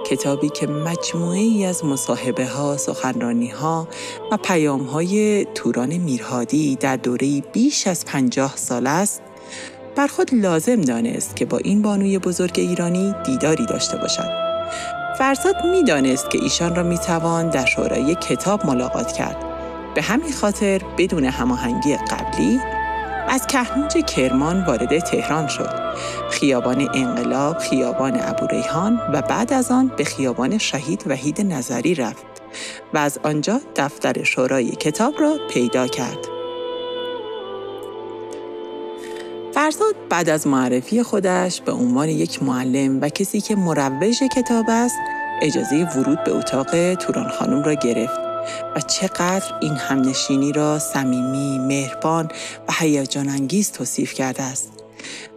کتابی 0.05 0.49
که 0.49 0.67
مجموعه 0.67 1.39
ای 1.39 1.65
از 1.65 1.85
مصاحبه 1.85 2.47
ها، 2.47 2.77
سخنرانی 2.77 3.49
ها 3.49 3.87
و 4.31 4.37
پیام 4.37 4.81
های 4.81 5.45
توران 5.55 5.97
میرهادی 5.97 6.75
در 6.75 6.95
دوره 6.95 7.41
بیش 7.41 7.87
از 7.87 8.05
پنجاه 8.05 8.55
سال 8.55 8.87
است 8.87 9.21
بر 9.95 10.07
خود 10.07 10.33
لازم 10.33 10.81
دانست 10.81 11.35
که 11.35 11.45
با 11.45 11.57
این 11.57 11.81
بانوی 11.81 12.19
بزرگ 12.19 12.53
ایرانی 12.55 13.15
دیداری 13.25 13.65
داشته 13.65 13.97
باشد. 13.97 14.49
فرزاد 15.17 15.55
می‌دانست 15.71 16.29
که 16.29 16.43
ایشان 16.43 16.75
را 16.75 16.83
می‌توان 16.83 17.49
در 17.49 17.65
شورای 17.65 18.15
کتاب 18.15 18.65
ملاقات 18.65 19.11
کرد 19.11 19.48
به 19.95 20.01
همین 20.01 20.33
خاطر 20.33 20.81
بدون 20.97 21.23
هماهنگی 21.23 21.95
قبلی 21.95 22.59
از 23.29 23.47
کهنوج 23.47 23.97
کرمان 23.97 24.65
وارد 24.65 24.99
تهران 24.99 25.47
شد. 25.47 25.69
خیابان 26.29 26.89
انقلاب، 26.93 27.57
خیابان 27.57 28.19
ابوریحان 28.21 28.99
و 29.13 29.21
بعد 29.21 29.53
از 29.53 29.71
آن 29.71 29.91
به 29.97 30.03
خیابان 30.03 30.57
شهید 30.57 31.03
وحید 31.07 31.41
نظری 31.41 31.95
رفت 31.95 32.25
و 32.93 32.97
از 32.97 33.19
آنجا 33.23 33.61
دفتر 33.75 34.23
شورای 34.23 34.69
کتاب 34.69 35.13
را 35.19 35.37
پیدا 35.53 35.87
کرد. 35.87 36.27
فرزاد 39.53 39.95
بعد 40.09 40.29
از 40.29 40.47
معرفی 40.47 41.03
خودش 41.03 41.61
به 41.61 41.71
عنوان 41.71 42.09
یک 42.09 42.43
معلم 42.43 43.01
و 43.01 43.09
کسی 43.09 43.41
که 43.41 43.55
مروج 43.55 44.23
کتاب 44.35 44.65
است، 44.69 44.95
اجازه 45.41 45.87
ورود 45.95 46.23
به 46.23 46.31
اتاق 46.31 46.93
توران 46.93 47.29
خانم 47.29 47.63
را 47.63 47.73
گرفت 47.73 48.28
و 48.75 48.81
چقدر 48.81 49.53
این 49.61 49.75
همنشینی 49.75 50.51
را 50.51 50.79
صمیمی، 50.79 51.59
مهربان 51.59 52.27
و 52.67 52.71
هیجان 52.79 53.29
انگیز 53.29 53.71
توصیف 53.71 54.13
کرده 54.13 54.43
است. 54.43 54.71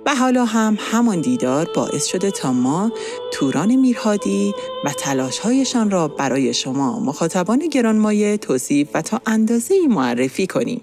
و 0.06 0.14
حالا 0.14 0.44
هم 0.44 0.78
همان 0.80 1.20
دیدار 1.20 1.68
باعث 1.74 2.06
شده 2.06 2.30
تا 2.30 2.52
ما 2.52 2.92
توران 3.32 3.76
میرهادی 3.76 4.54
و 4.84 4.90
تلاشهایشان 4.90 5.90
را 5.90 6.08
برای 6.08 6.54
شما 6.54 7.00
مخاطبان 7.00 7.58
گرانمایه 7.58 8.36
توصیف 8.36 8.88
و 8.94 9.02
تا 9.02 9.20
اندازه 9.26 9.74
معرفی 9.88 10.46
کنیم. 10.46 10.80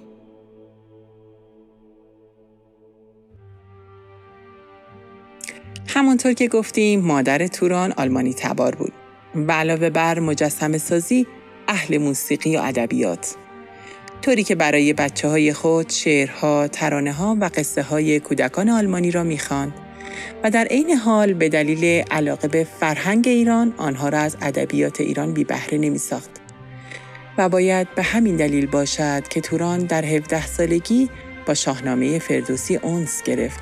همانطور 5.88 6.34
که 6.34 6.48
گفتیم 6.48 7.02
مادر 7.02 7.48
توران 7.48 7.94
آلمانی 7.98 8.34
تبار 8.34 8.76
بود 8.76 8.94
و 9.36 9.52
علاوه 9.52 9.90
بر 9.90 10.20
مجسم 10.20 10.78
سازی 10.78 11.28
اهل 11.70 11.98
موسیقی 11.98 12.58
و 12.58 12.60
ادبیات 12.60 13.36
طوری 14.22 14.44
که 14.44 14.56
برای 14.56 14.94
بچه 14.94 15.28
های 15.28 15.54
خود 15.54 15.90
شعرها، 15.90 16.68
ترانه 16.68 17.14
ها 17.14 17.38
و 17.42 17.50
قصه 17.56 17.84
های 17.84 18.20
کودکان 18.20 18.70
آلمانی 18.70 19.12
را 19.12 19.24
می‌خواند 19.24 19.74
و 20.44 20.52
در 20.52 20.66
عین 20.66 20.92
حال 20.92 21.34
به 21.34 21.50
دلیل 21.50 22.04
علاقه 22.12 22.48
به 22.48 22.68
فرهنگ 22.80 23.28
ایران 23.28 23.74
آنها 23.78 24.10
را 24.10 24.18
از 24.18 24.38
ادبیات 24.42 25.02
ایران 25.02 25.34
بی 25.34 25.44
بهره 25.44 25.78
نمی 25.78 25.98
ساخت. 25.98 26.30
و 27.38 27.50
باید 27.50 27.96
به 27.96 28.04
همین 28.04 28.36
دلیل 28.36 28.66
باشد 28.66 29.28
که 29.28 29.42
توران 29.42 29.80
در 29.80 30.06
17 30.06 30.48
سالگی 30.48 31.10
با 31.46 31.54
شاهنامه 31.54 32.20
فردوسی 32.20 32.76
اونس 32.76 33.24
گرفت 33.24 33.60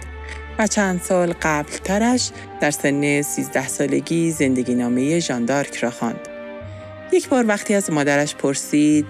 و 0.60 0.68
چند 0.68 1.02
سال 1.02 1.34
قبل 1.42 1.72
ترش 1.84 2.30
در 2.62 2.72
سن 2.72 3.22
13 3.22 3.68
سالگی 3.68 4.32
زندگی 4.32 4.76
نامه 4.76 5.20
ژاندارک 5.20 5.76
را 5.76 5.90
خواند. 5.90 6.27
یک 7.12 7.30
بار 7.30 7.48
وقتی 7.48 7.74
از 7.74 7.92
مادرش 7.92 8.36
پرسید 8.36 9.06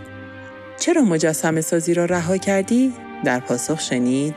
چرا 0.79 1.01
مجسم 1.01 1.61
سازی 1.61 1.93
را 1.93 2.05
رها 2.05 2.37
کردی؟ 2.37 2.93
در 3.23 3.39
پاسخ 3.39 3.79
شنید 3.79 4.35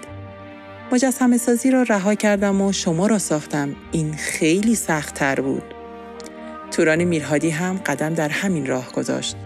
مجسم 0.92 1.36
سازی 1.36 1.70
را 1.70 1.82
رها 1.82 2.14
کردم 2.14 2.60
و 2.60 2.72
شما 2.72 3.06
را 3.06 3.18
ساختم. 3.18 3.76
این 3.92 4.14
خیلی 4.14 4.74
سخت 4.74 5.14
تر 5.14 5.40
بود. 5.40 5.62
توران 6.70 7.04
میرهادی 7.04 7.50
هم 7.50 7.76
قدم 7.86 8.14
در 8.14 8.28
همین 8.28 8.66
راه 8.66 8.92
گذاشت. 8.92 9.36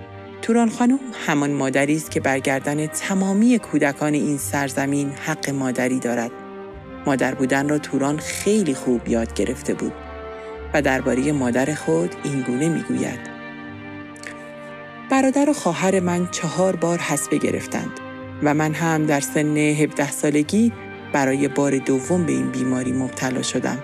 توران 0.42 0.70
خانم 0.70 0.98
همان 1.26 1.50
مادری 1.50 1.96
است 1.96 2.10
که 2.10 2.20
برگردن 2.20 2.86
تمامی 2.86 3.58
کودکان 3.58 4.14
این 4.14 4.38
سرزمین 4.38 5.10
حق 5.10 5.50
مادری 5.50 5.98
دارد. 5.98 6.30
مادر 7.06 7.34
بودن 7.34 7.68
را 7.68 7.78
توران 7.78 8.18
خیلی 8.18 8.74
خوب 8.74 9.08
یاد 9.08 9.34
گرفته 9.34 9.74
بود 9.74 9.92
و 10.74 10.82
درباره 10.82 11.32
مادر 11.32 11.74
خود 11.74 12.14
این 12.24 12.40
گونه 12.40 12.68
می‌گوید. 12.68 13.33
برادر 15.10 15.50
و 15.50 15.52
خواهر 15.52 16.00
من 16.00 16.28
چهار 16.30 16.76
بار 16.76 16.98
حسبه 16.98 17.38
گرفتند 17.38 18.00
و 18.42 18.54
من 18.54 18.74
هم 18.74 19.06
در 19.06 19.20
سن 19.20 19.56
17 19.56 20.10
سالگی 20.10 20.72
برای 21.12 21.48
بار 21.48 21.78
دوم 21.78 22.26
به 22.26 22.32
این 22.32 22.50
بیماری 22.50 22.92
مبتلا 22.92 23.42
شدم 23.42 23.78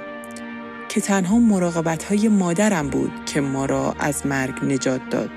که 0.88 1.00
تنها 1.00 1.38
مراقبت 1.38 2.04
های 2.04 2.28
مادرم 2.28 2.88
بود 2.88 3.12
که 3.26 3.40
ما 3.40 3.66
را 3.66 3.94
از 3.98 4.26
مرگ 4.26 4.64
نجات 4.64 5.00
داد. 5.10 5.30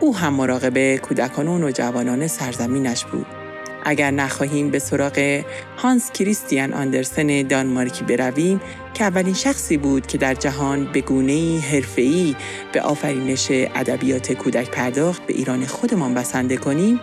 او 0.00 0.16
هم 0.16 0.34
مراقب 0.34 0.96
کودکان 0.96 1.48
و 1.48 1.58
نوجوانان 1.58 2.26
سرزمینش 2.26 3.04
بود 3.04 3.41
اگر 3.84 4.10
نخواهیم 4.10 4.70
به 4.70 4.78
سراغ 4.78 5.42
هانس 5.76 6.12
کریستیان 6.12 6.72
آندرسن 6.72 7.42
دانمارکی 7.42 8.04
برویم 8.04 8.60
که 8.94 9.04
اولین 9.04 9.34
شخصی 9.34 9.76
بود 9.76 10.06
که 10.06 10.18
در 10.18 10.34
جهان 10.34 10.92
به 10.92 11.00
گونه 11.00 11.60
حرفه‌ای 11.60 12.36
به 12.72 12.80
آفرینش 12.80 13.46
ادبیات 13.50 14.32
کودک 14.32 14.70
پرداخت 14.70 15.26
به 15.26 15.34
ایران 15.34 15.66
خودمان 15.66 16.14
بسنده 16.14 16.56
کنیم 16.56 17.00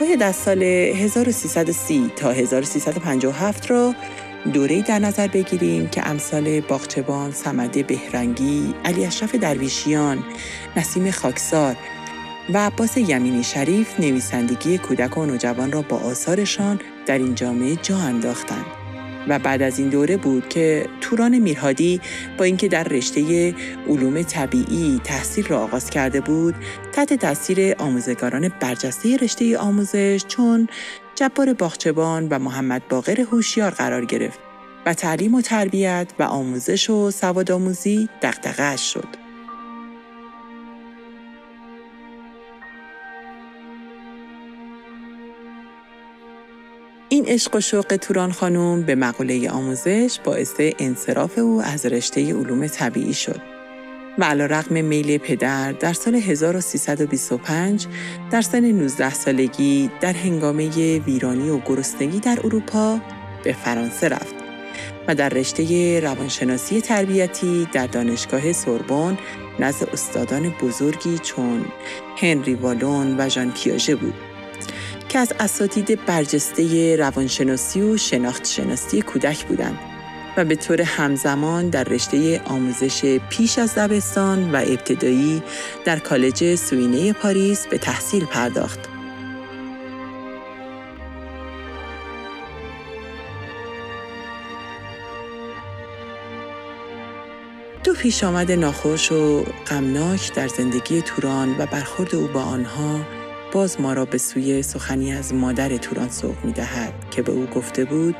باید 0.00 0.22
از 0.22 0.36
سال 0.36 0.62
1330 0.62 2.12
تا 2.16 2.32
1357 2.32 3.70
را 3.70 3.94
دوره 4.52 4.82
در 4.82 4.98
نظر 4.98 5.28
بگیریم 5.28 5.88
که 5.88 6.08
امثال 6.08 6.60
باغچبان، 6.60 7.32
سمده 7.32 7.82
بهرنگی، 7.82 8.74
علی 8.84 9.06
اشرف 9.06 9.34
درویشیان، 9.34 10.24
نسیم 10.76 11.10
خاکسار 11.10 11.76
و 12.48 12.58
عباس 12.58 12.96
یمینی 12.96 13.42
شریف 13.42 14.00
نویسندگی 14.00 14.78
کودک 14.78 15.18
و 15.18 15.26
نوجوان 15.26 15.72
را 15.72 15.82
با 15.82 15.96
آثارشان 15.96 16.80
در 17.06 17.18
این 17.18 17.34
جامعه 17.34 17.76
جا 17.76 17.98
انداختند. 17.98 18.66
و 19.28 19.38
بعد 19.38 19.62
از 19.62 19.78
این 19.78 19.88
دوره 19.88 20.16
بود 20.16 20.48
که 20.48 20.86
توران 21.00 21.38
میرهادی 21.38 22.00
با 22.38 22.44
اینکه 22.44 22.68
در 22.68 22.84
رشته 22.84 23.54
علوم 23.88 24.22
طبیعی 24.22 25.00
تحصیل 25.04 25.46
را 25.46 25.62
آغاز 25.62 25.90
کرده 25.90 26.20
بود 26.20 26.54
تحت 26.92 27.12
تاثیر 27.12 27.74
آموزگاران 27.78 28.48
برجسته 28.60 29.16
رشته 29.16 29.58
آموزش 29.58 30.24
چون 30.28 30.68
جبار 31.14 31.52
باغچبان 31.52 32.28
و 32.28 32.38
محمد 32.38 32.88
باقر 32.88 33.20
هوشیار 33.20 33.70
قرار 33.70 34.04
گرفت 34.04 34.40
و 34.86 34.94
تعلیم 34.94 35.34
و 35.34 35.40
تربیت 35.40 36.12
و 36.18 36.22
آموزش 36.22 36.90
و 36.90 37.10
سوادآموزی 37.10 38.08
دغدغه‌اش 38.22 38.92
شد 38.92 39.21
این 47.12 47.24
عشق 47.28 47.56
و 47.56 47.60
شوق 47.60 47.96
توران 47.96 48.32
خانم 48.32 48.82
به 48.82 48.94
مقوله 48.94 49.50
آموزش 49.50 50.18
باعث 50.24 50.52
انصراف 50.58 51.38
او 51.38 51.62
از 51.62 51.86
رشته 51.86 52.34
علوم 52.34 52.66
طبیعی 52.66 53.14
شد. 53.14 53.40
و 54.18 54.24
علا 54.24 54.46
رقم 54.46 54.84
میل 54.84 55.18
پدر 55.18 55.72
در 55.72 55.92
سال 55.92 56.14
1325 56.14 57.86
در 58.30 58.42
سن 58.42 58.64
19 58.64 59.14
سالگی 59.14 59.90
در 60.00 60.12
هنگامه 60.12 60.98
ویرانی 60.98 61.50
و 61.50 61.58
گرسنگی 61.58 62.20
در 62.20 62.38
اروپا 62.44 62.98
به 63.44 63.52
فرانسه 63.52 64.08
رفت 64.08 64.34
و 65.08 65.14
در 65.14 65.28
رشته 65.28 66.00
روانشناسی 66.00 66.80
تربیتی 66.80 67.68
در 67.72 67.86
دانشگاه 67.86 68.52
سوربن 68.52 69.18
نزد 69.58 69.88
استادان 69.92 70.54
بزرگی 70.62 71.18
چون 71.18 71.64
هنری 72.16 72.54
والون 72.54 73.16
و 73.18 73.28
ژان 73.28 73.50
پیاژه 73.50 73.96
بود 73.96 74.14
که 75.12 75.18
از 75.18 75.32
اساتید 75.40 76.06
برجسته 76.06 76.96
روانشناسی 76.96 77.80
و 77.82 77.96
شناخت 77.96 78.46
شناسی 78.46 79.02
کودک 79.02 79.44
بودند 79.46 79.78
و 80.36 80.44
به 80.44 80.56
طور 80.56 80.82
همزمان 80.82 81.68
در 81.68 81.84
رشته 81.84 82.40
آموزش 82.44 83.18
پیش 83.30 83.58
از 83.58 83.74
دبستان 83.74 84.50
و 84.50 84.56
ابتدایی 84.56 85.42
در 85.84 85.98
کالج 85.98 86.54
سوینه 86.54 87.12
پاریس 87.12 87.66
به 87.66 87.78
تحصیل 87.78 88.24
پرداخت. 88.24 88.78
دو 97.84 97.94
پیش 97.94 98.24
آمد 98.24 98.52
ناخوش 98.52 99.12
و 99.12 99.44
غمناک 99.70 100.34
در 100.34 100.48
زندگی 100.48 101.02
توران 101.02 101.56
و 101.58 101.66
برخورد 101.66 102.14
او 102.14 102.26
با 102.26 102.42
آنها 102.42 103.21
باز 103.52 103.80
ما 103.80 103.92
را 103.92 104.04
به 104.04 104.18
سوی 104.18 104.62
سخنی 104.62 105.12
از 105.12 105.34
مادر 105.34 105.76
توران 105.76 106.08
سوق 106.08 106.44
می 106.44 106.52
دهد 106.52 107.10
که 107.10 107.22
به 107.22 107.32
او 107.32 107.46
گفته 107.46 107.84
بود 107.84 108.16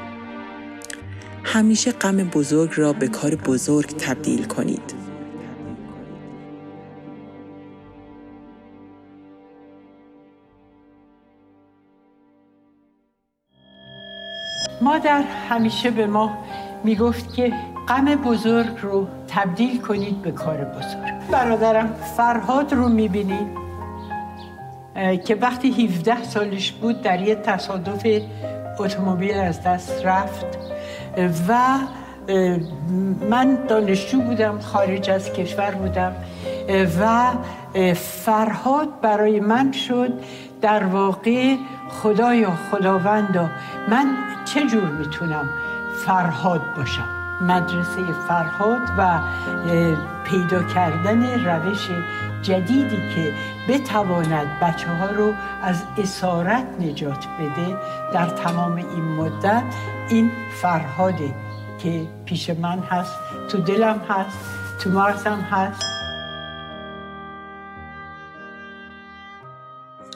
همیشه 1.45 1.93
غم 1.93 2.17
بزرگ 2.17 2.71
را 2.77 2.93
به 2.93 3.09
کار 3.09 3.35
بزرگ 3.35 3.87
تبدیل 3.87 4.45
کنید. 4.45 4.95
مادر 14.83 15.23
همیشه 15.49 15.91
به 15.91 16.07
ما 16.07 16.39
می‌گفت 16.85 17.35
که 17.35 17.53
غم 17.89 18.05
بزرگ 18.05 18.79
رو 18.83 19.09
تبدیل 19.29 19.81
کنید 19.81 20.23
به 20.23 20.33
کار 20.33 20.65
بزرگ 20.65 21.29
برادرم 21.31 21.95
فرهاد 22.17 22.73
رو 22.73 22.89
می‌بینید 22.89 23.62
که 25.25 25.35
وقتی 25.35 25.87
17 25.87 26.23
سالش 26.23 26.73
بود 26.73 27.03
در 27.03 27.21
یه 27.21 27.35
تصادف 27.35 28.07
اتومبیل 28.79 29.35
از 29.35 29.63
دست 29.63 30.07
رفت 30.07 30.47
و 31.49 31.79
من 33.31 33.59
دانشجو 33.69 34.21
بودم 34.21 34.61
خارج 34.61 35.11
از 35.11 35.33
کشور 35.33 35.71
بودم 35.71 36.13
و 37.01 37.33
فرهاد 37.95 39.01
برای 39.01 39.41
من 39.41 39.73
شد 39.73 40.13
در 40.61 40.85
واقع 40.85 41.57
خدایا 41.89 42.51
خداوندا. 42.71 43.51
من 43.89 44.07
چجور 44.45 44.85
می‌تونم 44.85 45.49
فرهاد 46.07 46.61
باشم؟ 46.77 47.09
مدرسه 47.41 48.13
فرهاد 48.29 48.81
و 48.99 49.19
پیدا 50.25 50.63
کردن 50.63 51.45
روش 51.45 51.89
جدیدی 52.43 52.97
که 53.15 53.33
بتواند 53.69 54.61
بچه 54.61 54.89
ها 54.89 55.11
رو 55.11 55.35
از 55.63 55.83
اسارت 55.99 56.67
نجات 56.81 57.27
بده 57.41 57.77
در 58.15 58.27
تمام 58.27 58.77
این 58.77 59.05
مدت 59.05 59.65
این 60.09 60.31
فرهاده 60.63 61.35
که 61.79 62.07
پیش 62.25 62.51
من 62.51 62.79
هست 62.79 63.13
تو 63.49 63.59
دلم 63.59 63.99
هست 64.09 64.39
تو 64.81 64.91
مغزم 64.91 65.41
هست. 65.41 65.83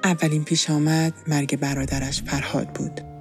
اولین 0.04 0.44
پیش 0.44 0.70
آمد 0.70 1.12
مرگ 1.26 1.60
برادرش 1.60 2.22
فرهاد 2.22 2.68
بود. 2.68 3.15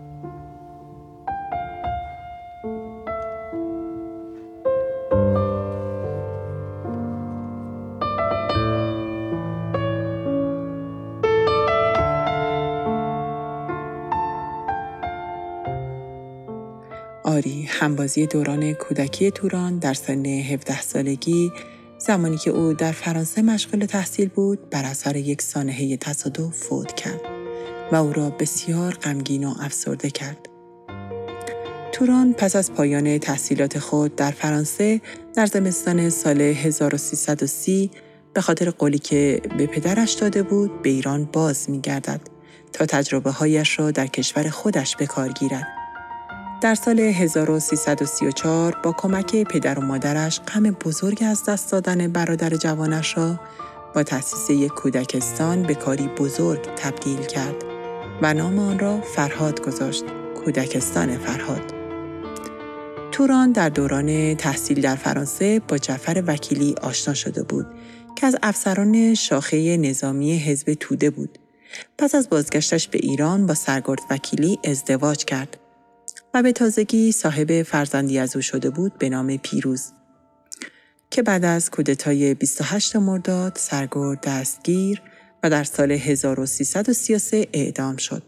همبازی 17.80 18.28
دوران 18.28 18.74
کودکی 18.74 19.32
توران 19.32 19.80
در 19.80 19.94
سن 19.94 20.26
17 20.26 20.82
سالگی 20.82 21.52
زمانی 21.98 22.38
که 22.38 22.52
او 22.52 22.74
در 22.74 22.92
فرانسه 22.92 23.42
مشغول 23.42 23.86
تحصیل 23.86 24.30
بود 24.30 24.70
بر 24.70 24.86
اثر 24.86 25.16
یک 25.16 25.42
سانحه 25.42 25.98
تصادف 25.98 26.56
فوت 26.56 26.94
کرد 26.94 27.22
و 27.92 27.96
او 27.96 28.14
را 28.14 28.30
بسیار 28.30 28.94
غمگین 28.94 29.44
و 29.44 29.54
افسرده 29.60 30.10
کرد. 30.10 30.50
توران 31.92 32.34
پس 32.34 32.56
از 32.56 32.74
پایان 32.74 33.18
تحصیلات 33.18 33.80
خود 33.80 34.16
در 34.16 34.32
فرانسه 34.32 35.02
در 35.36 35.46
زمستان 35.46 36.10
سال 36.10 36.42
1330 36.42 37.92
به 38.34 38.42
خاطر 38.42 38.70
قولی 38.70 39.00
که 39.00 39.42
به 39.58 39.68
پدرش 39.68 40.14
داده 40.14 40.44
بود 40.44 40.82
به 40.82 40.90
ایران 40.90 41.26
باز 41.26 41.70
می 41.70 41.82
گردد 41.82 42.22
تا 42.74 42.86
تجربه 42.86 43.32
هایش 43.32 43.80
را 43.80 43.92
در 43.92 44.08
کشور 44.08 44.50
خودش 44.50 44.96
به 44.96 45.06
کار 45.06 45.32
گیرد. 45.32 45.85
در 46.62 46.76
سال 46.76 47.00
1334 47.00 48.76
با 48.84 48.92
کمک 48.92 49.44
پدر 49.44 49.80
و 49.80 49.82
مادرش 49.82 50.40
غم 50.40 50.64
بزرگ 50.64 51.24
از 51.28 51.46
دست 51.46 51.72
دادن 51.72 52.08
برادر 52.08 52.50
جوانش 52.50 53.18
را 53.18 53.40
با 53.96 54.04
تأسیس 54.04 54.50
یک 54.50 54.72
کودکستان 54.72 55.64
به 55.64 55.76
کاری 55.76 56.08
بزرگ 56.08 56.62
تبدیل 56.76 57.22
کرد 57.22 57.56
و 58.22 58.34
نام 58.34 58.60
آن 58.60 58.80
را 58.80 59.02
فرهاد 59.02 59.62
گذاشت 59.62 60.04
کودکستان 60.44 61.18
فرهاد. 61.18 61.74
توران 63.12 63.52
در 63.52 63.70
دوران 63.70 64.36
تحصیل 64.36 64.82
در 64.82 64.96
فرانسه 64.96 65.62
با 65.68 65.78
جعفر 65.78 66.24
وکیلی 66.28 66.76
آشنا 66.82 67.14
شده 67.14 67.44
بود 67.44 67.66
که 68.16 68.28
از 68.28 68.38
افسران 68.44 69.14
شاخه 69.14 69.78
نظامی 69.78 70.38
حزب 70.38 70.74
توده 70.74 71.10
بود. 71.10 71.40
پس 71.98 72.16
از 72.16 72.30
بازگشتش 72.30 72.88
به 72.88 73.00
ایران 73.04 73.46
با 73.46 73.54
سرگرد 73.54 74.00
وکیلی 74.10 74.60
ازدواج 74.64 75.26
کرد. 75.26 75.58
و 76.36 76.42
به 76.42 76.52
تازگی 76.52 77.12
صاحب 77.12 77.64
فرزندی 77.64 78.20
از 78.20 78.36
او 78.36 78.42
شده 78.42 78.70
بود 78.70 78.98
به 78.98 79.10
نام 79.10 79.38
پیروز 79.38 79.92
که 81.12 81.24
بعد 81.24 81.46
از 81.46 81.72
کودتای 81.72 82.34
28 82.34 82.96
مرداد 82.96 83.56
سرگرد 83.56 84.22
دستگیر 84.22 85.02
و 85.44 85.50
در 85.50 85.64
سال 85.64 85.92
1333 85.92 87.48
اعدام 87.54 87.98
شد 87.98 88.24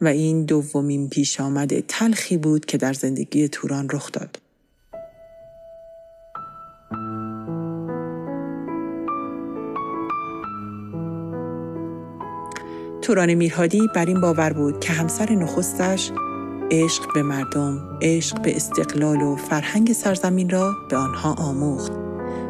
و 0.00 0.08
این 0.08 0.44
دومین 0.44 1.08
پیش 1.08 1.40
آمد 1.40 1.80
تلخی 1.80 2.36
بود 2.36 2.66
که 2.66 2.78
در 2.78 2.92
زندگی 2.92 3.48
توران 3.48 3.88
رخ 3.90 4.12
داد. 4.12 4.38
توران 13.02 13.34
میرهادی 13.34 13.88
بر 13.94 14.06
این 14.06 14.20
باور 14.20 14.52
بود 14.52 14.80
که 14.80 14.92
همسر 14.92 15.32
نخستش 15.32 16.10
عشق 16.70 17.12
به 17.14 17.22
مردم، 17.22 17.98
عشق 18.02 18.42
به 18.42 18.56
استقلال 18.56 19.22
و 19.22 19.36
فرهنگ 19.36 19.92
سرزمین 19.92 20.50
را 20.50 20.74
به 20.90 20.96
آنها 20.96 21.34
آموخت 21.34 21.92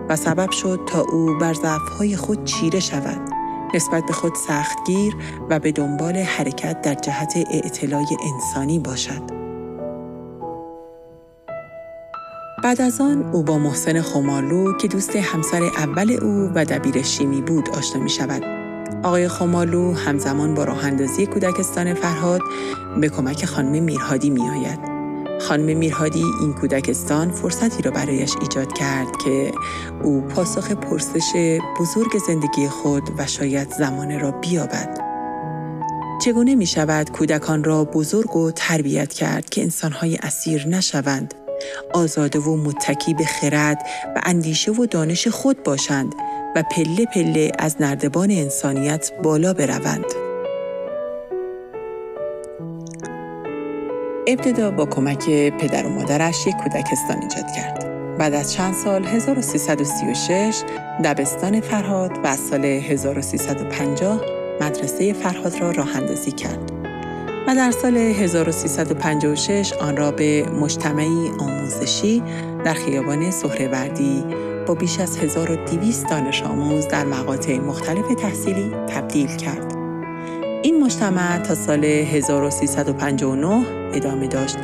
و 0.08 0.16
سبب 0.16 0.50
شد 0.50 0.80
تا 0.86 1.00
او 1.00 1.38
بر 1.40 1.54
ضعفهای 1.54 2.16
خود 2.16 2.44
چیره 2.44 2.80
شود، 2.80 3.20
نسبت 3.74 4.06
به 4.06 4.12
خود 4.12 4.34
سختگیر 4.34 5.16
و 5.50 5.58
به 5.58 5.72
دنبال 5.72 6.16
حرکت 6.16 6.82
در 6.82 6.94
جهت 6.94 7.36
اعتلای 7.36 8.06
انسانی 8.34 8.78
باشد. 8.78 9.22
بعد 12.64 12.80
از 12.80 13.00
آن 13.00 13.30
او 13.32 13.42
با 13.42 13.58
محسن 13.58 14.02
خمالو 14.02 14.76
که 14.76 14.88
دوست 14.88 15.16
همسر 15.16 15.62
اول 15.62 16.12
او 16.12 16.50
و 16.54 16.64
دبیر 16.64 17.02
شیمی 17.02 17.40
بود 17.40 17.68
آشنا 17.70 18.02
می 18.02 18.10
شود 18.10 18.65
آقای 19.06 19.28
خمالو 19.28 19.94
همزمان 19.94 20.54
با 20.54 20.64
راه 20.64 20.84
اندازی 20.84 21.26
کودکستان 21.26 21.94
فرهاد 21.94 22.40
به 23.00 23.08
کمک 23.08 23.44
خانم 23.44 23.82
میرهادی 23.82 24.30
می 24.30 24.48
آید. 24.48 24.78
خانم 25.40 25.76
میرهادی 25.76 26.24
این 26.40 26.52
کودکستان 26.52 27.30
فرصتی 27.30 27.82
را 27.82 27.90
برایش 27.90 28.34
ایجاد 28.40 28.72
کرد 28.72 29.16
که 29.24 29.52
او 30.02 30.20
پاسخ 30.20 30.72
پرسش 30.72 31.58
بزرگ 31.80 32.18
زندگی 32.26 32.68
خود 32.68 33.02
و 33.18 33.26
شاید 33.26 33.70
زمانه 33.70 34.18
را 34.18 34.30
بیابد. 34.30 35.00
چگونه 36.24 36.54
می 36.54 36.66
شود 36.66 37.10
کودکان 37.10 37.64
را 37.64 37.84
بزرگ 37.84 38.36
و 38.36 38.50
تربیت 38.50 39.12
کرد 39.12 39.50
که 39.50 39.62
انسانهای 39.62 40.16
اسیر 40.16 40.66
نشوند، 40.68 41.34
آزاده 41.94 42.38
و 42.38 42.56
متکی 42.56 43.14
به 43.14 43.24
خرد 43.24 43.86
و 44.16 44.20
اندیشه 44.24 44.72
و 44.72 44.86
دانش 44.86 45.28
خود 45.28 45.62
باشند 45.62 46.14
و 46.56 46.62
پله 46.62 47.06
پله 47.06 47.52
از 47.58 47.76
نردبان 47.80 48.30
انسانیت 48.30 49.12
بالا 49.22 49.52
بروند. 49.52 50.04
ابتدا 54.26 54.70
با 54.70 54.86
کمک 54.86 55.50
پدر 55.50 55.86
و 55.86 55.88
مادرش 55.88 56.46
یک 56.46 56.54
کودکستان 56.56 57.22
ایجاد 57.22 57.52
کرد. 57.56 57.86
بعد 58.18 58.34
از 58.34 58.52
چند 58.52 58.74
سال 58.74 59.04
1336 59.04 60.62
دبستان 61.04 61.60
فرهاد 61.60 62.18
و 62.24 62.26
از 62.26 62.38
سال 62.38 62.64
1350 62.64 64.20
مدرسه 64.60 65.12
فرهاد 65.12 65.60
را 65.60 65.70
راه 65.70 65.96
اندازی 65.96 66.32
کرد. 66.32 66.72
و 67.48 67.54
در 67.54 67.70
سال 67.70 67.96
1356 67.96 69.72
آن 69.72 69.96
را 69.96 70.10
به 70.10 70.42
مجتمعی 70.42 71.30
آموزشی 71.38 72.22
در 72.64 72.74
خیابان 72.74 73.30
سهروردی 73.30 74.24
با 74.66 74.74
بیش 74.74 75.00
از 75.00 75.18
1200 75.18 76.10
دانش 76.10 76.42
آموز 76.42 76.88
در 76.88 77.04
مقاطع 77.04 77.58
مختلف 77.58 78.14
تحصیلی 78.14 78.70
تبدیل 78.88 79.36
کرد. 79.36 79.76
این 80.62 80.84
مجتمع 80.84 81.38
تا 81.38 81.54
سال 81.54 81.84
1359 81.84 83.66
ادامه 83.94 84.26
داشت 84.26 84.56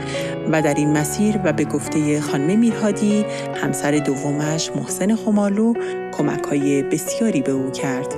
و 0.53 0.63
در 0.63 0.75
این 0.75 0.93
مسیر 0.93 1.41
و 1.45 1.53
به 1.53 1.65
گفته 1.65 2.21
خانم 2.21 2.59
میرهادی 2.59 3.25
همسر 3.55 3.91
دومش 3.91 4.71
محسن 4.77 5.15
خمالو 5.17 5.75
کمک 6.13 6.45
های 6.45 6.83
بسیاری 6.83 7.43
به 7.43 7.53
او 7.53 7.71
کرد. 7.71 8.15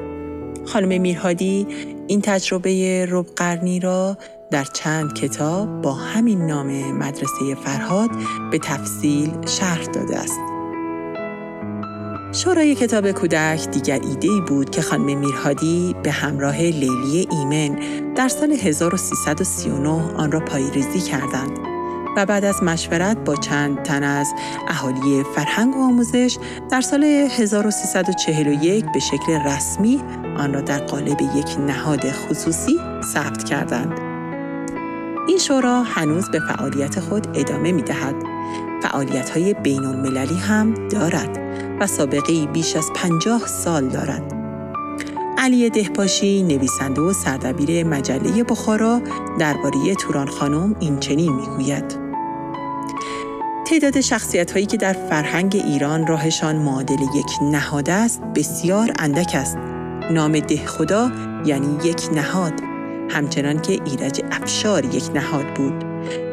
خانم 0.66 1.01
میرهادی 1.01 1.66
این 2.06 2.20
تجربه 2.20 3.06
رب 3.11 3.27
قرنی 3.36 3.81
را 3.81 4.16
در 4.51 4.65
چند 4.65 5.15
کتاب 5.15 5.82
با 5.82 5.93
همین 5.93 6.47
نام 6.47 6.93
مدرسه 6.93 7.55
فرهاد 7.65 8.11
به 8.51 8.59
تفصیل 8.59 9.31
شرح 9.47 9.85
داده 9.85 10.19
است. 10.19 10.53
شورای 12.35 12.74
کتاب 12.74 13.11
کودک 13.11 13.69
دیگر 13.70 14.01
ایده 14.02 14.28
ای 14.28 14.40
بود 14.40 14.70
که 14.70 14.82
خانم 14.82 15.19
میرهادی 15.19 15.97
به 16.02 16.11
همراه 16.11 16.61
لیلی 16.61 17.28
ایمن 17.31 17.74
در 18.15 18.28
سال 18.28 18.52
1339 18.52 19.89
آن 20.16 20.32
را 20.32 20.40
پایریزی 20.40 21.01
کردند 21.01 21.59
و 22.16 22.27
بعد 22.27 22.44
از 22.44 22.62
مشورت 22.62 23.16
با 23.16 23.36
چند 23.36 23.82
تن 23.82 24.02
از 24.02 24.32
اهالی 24.69 25.24
فرهنگ 25.35 25.77
و 25.77 25.82
آموزش 25.82 26.39
در 26.70 26.81
سال 26.81 27.05
1341 27.05 28.85
به 28.94 29.01
شکل 29.01 29.32
رسمی 29.32 30.01
آن 30.36 30.55
را 30.55 30.61
در 30.61 30.78
قالب 30.78 31.20
یک 31.20 31.59
نهاد 31.59 32.11
خصوصی 32.11 32.77
ثبت 33.15 33.44
کردند. 33.44 34.01
این 35.28 35.39
شورا 35.39 35.82
هنوز 35.82 36.31
به 36.31 36.40
فعالیت 36.40 37.01
خود 37.01 37.27
ادامه 37.35 37.73
می 37.73 37.82
دهد. 37.82 38.34
فعالیت 38.85 39.31
های 39.31 39.55
بین 39.55 39.85
المللی 39.85 40.39
هم 40.39 40.89
دارد 40.89 41.39
و 41.81 41.86
سابقه 41.86 42.47
بیش 42.47 42.77
از 42.77 42.90
پنجاه 42.94 43.47
سال 43.47 43.89
دارد. 43.89 44.32
علی 45.39 45.70
دهپاشی 45.70 46.43
نویسنده 46.43 47.01
و 47.01 47.12
سردبیر 47.12 47.86
مجله 47.86 48.44
بخارا 48.44 49.01
درباره 49.39 49.94
توران 49.94 50.27
خانم 50.27 50.77
این 50.81 51.01
چنین 51.01 51.32
می‌گوید. 51.32 51.98
تعداد 53.66 54.01
شخصیت 54.01 54.52
هایی 54.52 54.66
که 54.66 54.77
در 54.77 54.93
فرهنگ 54.93 55.62
ایران 55.65 56.06
راهشان 56.06 56.56
معادل 56.56 57.02
یک 57.02 57.43
نهاد 57.43 57.90
است 57.90 58.23
بسیار 58.35 58.93
اندک 58.98 59.31
است. 59.35 59.56
نام 60.11 60.40
ده 60.40 60.66
خدا 60.66 61.11
یعنی 61.47 61.78
یک 61.85 62.09
نهاد 62.15 62.52
همچنان 63.11 63.62
که 63.62 63.73
ایرج 63.73 64.20
افشار 64.32 64.85
یک 64.85 65.11
نهاد 65.15 65.55
بود. 65.55 65.85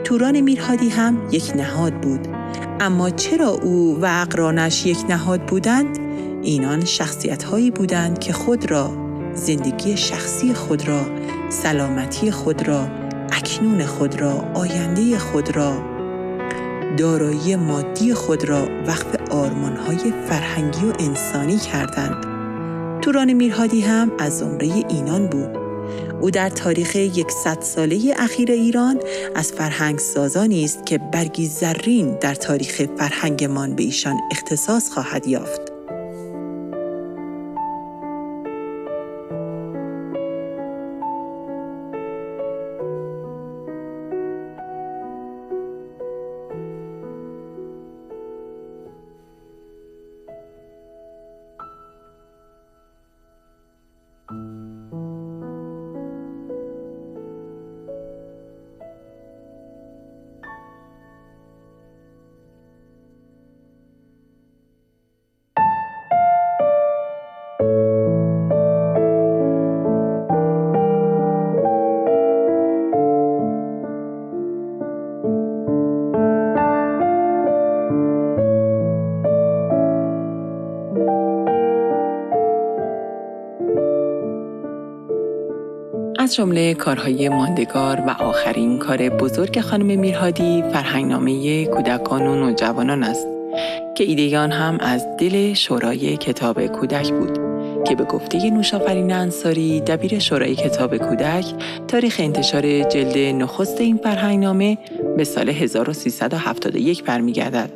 توران 0.04 0.42
میرهادی 0.42 0.90
هم 0.90 1.28
یک 1.32 1.52
نهاد 1.56 1.94
بود. 1.94 2.41
اما 2.82 3.10
چرا 3.10 3.50
او 3.50 3.98
و 4.02 4.22
اقرانش 4.22 4.86
یک 4.86 4.98
نهاد 5.10 5.42
بودند؟ 5.42 6.00
اینان 6.44 6.86
شخصیت 6.86 7.44
هایی 7.44 7.72
بودند 7.72 8.20
که 8.20 8.34
خود 8.34 8.72
را 8.72 8.92
زندگی 9.34 9.98
شخصی 9.98 10.54
خود 10.54 10.88
را 10.88 11.02
سلامتی 11.50 12.32
خود 12.32 12.68
را 12.68 12.88
اکنون 13.32 13.86
خود 13.86 14.22
را 14.22 14.46
آینده 14.54 15.18
خود 15.18 15.56
را 15.56 15.74
دارایی 16.98 17.56
مادی 17.56 18.14
خود 18.14 18.46
را 18.46 18.68
وقف 18.88 19.32
های 19.88 20.14
فرهنگی 20.30 20.86
و 20.86 20.94
انسانی 21.00 21.58
کردند. 21.58 22.26
توران 23.02 23.34
میرهادی 23.34 23.82
هم 23.82 24.12
از 24.20 24.40
زمره 24.40 24.68
اینان 24.90 25.28
بود. 25.28 25.61
او 26.22 26.32
در 26.32 26.50
تاریخ 26.50 26.96
یکصد 26.96 27.62
ساله 27.62 28.14
اخیر 28.18 28.52
ایران 28.52 29.00
از 29.36 29.52
فرهنگ 29.52 30.00
سازانی 30.00 30.64
است 30.64 30.86
که 30.86 30.98
برگی 30.98 31.46
زرین 31.46 32.18
در 32.18 32.36
تاریخ 32.36 32.82
فرهنگمان 32.98 33.76
به 33.76 33.84
ایشان 33.84 34.18
اختصاص 34.32 34.90
خواهد 34.90 35.28
یافت. 35.28 35.71
جمله 86.42 86.74
کارهای 86.74 87.30
ماندگار 87.30 88.02
و 88.08 88.10
آخرین 88.10 88.80
کار 88.80 89.10
بزرگ 89.10 89.60
خانم 89.60 90.00
میرهادی 90.00 90.64
فرهنگنامه 90.74 91.66
کودکان 91.66 92.28
و 92.28 92.36
نوجوانان 92.36 93.04
است 93.04 93.28
که 93.96 94.04
ایدگان 94.04 94.52
هم 94.52 94.78
از 94.80 95.06
دل 95.18 95.54
شورای 95.54 96.18
کتاب 96.18 96.66
کودک 96.66 97.12
بود 97.14 97.40
که 97.86 97.96
به 97.96 98.04
گفته 98.04 98.50
نوشافرین 98.50 99.12
انصاری 99.12 99.82
دبیر 99.82 100.20
شورای 100.20 100.56
کتاب 100.56 100.98
کودک 100.98 101.46
تاریخ 101.88 102.16
انتشار 102.20 102.84
جلد 102.84 103.18
نخست 103.18 103.82
این 103.82 103.98
فرهنگنامه 103.98 104.78
به 105.18 105.24
سال 105.24 105.50
1371 105.50 107.04
برمیگردد 107.04 107.72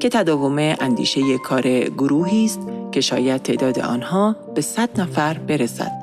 که 0.00 0.08
تداوم 0.08 0.58
اندیشه 0.58 1.20
کار 1.44 1.62
گروهی 1.80 2.44
است 2.44 2.60
که 2.92 3.00
شاید 3.00 3.42
تعداد 3.42 3.78
آنها 3.78 4.36
به 4.54 4.60
100 4.60 5.00
نفر 5.00 5.38
برسد. 5.38 6.01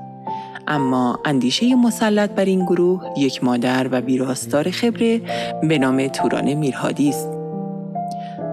اما 0.69 1.19
اندیشه 1.25 1.75
مسلط 1.75 2.29
بر 2.29 2.45
این 2.45 2.65
گروه 2.65 3.13
یک 3.17 3.43
مادر 3.43 3.87
و 3.87 3.95
ویراستار 3.99 4.71
خبره 4.71 5.21
به 5.63 5.77
نام 5.77 6.07
توران 6.07 6.53
میرهادی 6.53 7.09
است. 7.09 7.29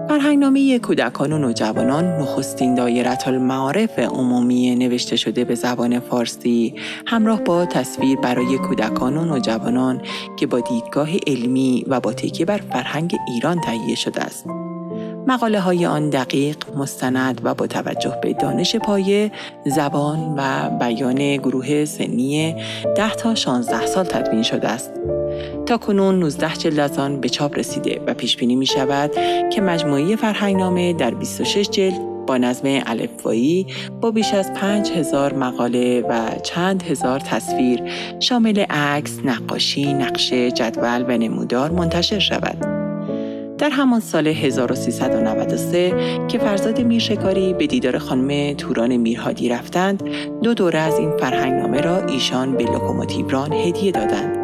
فرهنگنامه 0.07 0.79
کودکان 0.79 1.33
و 1.33 1.37
نوجوانان 1.37 2.05
نخستین 2.05 2.75
دایرت 2.75 3.27
المعارف 3.27 3.99
عمومی 3.99 4.75
نوشته 4.75 5.15
شده 5.15 5.45
به 5.45 5.55
زبان 5.55 5.99
فارسی 5.99 6.73
همراه 7.05 7.41
با 7.41 7.65
تصویر 7.65 8.19
برای 8.19 8.57
کودکان 8.57 9.17
و 9.17 9.25
نوجوانان 9.25 10.01
که 10.37 10.47
با 10.47 10.59
دیدگاه 10.59 11.09
علمی 11.27 11.85
و 11.87 11.99
با 11.99 12.13
تکیه 12.13 12.45
بر 12.45 12.57
فرهنگ 12.57 13.15
ایران 13.27 13.61
تهیه 13.61 13.95
شده 13.95 14.21
است. 14.21 14.45
مقاله 15.27 15.59
های 15.59 15.85
آن 15.85 16.09
دقیق، 16.09 16.57
مستند 16.75 17.41
و 17.43 17.53
با 17.53 17.67
توجه 17.67 18.17
به 18.21 18.33
دانش 18.33 18.75
پایه، 18.75 19.31
زبان 19.65 20.35
و 20.37 20.69
بیان 20.69 21.37
گروه 21.37 21.85
سنی 21.85 22.55
10 22.95 23.15
تا 23.15 23.35
16 23.35 23.85
سال 23.85 24.05
تدوین 24.05 24.43
شده 24.43 24.67
است. 24.67 24.91
تا 25.65 25.77
کنون 25.77 26.19
19 26.19 26.53
جلد 26.53 26.79
از 26.79 26.99
آن 26.99 27.21
به 27.21 27.29
چاپ 27.29 27.59
رسیده 27.59 28.01
و 28.07 28.13
پیش 28.13 28.37
بینی 28.37 28.55
می 28.55 28.65
شود 28.65 29.11
که 29.53 29.61
مجموعه 29.61 30.15
فرهنگنامه 30.15 30.93
در 30.93 31.11
26 31.11 31.69
جلد 31.69 31.99
با 32.27 32.37
نظم 32.37 32.81
الفبایی 32.85 33.67
با 34.01 34.11
بیش 34.11 34.33
از 34.33 34.53
5000 34.53 35.33
مقاله 35.33 36.01
و 36.09 36.39
چند 36.43 36.83
هزار 36.83 37.19
تصویر 37.19 37.83
شامل 38.19 38.59
عکس، 38.59 39.19
نقاشی، 39.25 39.93
نقشه، 39.93 40.51
جدول 40.51 41.05
و 41.07 41.17
نمودار 41.17 41.71
منتشر 41.71 42.19
شود. 42.19 42.76
در 43.57 43.69
همان 43.69 43.99
سال 43.99 44.27
1393 44.27 46.27
که 46.27 46.37
فرزاد 46.37 46.81
میرشکاری 46.81 47.53
به 47.53 47.67
دیدار 47.67 47.97
خانم 47.97 48.53
توران 48.53 48.97
میرهادی 48.97 49.49
رفتند، 49.49 50.03
دو 50.43 50.53
دوره 50.53 50.79
از 50.79 50.99
این 50.99 51.17
فرهنگنامه 51.17 51.81
را 51.81 52.05
ایشان 52.05 52.57
به 52.57 52.63
لوکوموتیوران 52.63 53.53
هدیه 53.53 53.91
دادند 53.91 54.37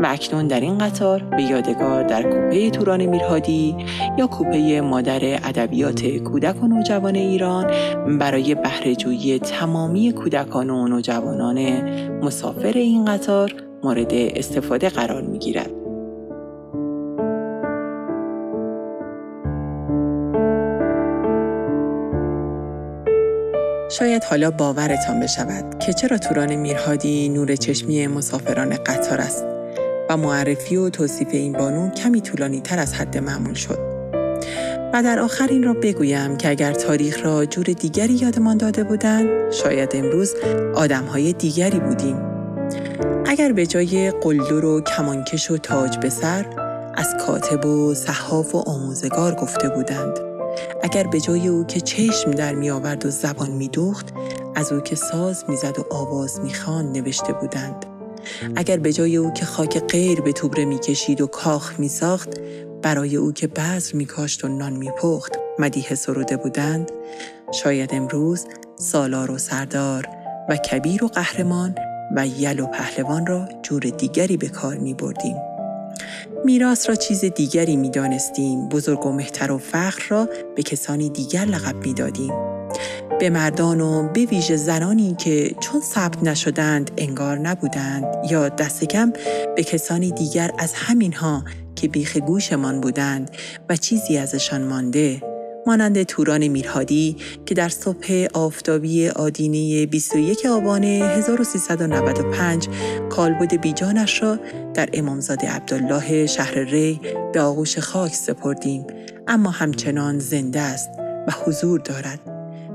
و 0.00 0.06
اکنون 0.06 0.46
در 0.46 0.60
این 0.60 0.78
قطار 0.78 1.22
به 1.22 1.42
یادگار 1.42 2.02
در 2.02 2.22
کوپه 2.22 2.70
توران 2.70 3.06
میرهادی 3.06 3.76
یا 4.18 4.26
کوپه 4.26 4.80
مادر 4.80 5.20
ادبیات 5.22 6.06
کودک 6.06 6.62
و 6.62 6.66
نوجوان 6.66 7.16
ایران 7.16 7.70
برای 8.18 8.54
بهرهجویی 8.54 9.38
تمامی 9.38 10.12
کودکان 10.12 10.70
و 10.70 10.88
نوجوانان 10.88 11.58
مسافر 12.20 12.72
این 12.72 13.04
قطار 13.04 13.54
مورد 13.84 14.14
استفاده 14.14 14.88
قرار 14.88 15.22
می 15.22 15.38
گیرد. 15.38 15.79
شاید 23.90 24.24
حالا 24.24 24.50
باورتان 24.50 25.20
بشود 25.20 25.78
که 25.78 25.92
چرا 25.92 26.18
توران 26.18 26.54
میرهادی 26.54 27.28
نور 27.28 27.56
چشمی 27.56 28.06
مسافران 28.06 28.76
قطار 28.76 29.20
است 29.20 29.44
و 30.10 30.16
معرفی 30.16 30.76
و 30.76 30.90
توصیف 30.90 31.28
این 31.32 31.52
بانو 31.52 31.90
کمی 31.90 32.20
طولانی 32.20 32.60
تر 32.60 32.78
از 32.78 32.94
حد 32.94 33.18
معمول 33.18 33.54
شد. 33.54 33.78
و 34.92 35.02
در 35.02 35.18
آخر 35.18 35.46
این 35.48 35.62
را 35.62 35.74
بگویم 35.74 36.36
که 36.36 36.48
اگر 36.48 36.72
تاریخ 36.72 37.24
را 37.24 37.46
جور 37.46 37.64
دیگری 37.64 38.14
یادمان 38.14 38.56
داده 38.56 38.84
بودند 38.84 39.52
شاید 39.52 39.90
امروز 39.94 40.34
آدمهای 40.74 41.32
دیگری 41.32 41.80
بودیم. 41.80 42.16
اگر 43.26 43.52
به 43.52 43.66
جای 43.66 44.10
قلدر 44.10 44.64
و 44.64 44.80
کمانکش 44.80 45.50
و 45.50 45.56
تاج 45.56 45.98
به 45.98 46.08
سر 46.08 46.44
از 46.94 47.14
کاتب 47.26 47.66
و 47.66 47.94
صحاف 47.94 48.54
و 48.54 48.58
آموزگار 48.58 49.34
گفته 49.34 49.68
بودند 49.68 50.29
اگر 50.82 51.06
به 51.06 51.20
جای 51.20 51.48
او 51.48 51.64
که 51.64 51.80
چشم 51.80 52.30
در 52.30 52.54
می 52.54 52.70
آورد 52.70 53.06
و 53.06 53.10
زبان 53.10 53.50
می 53.50 53.68
دوخت 53.68 54.08
از 54.54 54.72
او 54.72 54.80
که 54.80 54.96
ساز 54.96 55.44
می‌زد 55.48 55.78
و 55.78 55.84
آواز 55.90 56.40
می‌خواند 56.40 56.98
نوشته 56.98 57.32
بودند 57.32 57.86
اگر 58.56 58.76
به 58.76 58.92
جای 58.92 59.16
او 59.16 59.32
که 59.32 59.44
خاک 59.44 59.78
غیر 59.78 60.20
به 60.20 60.32
توبره 60.32 60.64
می‌کشید 60.64 61.20
و 61.20 61.26
کاخ 61.26 61.80
میساخت 61.80 62.28
برای 62.82 63.16
او 63.16 63.32
که 63.32 63.46
بذر 63.46 63.96
میکاشت 63.96 64.44
و 64.44 64.48
نان 64.48 64.72
میپخت 64.72 65.32
مدیح 65.58 65.94
سروده 65.94 66.36
بودند 66.36 66.90
شاید 67.52 67.94
امروز 67.94 68.46
سالار 68.76 69.30
و 69.30 69.38
سردار 69.38 70.08
و 70.48 70.56
کبیر 70.56 71.04
و 71.04 71.08
قهرمان 71.08 71.74
و 72.16 72.26
یل 72.26 72.60
و 72.60 72.66
پهلوان 72.66 73.26
را 73.26 73.48
جور 73.62 73.80
دیگری 73.82 74.36
به 74.36 74.48
کار 74.48 74.76
می 74.76 74.94
بردیم. 74.94 75.49
میراث 76.44 76.88
را 76.88 76.94
چیز 76.94 77.24
دیگری 77.24 77.76
می 77.76 77.90
دانستیم. 77.90 78.68
بزرگ 78.68 79.06
و 79.06 79.12
مهتر 79.12 79.52
و 79.52 79.58
فخر 79.58 80.02
را 80.08 80.28
به 80.56 80.62
کسانی 80.62 81.10
دیگر 81.10 81.44
لقب 81.44 81.86
می 81.86 81.94
دادیم. 81.94 82.32
به 83.20 83.30
مردان 83.30 83.80
و 83.80 84.08
به 84.08 84.24
ویژه 84.24 84.56
زنانی 84.56 85.14
که 85.14 85.54
چون 85.60 85.80
ثبت 85.80 86.22
نشدند 86.22 86.90
انگار 86.98 87.38
نبودند 87.38 88.04
یا 88.30 88.48
دست 88.48 88.84
کم 88.84 89.12
به 89.56 89.64
کسانی 89.64 90.12
دیگر 90.12 90.50
از 90.58 90.72
همینها 90.74 91.44
که 91.76 91.88
بیخ 91.88 92.16
گوشمان 92.16 92.80
بودند 92.80 93.30
و 93.68 93.76
چیزی 93.76 94.18
ازشان 94.18 94.62
مانده 94.62 95.29
مانند 95.66 96.02
توران 96.02 96.48
میرهادی 96.48 97.16
که 97.46 97.54
در 97.54 97.68
صبح 97.68 98.26
آفتابی 98.34 99.08
آدینه 99.08 99.86
21 99.86 100.46
آبان 100.46 100.84
1395 100.84 102.68
کالبد 103.10 103.60
بیجانش 103.60 104.22
را 104.22 104.38
در 104.74 104.88
امامزاده 104.92 105.50
عبدالله 105.50 106.26
شهر 106.26 106.58
ری 106.58 107.00
به 107.32 107.40
آغوش 107.40 107.78
خاک 107.78 108.14
سپردیم 108.14 108.86
اما 109.28 109.50
همچنان 109.50 110.18
زنده 110.18 110.60
است 110.60 110.90
و 110.98 111.32
حضور 111.44 111.80
دارد 111.80 112.20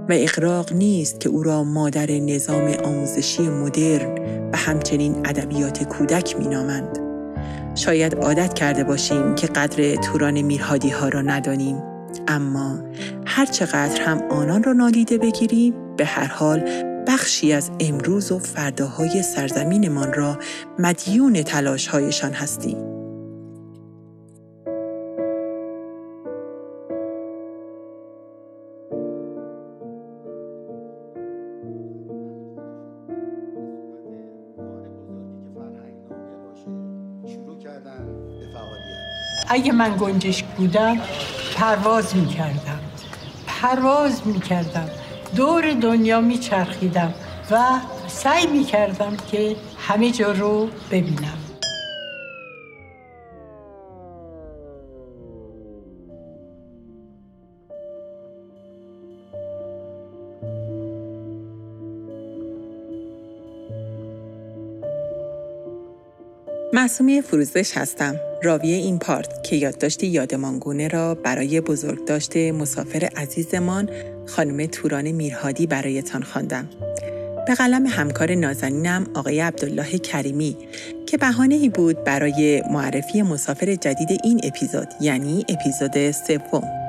و 0.09 0.13
اقراق 0.13 0.73
نیست 0.73 1.19
که 1.19 1.29
او 1.29 1.43
را 1.43 1.63
مادر 1.63 2.11
نظام 2.11 2.67
آموزشی 2.83 3.41
مدرن 3.41 4.15
و 4.53 4.57
همچنین 4.57 5.15
ادبیات 5.25 5.83
کودک 5.83 6.37
مینامند. 6.37 6.99
شاید 7.75 8.15
عادت 8.15 8.53
کرده 8.53 8.83
باشیم 8.83 9.35
که 9.35 9.47
قدر 9.47 9.95
توران 9.95 10.41
میرهادی 10.41 10.89
ها 10.89 11.09
را 11.09 11.21
ندانیم 11.21 11.94
اما 12.27 12.79
هر 13.25 13.45
چقدر 13.45 14.01
هم 14.01 14.21
آنان 14.31 14.63
را 14.63 14.73
نادیده 14.73 15.17
بگیریم 15.17 15.95
به 15.97 16.05
هر 16.05 16.27
حال 16.27 16.69
بخشی 17.07 17.53
از 17.53 17.71
امروز 17.79 18.31
و 18.31 18.39
فرداهای 18.39 19.23
سرزمینمان 19.23 20.13
را 20.13 20.39
مدیون 20.79 21.43
تلاشهایشان 21.43 22.33
هستیم. 22.33 22.77
اگه 39.49 39.71
من 39.71 39.97
گنجش 39.99 40.43
بودم 40.43 40.97
پرواز 41.55 42.15
می‌کردم. 42.15 42.79
پرواز 43.47 44.27
می‌کردم. 44.27 44.89
دور 45.35 45.73
دنیا 45.73 46.21
میچرخیدم 46.21 47.13
و 47.51 47.63
سعی 48.07 48.47
می‌کردم 48.47 49.17
که 49.31 49.55
همه 49.77 50.11
جا 50.11 50.31
رو 50.31 50.69
ببینم. 50.91 51.37
معصومی 66.73 67.21
فروزش 67.21 67.77
هستم. 67.77 68.15
راوی 68.45 68.73
این 68.73 68.99
پارت 68.99 69.43
که 69.43 69.55
یادداشت 69.55 70.03
یادمانگونه 70.03 70.87
را 70.87 71.15
برای 71.15 71.61
بزرگداشت 71.61 72.37
مسافر 72.37 73.09
عزیزمان 73.15 73.89
خانم 74.25 74.65
توران 74.65 75.11
میرهادی 75.11 75.67
برایتان 75.67 76.23
خواندم. 76.23 76.69
به 77.47 77.55
قلم 77.55 77.85
همکار 77.85 78.35
نازنینم 78.35 79.07
آقای 79.13 79.39
عبدالله 79.39 79.97
کریمی 79.97 80.57
که 81.05 81.17
بهانه 81.17 81.55
ای 81.55 81.69
بود 81.69 82.03
برای 82.03 82.63
معرفی 82.71 83.21
مسافر 83.21 83.75
جدید 83.75 84.19
این 84.23 84.41
اپیزود 84.43 84.87
یعنی 85.01 85.45
اپیزود 85.49 86.11
سوم. 86.11 86.84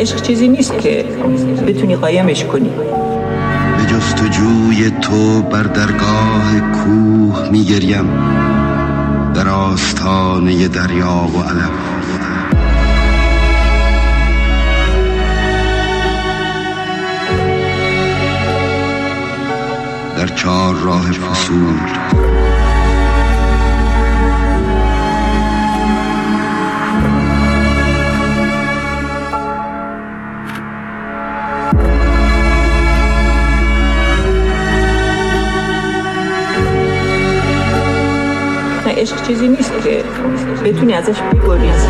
عشق 0.00 0.22
چیزی 0.22 0.48
نیست 0.48 0.78
که 0.78 1.04
بتونی 1.66 1.96
قایمش 1.96 2.44
کنی. 2.44 2.70
به 3.78 3.86
جستجوی 3.86 4.90
تو 4.90 5.42
بر 5.42 5.62
درگاه 5.62 6.60
کوه 6.60 7.48
میگریم 7.50 8.08
در 9.34 9.48
آستانه 9.48 10.68
دریا 10.68 11.28
و 11.34 11.42
علم. 11.42 11.70
در 20.16 20.26
چهار 20.26 20.74
راه 20.74 21.12
فصول 21.12 21.76
چیزی 39.06 39.48
نیست 39.48 39.72
که 39.84 40.04
بتونی 40.64 40.92
ازش 40.92 41.20
بگریزی. 41.20 41.88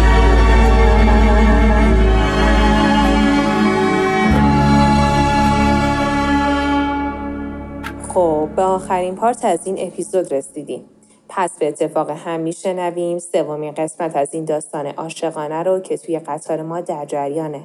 خب 8.09 8.49
به 8.57 8.63
آخرین 8.63 9.15
پارت 9.15 9.45
از 9.45 9.67
این 9.67 9.77
اپیزود 9.79 10.35
رسیدیم. 10.35 10.85
پس 11.29 11.59
به 11.59 11.69
اتفاق 11.69 12.11
هم 12.11 12.41
میشنویم 12.41 13.19
سومین 13.19 13.75
قسمت 13.75 14.17
از 14.17 14.35
این 14.35 14.45
داستان 14.45 14.87
عاشقانه 14.87 15.63
رو 15.63 15.81
که 15.81 15.97
توی 15.97 16.19
قطار 16.19 16.63
ما 16.63 16.81
در 16.81 17.05
جریانه. 17.05 17.65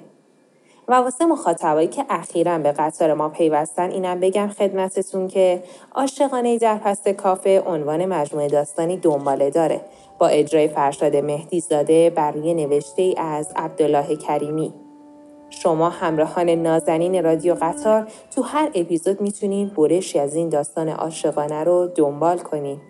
و 0.87 0.93
واسه 0.93 1.25
مخاطبایی 1.25 1.87
که 1.87 2.05
اخیرا 2.09 2.57
به 2.57 2.71
قطار 2.71 3.13
ما 3.13 3.29
پیوستن 3.29 3.91
اینم 3.91 4.19
بگم 4.19 4.47
خدمتتون 4.47 5.27
که 5.27 5.63
عاشقانه 5.95 6.57
در 6.57 6.77
پست 6.77 7.09
کافه 7.09 7.63
عنوان 7.67 8.05
مجموعه 8.05 8.47
داستانی 8.47 8.97
دنباله 8.97 9.49
داره. 9.49 9.81
با 10.19 10.27
اجرای 10.27 10.67
فرشاد 10.67 11.15
مهدی 11.15 11.59
زاده 11.59 12.09
بر 12.09 12.31
روی 12.31 12.53
نوشته 12.53 13.01
ای 13.01 13.15
از 13.17 13.53
عبدالله 13.55 14.15
کریمی. 14.15 14.73
شما 15.49 15.89
همراهان 15.89 16.49
نازنین 16.49 17.23
رادیو 17.23 17.55
قطار 17.61 18.07
تو 18.35 18.41
هر 18.41 18.71
اپیزود 18.75 19.21
می‌تونین 19.21 19.71
برشی 19.77 20.19
از 20.19 20.35
این 20.35 20.49
داستان 20.49 20.89
عاشقانه 20.89 21.63
رو 21.63 21.87
دنبال 21.95 22.37
کنین. 22.37 22.81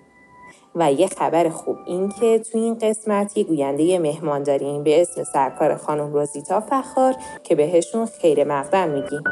و 0.76 0.92
یه 0.92 1.08
خبر 1.08 1.50
خوب. 1.50 1.78
این 1.86 2.10
که 2.10 2.40
تو 2.40 2.58
این 2.58 2.78
قسمت 2.82 3.38
یه 3.38 3.44
گوینده 3.44 4.00
مهمان 4.00 4.44
داریم 4.44 4.84
به 4.84 5.02
اسم 5.02 5.24
سرکار 5.24 5.76
خانم 5.76 6.14
روزیتا 6.14 6.60
فخار 6.60 7.16
که 7.44 7.56
بهشون 7.56 8.06
خیر 8.06 8.44
مقدم 8.44 8.90
میگیم. 8.90 9.24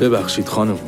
ببخشید 0.00 0.48
خانم 0.48 0.78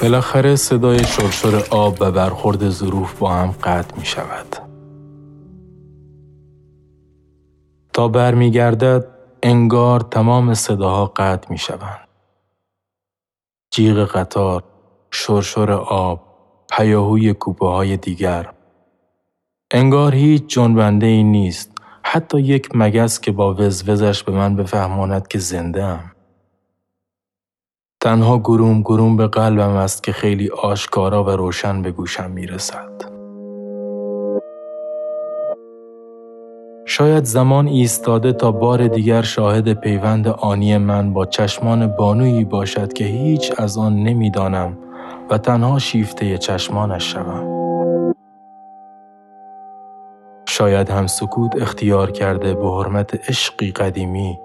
بالاخره 0.00 0.56
صدای 0.56 1.04
شرشر 1.04 1.64
آب 1.70 1.96
و 2.00 2.10
برخورد 2.10 2.70
ظروف 2.70 3.18
با 3.18 3.32
هم 3.32 3.54
قطع 3.64 3.98
می 3.98 4.04
شود. 4.04 4.56
تا 7.92 8.08
برمیگردد 8.08 9.06
انگار 9.42 10.00
تمام 10.00 10.54
صداها 10.54 11.12
قطع 11.16 11.50
می 11.50 11.58
شوند. 11.58 12.08
جیغ 13.70 14.04
قطار، 14.04 14.64
شرشر 15.10 15.72
آب، 15.72 16.20
پیاهوی 16.70 17.34
کوپه 17.34 17.66
های 17.66 17.96
دیگر. 17.96 18.52
انگار 19.70 20.14
هیچ 20.14 20.46
جنبنده 20.46 21.06
ای 21.06 21.22
نیست 21.22 21.75
حتی 22.08 22.40
یک 22.40 22.68
مگس 22.74 23.20
که 23.20 23.32
با 23.32 23.54
وزوزش 23.54 24.22
به 24.22 24.32
من 24.32 24.56
بفهماند 24.56 25.28
که 25.28 25.38
زنده 25.38 25.84
ام. 25.84 26.12
تنها 28.00 28.38
گروم 28.38 28.80
گروم 28.80 29.16
به 29.16 29.26
قلبم 29.26 29.70
است 29.76 30.02
که 30.02 30.12
خیلی 30.12 30.50
آشکارا 30.50 31.24
و 31.24 31.30
روشن 31.30 31.82
به 31.82 31.90
گوشم 31.90 32.30
می 32.30 32.46
رسد. 32.46 33.02
شاید 36.86 37.24
زمان 37.24 37.66
ایستاده 37.66 38.32
تا 38.32 38.52
بار 38.52 38.88
دیگر 38.88 39.22
شاهد 39.22 39.72
پیوند 39.72 40.28
آنی 40.28 40.78
من 40.78 41.12
با 41.12 41.26
چشمان 41.26 41.86
بانویی 41.86 42.44
باشد 42.44 42.92
که 42.92 43.04
هیچ 43.04 43.52
از 43.58 43.78
آن 43.78 43.96
نمی‌دانم 43.96 44.78
و 45.30 45.38
تنها 45.38 45.78
شیفته 45.78 46.38
چشمانش 46.38 47.12
شوم. 47.12 47.65
شاید 50.58 50.90
هم 50.90 51.06
سکوت 51.06 51.62
اختیار 51.62 52.10
کرده 52.10 52.54
به 52.54 52.68
حرمت 52.68 53.28
عشقی 53.30 53.72
قدیمی 53.72 54.38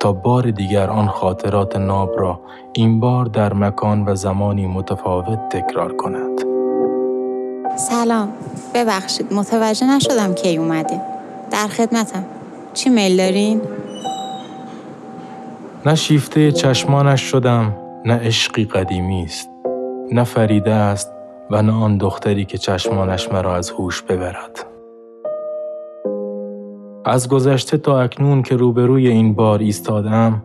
تا 0.00 0.12
بار 0.12 0.50
دیگر 0.50 0.90
آن 0.90 1.06
خاطرات 1.06 1.76
ناب 1.76 2.20
را 2.20 2.40
این 2.72 3.00
بار 3.00 3.24
در 3.24 3.52
مکان 3.52 4.04
و 4.08 4.14
زمانی 4.14 4.66
متفاوت 4.66 5.48
تکرار 5.48 5.96
کند. 5.96 6.40
سلام. 7.76 8.32
ببخشید 8.74 9.32
متوجه 9.32 9.86
نشدم 9.86 10.34
کی 10.34 10.56
اومدین 10.56 11.00
در 11.50 11.68
خدمتم. 11.68 12.24
چی 12.74 12.90
میل 12.90 13.16
دارین؟ 13.16 13.60
نه 15.86 15.94
شیفته 15.94 16.52
چشمانش 16.52 17.20
شدم 17.20 17.76
نه 18.04 18.14
عشقی 18.14 18.64
قدیمی 18.64 19.24
است. 19.24 19.50
نه 20.12 20.24
فریده 20.24 20.72
است 20.72 21.12
و 21.50 21.62
نه 21.62 21.72
آن 21.72 21.98
دختری 21.98 22.44
که 22.44 22.58
چشمانش 22.58 23.32
مرا 23.32 23.56
از 23.56 23.70
هوش 23.70 24.02
ببرد. 24.02 24.75
از 27.08 27.28
گذشته 27.28 27.78
تا 27.78 28.00
اکنون 28.00 28.42
که 28.42 28.56
روبروی 28.56 29.08
این 29.08 29.34
بار 29.34 29.58
ایستادم 29.58 30.42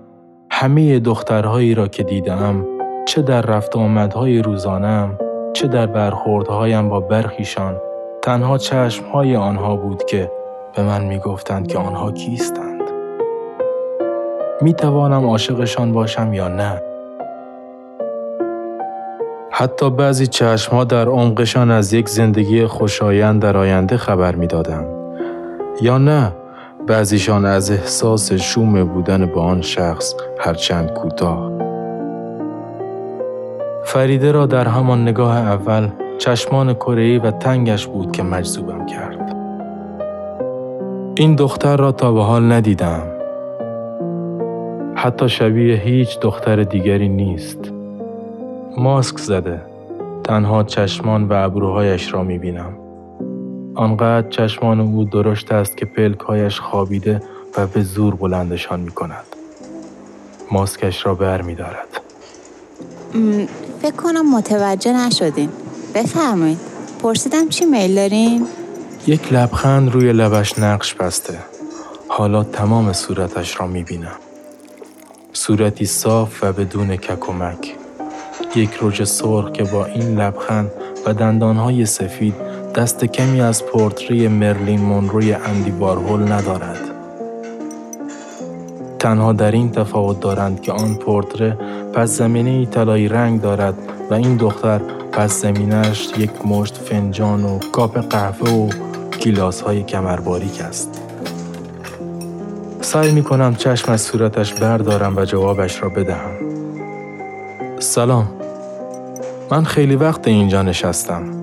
همه 0.51 0.99
دخترهایی 0.99 1.75
را 1.75 1.87
که 1.87 2.03
دیدم 2.03 2.65
چه 3.05 3.21
در 3.21 3.41
رفت 3.41 3.75
آمدهای 3.75 4.41
روزانم 4.41 5.17
چه 5.53 5.67
در 5.67 5.85
برخوردهایم 5.85 6.89
با 6.89 6.99
برخیشان 6.99 7.75
تنها 8.21 8.57
چشمهای 8.57 9.35
آنها 9.35 9.75
بود 9.75 10.03
که 10.05 10.31
به 10.75 10.83
من 10.83 11.03
می‌گفتند 11.05 11.67
که 11.67 11.77
آنها 11.77 12.11
کیستند. 12.11 12.81
می 14.61 14.73
توانم 14.73 15.25
عاشقشان 15.25 15.91
باشم 15.91 16.33
یا 16.33 16.47
نه؟ 16.47 16.81
حتی 19.51 19.89
بعضی 19.89 20.27
چشمها 20.27 20.83
در 20.83 21.07
عمقشان 21.07 21.71
از 21.71 21.93
یک 21.93 22.09
زندگی 22.09 22.65
خوشایند 22.65 23.41
در 23.41 23.57
آینده 23.57 23.97
خبر 23.97 24.35
می‌دادند. 24.35 24.87
یا 25.81 25.97
نه؟ 25.97 26.31
بعضیشان 26.87 27.45
از 27.45 27.71
احساس 27.71 28.33
شوم 28.33 28.83
بودن 28.83 29.25
با 29.25 29.41
آن 29.41 29.61
شخص 29.61 30.15
هرچند 30.39 30.93
کوتاه. 30.93 31.51
فریده 33.83 34.31
را 34.31 34.45
در 34.45 34.67
همان 34.67 35.01
نگاه 35.01 35.37
اول 35.37 35.87
چشمان 36.17 36.73
کره‌ای 36.73 37.17
و 37.17 37.31
تنگش 37.31 37.87
بود 37.87 38.11
که 38.11 38.23
مجذوبم 38.23 38.85
کرد. 38.85 39.35
این 41.15 41.35
دختر 41.35 41.77
را 41.77 41.91
تا 41.91 42.11
به 42.11 42.23
حال 42.23 42.51
ندیدم. 42.51 43.01
حتی 44.95 45.29
شبیه 45.29 45.75
هیچ 45.75 46.19
دختر 46.19 46.63
دیگری 46.63 47.09
نیست. 47.09 47.71
ماسک 48.77 49.17
زده. 49.17 49.61
تنها 50.23 50.63
چشمان 50.63 51.23
و 51.23 51.33
ابروهایش 51.33 52.13
را 52.13 52.23
می‌بینم. 52.23 52.80
آنقدر 53.75 54.29
چشمان 54.29 54.79
او 54.79 55.03
درشت 55.03 55.51
است 55.51 55.77
که 55.77 55.85
پلکهایش 55.85 56.59
خوابیده 56.59 57.21
و 57.57 57.67
به 57.67 57.81
زور 57.81 58.15
بلندشان 58.15 58.79
می 58.79 58.91
کند. 58.91 59.25
ماسکش 60.51 61.05
را 61.05 61.15
بر 61.15 61.41
می 61.41 61.55
دارد. 61.55 62.01
فکر 63.81 63.95
کنم 63.95 64.35
متوجه 64.35 64.93
نشدین. 64.93 65.49
بفرمایید. 65.95 66.59
پرسیدم 67.03 67.49
چی 67.49 67.65
میل 67.65 67.95
دارین؟ 67.95 68.47
یک 69.07 69.33
لبخند 69.33 69.91
روی 69.91 70.13
لبش 70.13 70.59
نقش 70.59 70.93
بسته. 70.93 71.39
حالا 72.07 72.43
تمام 72.43 72.93
صورتش 72.93 73.59
را 73.59 73.67
می 73.67 73.83
بینم. 73.83 74.17
صورتی 75.33 75.85
صاف 75.85 76.43
و 76.43 76.53
بدون 76.53 76.95
ککمک 76.95 77.75
یک 78.55 78.69
رژ 78.81 79.03
سرخ 79.03 79.51
که 79.51 79.63
با 79.63 79.85
این 79.85 80.19
لبخند 80.19 80.71
و 81.05 81.13
دندانهای 81.13 81.85
سفید 81.85 82.50
دست 82.75 83.05
کمی 83.05 83.41
از 83.41 83.65
پورتری 83.65 84.27
مرلین 84.27 84.81
مونروی 84.81 85.33
اندی 85.33 85.71
بارهول 85.71 86.31
ندارد. 86.31 86.79
تنها 88.99 89.33
در 89.33 89.51
این 89.51 89.71
تفاوت 89.71 90.19
دارند 90.19 90.61
که 90.61 90.71
آن 90.71 90.95
پورتره 90.95 91.57
پس 91.93 92.09
زمینه 92.09 92.65
طلایی 92.65 93.07
رنگ 93.07 93.41
دارد 93.41 93.73
و 94.09 94.13
این 94.13 94.37
دختر 94.37 94.79
پس 95.11 95.41
زمینش 95.41 96.09
یک 96.17 96.45
مشت 96.45 96.77
فنجان 96.77 97.43
و 97.43 97.59
کاپ 97.59 97.97
قهوه 97.97 98.49
و 98.49 98.69
گیلاس 99.19 99.61
های 99.61 99.83
کمرباریک 99.83 100.61
است. 100.61 101.01
سعی 102.81 103.11
می 103.11 103.23
کنم 103.23 103.55
چشم 103.55 103.91
از 103.91 104.01
صورتش 104.01 104.53
بردارم 104.53 105.17
و 105.17 105.25
جوابش 105.25 105.83
را 105.83 105.89
بدهم. 105.89 106.31
سلام. 107.79 108.27
من 109.51 109.63
خیلی 109.63 109.95
وقت 109.95 110.27
اینجا 110.27 110.61
نشستم. 110.61 111.40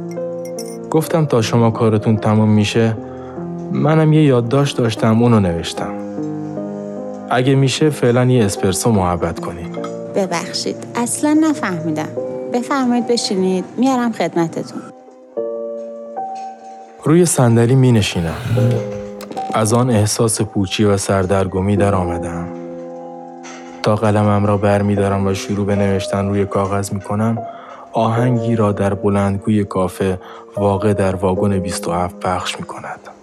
گفتم 0.91 1.27
تا 1.27 1.43
شما 1.43 1.71
کارتون 1.71 2.17
تموم 2.17 2.49
میشه 2.49 2.97
منم 3.73 4.13
یه 4.13 4.25
یادداشت 4.25 4.77
داشتم 4.77 5.23
اونو 5.23 5.41
نوشتم. 5.41 5.93
اگه 7.31 7.55
میشه 7.55 7.91
فعلا 7.91 8.25
یه 8.25 8.45
اسپرسو 8.45 8.93
محبت 8.93 9.41
کنید. 9.41 9.79
ببخشید 10.15 10.77
اصلا 10.95 11.39
نفهمیدم. 11.43 12.09
بفرمایید 12.53 13.07
بشینید 13.07 13.65
میارم 13.77 14.13
خدمتتون. 14.13 14.83
روی 17.05 17.27
صندلی 17.27 17.75
می 17.75 17.93
نشینم. 17.93 18.35
از 19.55 19.73
آن 19.73 19.91
احساس 19.91 20.43
پوچی 20.43 20.85
و 20.85 20.97
سردرگمی 20.97 21.77
در 21.77 21.95
آمدم. 21.95 22.47
تا 23.83 23.97
قلمم 23.97 24.47
را 24.47 24.57
بر 24.57 24.83
می 24.83 24.95
دارم 24.95 25.27
و 25.27 25.35
شروع 25.35 25.67
به 25.67 25.77
نوشتن 25.77 26.29
روی 26.29 26.45
کاغذ 26.45 26.93
می 26.93 27.01
کنم 27.01 27.39
آهنگی 27.93 28.57
را 28.57 28.73
در 28.73 28.95
بلندگوی 28.95 29.65
کافه 29.65 30.19
واقع 30.57 30.93
در 30.93 31.15
واگن 31.15 31.59
27 31.59 32.21
پخش 32.21 32.61
می 32.61 32.67
کند. 32.67 33.18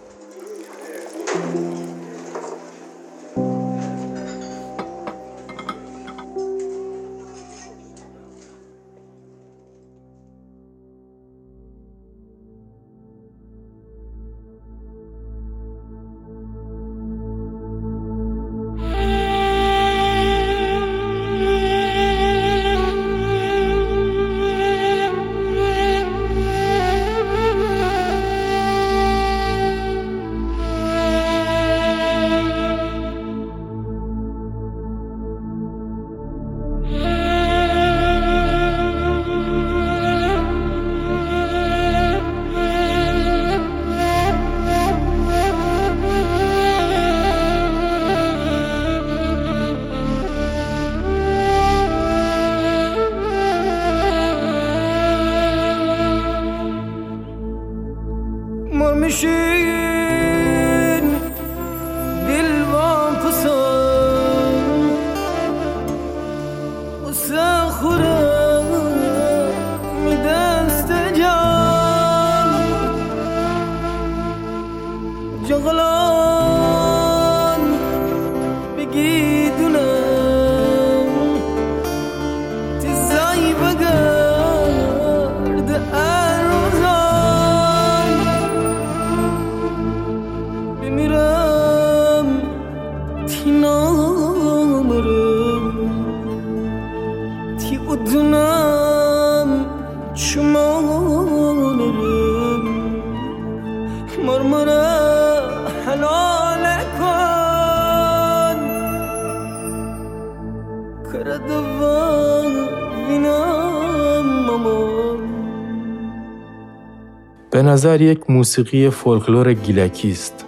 نظر 117.76 118.02
یک 118.02 118.30
موسیقی 118.30 118.90
فولکلور 118.90 119.54
گیلکی 119.54 120.12
است. 120.12 120.46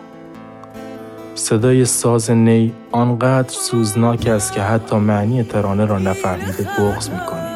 صدای 1.36 1.86
ساز 1.86 2.32
نی 2.32 2.74
آنقدر 2.92 3.50
سوزناک 3.50 4.28
است 4.28 4.54
که 4.54 4.62
حتی 4.62 4.96
معنی 4.96 5.44
ترانه 5.44 5.86
را 5.86 6.00
نفهمیده 6.00 6.68
بغض 6.80 7.10
می‌کنی. 7.10 7.50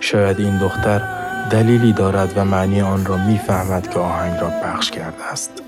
شاید 0.00 0.40
این 0.40 0.58
دختر 0.58 1.02
دلیلی 1.50 1.92
دارد 1.92 2.32
و 2.36 2.44
معنی 2.44 2.80
آن 2.80 3.04
را 3.04 3.16
می‌فهمد 3.16 3.90
که 3.90 3.98
آهنگ 3.98 4.40
را 4.40 4.48
پخش 4.48 4.90
کرده 4.90 5.24
است. 5.32 5.62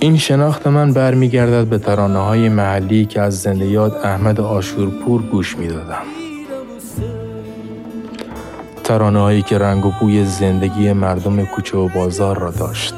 این 0.00 0.16
شناخت 0.16 0.66
من 0.66 0.92
برمیگردد 0.92 1.66
به 1.66 1.78
ترانه 1.78 2.18
های 2.18 2.48
محلی 2.48 3.04
که 3.04 3.20
از 3.20 3.40
زنده 3.40 3.66
یاد 3.66 3.92
احمد 4.04 4.40
آشورپور 4.40 5.22
گوش 5.22 5.56
می‌دادم. 5.56 6.02
ترانه 8.92 9.20
هایی 9.20 9.42
که 9.42 9.58
رنگ 9.58 9.86
و 9.86 9.92
بوی 10.00 10.24
زندگی 10.24 10.92
مردم 10.92 11.44
کوچه 11.44 11.78
و 11.78 11.88
بازار 11.88 12.38
را 12.38 12.50
داشت. 12.50 12.94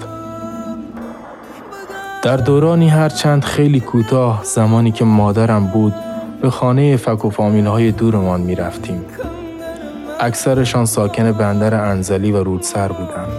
در 2.22 2.36
دورانی 2.36 2.88
هرچند 2.88 3.44
خیلی 3.44 3.80
کوتاه 3.80 4.40
زمانی 4.44 4.92
که 4.92 5.04
مادرم 5.04 5.66
بود 5.66 5.94
به 6.42 6.50
خانه 6.50 6.96
فک 6.96 7.24
و 7.24 7.30
فامیل 7.30 7.66
های 7.66 7.92
دورمان 7.92 8.40
می 8.40 8.54
رفتیم. 8.54 9.04
اکثرشان 10.20 10.86
ساکن 10.86 11.32
بندر 11.32 11.74
انزلی 11.74 12.32
و 12.32 12.42
رودسر 12.44 12.88
بودند. 12.88 13.32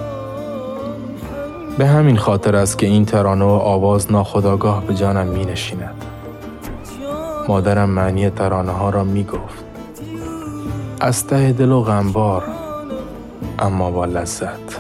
به 1.78 1.88
همین 1.88 2.18
خاطر 2.18 2.56
است 2.56 2.78
که 2.78 2.86
این 2.86 3.06
ترانه 3.06 3.46
و 3.46 3.50
آواز 3.50 4.12
ناخداگاه 4.12 4.86
به 4.86 4.94
جانم 4.94 5.28
می 5.28 5.46
نشیند. 5.46 6.06
مادرم 7.48 7.90
معنی 7.90 8.30
ترانه 8.30 8.72
ها 8.72 8.90
را 8.90 9.04
می 9.04 9.24
گفت. 9.24 9.65
از 11.06 11.28
ته 11.28 11.52
دل 11.52 11.72
و 11.72 11.82
غمبار 11.82 12.44
اما 13.60 13.92
با 13.92 14.06
لذت. 14.06 14.80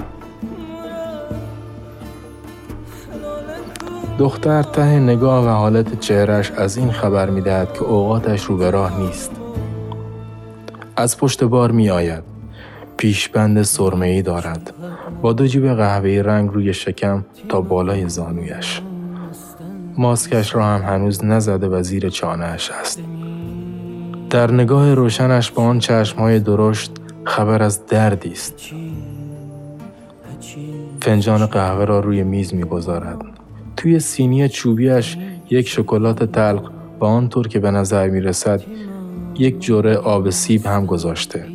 دختر 4.20 4.64
ته 4.64 5.00
نگاه 5.00 5.46
و 5.46 5.48
حالت 5.48 6.00
چهرش 6.00 6.52
از 6.52 6.78
این 6.78 6.92
خبر 6.92 7.30
می 7.30 7.42
دهد 7.42 7.74
که 7.74 7.84
اوقاتش 7.84 8.44
رو 8.44 8.58
به 8.58 8.72
راه 8.72 9.00
نیست. 9.00 9.32
از 10.96 11.18
پشت 11.18 11.44
بار 11.44 11.72
می 11.72 11.90
آید 11.90 12.24
پیشبند 12.98 13.62
سرمه 13.62 14.08
ای 14.08 14.22
دارد. 14.22 14.74
با 15.22 15.34
دو 15.34 15.48
جیب 15.48 15.74
قهوه‌ای 15.74 16.24
رنگ 16.24 16.50
روی 16.54 16.74
شکم 16.74 17.26
تا 17.50 17.62
بالای 17.62 18.10
زانویش. 18.10 18.82
ماسکش 19.98 20.56
را 20.56 20.66
هم 20.66 20.82
هنوز 20.82 21.26
نزده 21.26 21.68
و 21.68 21.84
زیر 21.84 22.10
چانهش 22.10 22.72
است. 22.72 23.00
در 24.30 24.52
نگاه 24.52 24.94
روشنش 24.94 25.52
با 25.52 25.64
آن 25.64 25.80
چشمهای 25.80 26.40
درشت 26.40 26.92
خبر 27.24 27.64
از 27.64 27.86
دردی 27.86 28.32
است. 28.32 28.54
فنجان 31.02 31.46
قهوه 31.46 31.86
را 31.86 32.00
روی 32.00 32.24
میز 32.24 32.54
می‌گذارد. 32.54 33.18
توی 33.78 34.00
سینی 34.00 34.50
چوبیش 34.50 35.18
یک 35.50 35.68
شکلات 35.68 36.24
تلق 36.24 36.72
با 37.00 37.08
آنطور 37.08 37.48
که 37.48 37.60
به 37.60 37.72
نظر 37.72 38.10
می 38.10 38.22
رسد 38.22 38.64
یک 39.36 39.60
جوره 39.60 39.96
آب 39.98 40.30
سیب 40.30 40.66
هم 40.66 40.86
گذاشته. 40.86 41.46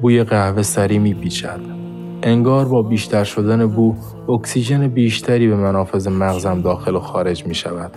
بوی 0.00 0.24
قهوه 0.24 0.62
سری 0.62 0.98
می 0.98 1.14
پیچد. 1.14 1.60
انگار 2.22 2.64
با 2.64 2.82
بیشتر 2.82 3.24
شدن 3.24 3.66
بو 3.66 3.94
اکسیژن 4.28 4.88
بیشتری 4.88 5.48
به 5.48 5.56
منافذ 5.56 6.08
مغزم 6.08 6.60
داخل 6.60 6.94
و 6.94 7.00
خارج 7.00 7.46
می 7.46 7.54
شود 7.54 7.90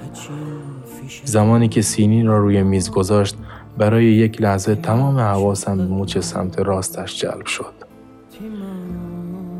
زمانی 1.23 1.68
که 1.68 1.82
سینی 1.82 2.23
را 2.23 2.38
روی 2.38 2.64
میز 2.64 2.91
گذاشت 2.91 3.36
برای 3.77 4.06
یک 4.06 4.41
لحظه 4.41 4.76
تمام 4.76 5.18
حواسم 5.18 5.77
به 5.77 5.86
موچ 5.86 6.18
سمت 6.18 6.60
راستش 6.60 7.19
جلب 7.22 7.45
شد. 7.45 7.73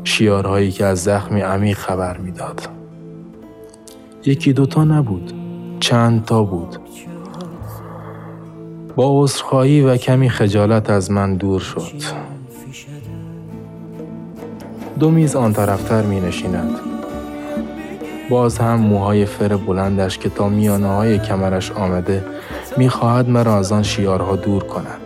شیارهایی 0.04 0.70
که 0.70 0.84
از 0.84 1.04
زخمی 1.04 1.40
عمیق 1.40 1.76
خبر 1.76 2.18
می‌داد. 2.18 2.68
یکی 4.24 4.52
دوتا 4.52 4.84
نبود 4.84 5.32
چند 5.80 6.24
تا 6.24 6.42
بود 6.42 6.76
با 8.96 9.22
عذرخواهی 9.22 9.80
و 9.80 9.96
کمی 9.96 10.30
خجالت 10.30 10.90
از 10.90 11.10
من 11.10 11.36
دور 11.36 11.60
شد 11.60 11.92
دو 14.98 15.10
میز 15.10 15.36
آن 15.36 15.52
طرفتر 15.52 16.02
می 16.02 16.20
نشیند. 16.20 16.85
باز 18.30 18.58
هم 18.58 18.74
موهای 18.74 19.24
فر 19.24 19.56
بلندش 19.56 20.18
که 20.18 20.28
تا 20.28 20.48
میانه 20.48 20.86
های 20.86 21.18
کمرش 21.18 21.72
آمده 21.72 22.24
می 22.76 22.88
خواهد 22.88 23.28
مرا 23.28 23.56
از 23.56 23.72
آن 23.72 23.82
شیارها 23.82 24.36
دور 24.36 24.64
کند. 24.64 25.00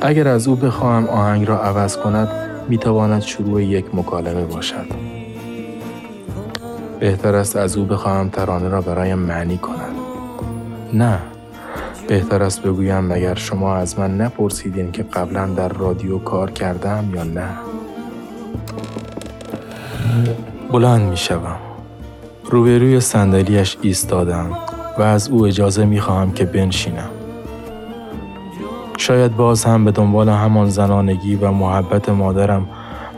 اگر 0.00 0.28
از 0.28 0.48
او 0.48 0.56
بخواهم 0.56 1.06
آهنگ 1.06 1.48
را 1.48 1.62
عوض 1.62 1.96
کند 1.96 2.28
می 2.68 2.78
تواند 2.78 3.22
شروع 3.22 3.64
یک 3.64 3.94
مکالمه 3.94 4.44
باشد. 4.44 4.86
بهتر 7.00 7.34
است 7.34 7.56
از 7.56 7.76
او 7.76 7.84
بخواهم 7.84 8.28
ترانه 8.28 8.68
را 8.68 8.80
برایم 8.80 9.18
معنی 9.18 9.58
کند. 9.58 9.94
نه 10.92 11.18
بهتر 12.08 12.42
است 12.42 12.62
بگویم 12.62 13.04
مگر 13.04 13.34
شما 13.34 13.76
از 13.76 13.98
من 13.98 14.16
نپرسیدین 14.16 14.92
که 14.92 15.02
قبلا 15.02 15.46
در 15.46 15.68
رادیو 15.68 16.18
کار 16.18 16.50
کردم 16.50 17.10
یا 17.14 17.22
نه 17.22 17.48
بلند 20.72 21.10
می 21.10 21.16
شوم 21.16 21.56
روبروی 22.44 23.00
صندلیاش 23.00 23.76
ایستادم 23.82 24.50
و 24.98 25.02
از 25.02 25.28
او 25.28 25.46
اجازه 25.46 25.84
می 25.84 26.00
خواهم 26.00 26.32
که 26.32 26.44
بنشینم. 26.44 27.10
شاید 28.96 29.36
باز 29.36 29.64
هم 29.64 29.84
به 29.84 29.90
دنبال 29.90 30.28
همان 30.28 30.70
زنانگی 30.70 31.36
و 31.36 31.50
محبت 31.50 32.08
مادرم 32.08 32.66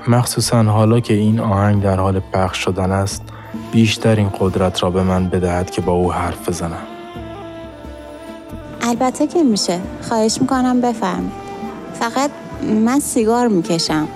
مخصوصا 0.09 0.63
حالا 0.63 1.01
که 1.01 1.15
این 1.15 1.41
آهنگ 1.41 1.83
در 1.83 2.01
حال 2.01 2.21
پخش 2.21 2.59
شدن 2.59 2.93
است 2.93 3.23
بیشتر 3.73 4.17
این 4.17 4.31
قدرت 4.41 4.83
را 4.83 4.91
به 4.91 5.03
من 5.03 5.29
بدهد 5.29 5.71
که 5.71 5.81
با 5.81 5.93
او 5.93 6.13
حرف 6.13 6.49
بزنم. 6.49 6.87
البته 8.83 9.27
که 9.27 9.43
میشه. 9.43 9.81
خواهش 10.03 10.39
می‌کنم 10.41 10.81
بفرمایید. 10.81 11.33
فقط 11.95 12.31
من 12.85 13.01
سیگار 13.01 13.49
می‌کشم. 13.49 14.09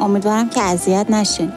امیدوارم 0.00 0.48
که 0.48 0.62
اذیت 0.62 1.10
نشین. 1.10 1.52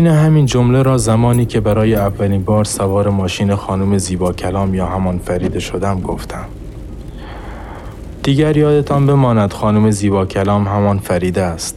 عین 0.00 0.06
همین 0.06 0.46
جمله 0.46 0.82
را 0.82 0.98
زمانی 0.98 1.46
که 1.46 1.60
برای 1.60 1.94
اولین 1.94 2.42
بار 2.42 2.64
سوار 2.64 3.08
ماشین 3.08 3.54
خانم 3.54 3.98
زیبا 3.98 4.32
کلام 4.32 4.74
یا 4.74 4.86
همان 4.86 5.18
فریده 5.18 5.60
شدم 5.60 6.00
گفتم. 6.00 6.44
دیگر 8.22 8.56
یادتان 8.56 9.06
بماند 9.06 9.52
خانم 9.52 9.90
زیبا 9.90 10.26
کلام 10.26 10.68
همان 10.68 10.98
فریده 10.98 11.42
است. 11.42 11.76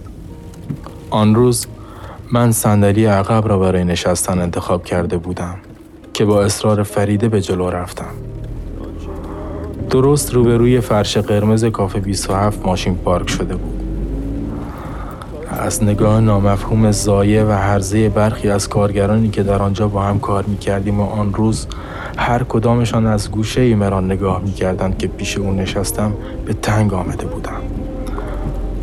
آن 1.10 1.36
روز 1.36 1.68
من 2.32 2.52
صندلی 2.52 3.06
عقب 3.06 3.48
را 3.48 3.58
برای 3.60 3.84
نشستن 3.84 4.40
انتخاب 4.40 4.84
کرده 4.84 5.18
بودم 5.18 5.56
که 6.14 6.26
با 6.26 6.44
اصرار 6.44 6.84
فریده 6.84 7.30
به 7.30 7.42
جلو 7.42 7.70
رفتم. 7.70 8.14
درست 9.90 10.34
روبروی 10.34 10.82
فرش 10.82 11.18
قرمز 11.18 11.66
کافه 11.66 12.00
27 12.00 12.66
ماشین 12.66 12.96
پارک 12.96 13.30
شده 13.30 13.56
بود. 13.56 13.83
از 15.60 15.84
نگاه 15.84 16.20
نامفهوم 16.20 16.92
زایه 16.92 17.44
و 17.44 17.52
هرزه 17.52 18.10
برخی 18.10 18.50
از 18.50 18.70
کارگرانی 18.70 19.30
که 19.30 19.44
در 19.44 19.62
آنجا 19.62 19.88
با 19.88 20.04
هم 20.04 20.20
کار 20.20 20.44
می 20.44 20.58
کردیم 20.58 21.00
و 21.00 21.04
آن 21.04 21.34
روز 21.34 21.68
هر 22.18 22.44
کدامشان 22.44 23.06
از 23.06 23.32
گوشه 23.32 23.62
ای 23.62 23.76
مرا 23.76 24.02
نگاه 24.02 24.42
می 24.42 24.52
کردند 24.52 24.98
که 24.98 25.08
پیش 25.08 25.38
او 25.38 25.52
نشستم 25.52 26.14
به 26.46 26.54
تنگ 26.54 26.94
آمده 26.94 27.26
بودم 27.26 27.62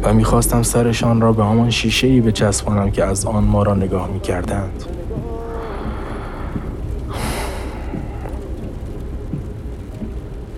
و 0.02 0.14
می‌خواستم 0.14 0.62
سرشان 0.62 1.20
را 1.20 1.32
به 1.32 1.44
همان 1.44 1.70
شیشه 1.70 2.06
ای 2.06 2.20
بچسبانم 2.20 2.90
که 2.90 3.04
از 3.04 3.26
آن 3.26 3.44
ما 3.44 3.62
را 3.62 3.74
نگاه 3.74 4.08
می 4.10 4.20
کردند. 4.20 4.84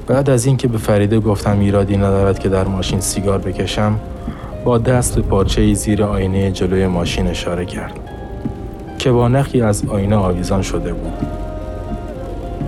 بعد 0.07 0.31
از 0.31 0.47
اینکه 0.47 0.69
به 0.69 0.79
فریده 0.79 1.21
گفتم 1.21 1.61
ایرادی 1.61 1.97
ندارد 1.97 2.39
که 2.39 2.49
در 2.49 2.65
ماشین 2.65 3.01
سیگار 3.01 3.39
بکشم 3.39 4.01
با 4.65 4.79
دست 4.79 5.15
به 5.17 5.23
پارچه 5.23 5.75
زیر 5.75 6.05
آینه 6.05 6.51
جلوی 6.51 6.87
ماشین 6.87 7.27
اشاره 7.27 7.65
کرد 7.65 8.01
که 8.99 9.13
با 9.13 9.29
نخی 9.29 9.63
از 9.63 9.85
آینه 9.89 10.17
آویزان 10.17 10.63
شده 10.63 10.93
بود. 10.93 11.13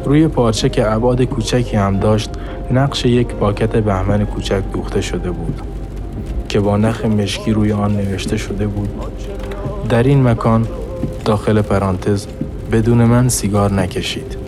روی 0.04 0.28
پارچه 0.28 0.68
که 0.68 0.84
عباد 0.84 1.22
کوچکی 1.22 1.76
هم 1.76 2.00
داشت 2.00 2.30
نقش 2.70 3.04
یک 3.04 3.28
پاکت 3.28 3.76
بهمن 3.76 4.24
کوچک 4.24 4.62
دوخته 4.72 5.00
شده 5.00 5.30
بود 5.30 5.60
که 6.48 6.60
با 6.60 6.76
نخ 6.76 7.04
مشکی 7.04 7.52
روی 7.52 7.72
آن 7.72 7.96
نوشته 7.96 8.36
شده 8.36 8.66
بود 8.66 8.88
در 9.88 10.02
این 10.02 10.22
مکان 10.28 10.66
داخل 11.24 11.62
پرانتز 11.62 12.26
بدون 12.72 13.04
من 13.04 13.28
سیگار 13.28 13.72
نکشید 13.72 14.43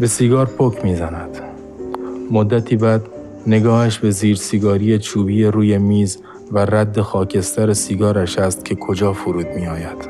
به 0.00 0.06
سیگار 0.06 0.46
پک 0.46 0.84
می‌زند. 0.84 1.40
مدتی 2.30 2.76
بعد 2.76 3.02
نگاهش 3.46 3.98
به 3.98 4.10
زیر 4.10 4.36
سیگاری 4.36 4.98
چوبی 4.98 5.44
روی 5.44 5.78
میز 5.78 6.18
و 6.52 6.58
رد 6.58 7.00
خاکستر 7.00 7.72
سیگارش 7.72 8.38
است 8.38 8.64
که 8.64 8.74
کجا 8.74 9.12
فرود 9.12 9.46
می 9.56 9.66
آید. 9.66 10.08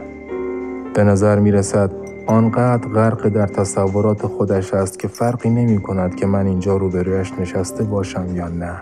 به 0.95 1.05
نظر 1.05 1.39
می 1.39 1.53
رسد 1.53 1.91
آنقدر 2.27 2.89
غرق 2.89 3.29
در 3.29 3.47
تصورات 3.47 4.27
خودش 4.27 4.75
است 4.75 4.99
که 4.99 5.09
فرقی 5.09 5.51
نمی 5.51 5.83
کند 5.83 6.17
که 6.17 6.27
من 6.27 6.47
اینجا 6.47 6.77
روبرویش 6.77 7.33
نشسته 7.41 7.85
باشم 7.85 8.37
یا 8.37 8.49
نه. 8.49 8.77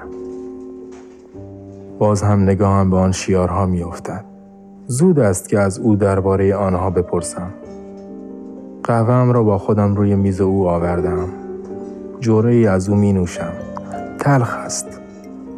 باز 1.99 2.23
هم 2.23 2.43
نگاهم 2.43 2.91
به 2.91 2.97
آن 2.97 3.13
شیارها 3.13 3.67
می 3.67 3.83
افتد. 3.83 4.25
زود 4.87 5.19
است 5.19 5.49
که 5.49 5.59
از 5.59 5.79
او 5.79 5.97
درباره 5.97 6.55
آنها 6.55 6.91
بپرسم. 6.91 7.51
قهوهم 8.87 9.33
را 9.33 9.43
با 9.43 9.59
خودم 9.59 9.95
روی 9.95 10.15
میز 10.15 10.41
او 10.41 10.69
آوردم. 10.69 11.29
جوره 12.21 12.53
ای 12.53 12.67
از 12.67 12.89
او 12.89 12.97
می 12.97 13.13
نوشم. 13.13 13.53
تلخ 14.19 14.57
است. 14.57 15.01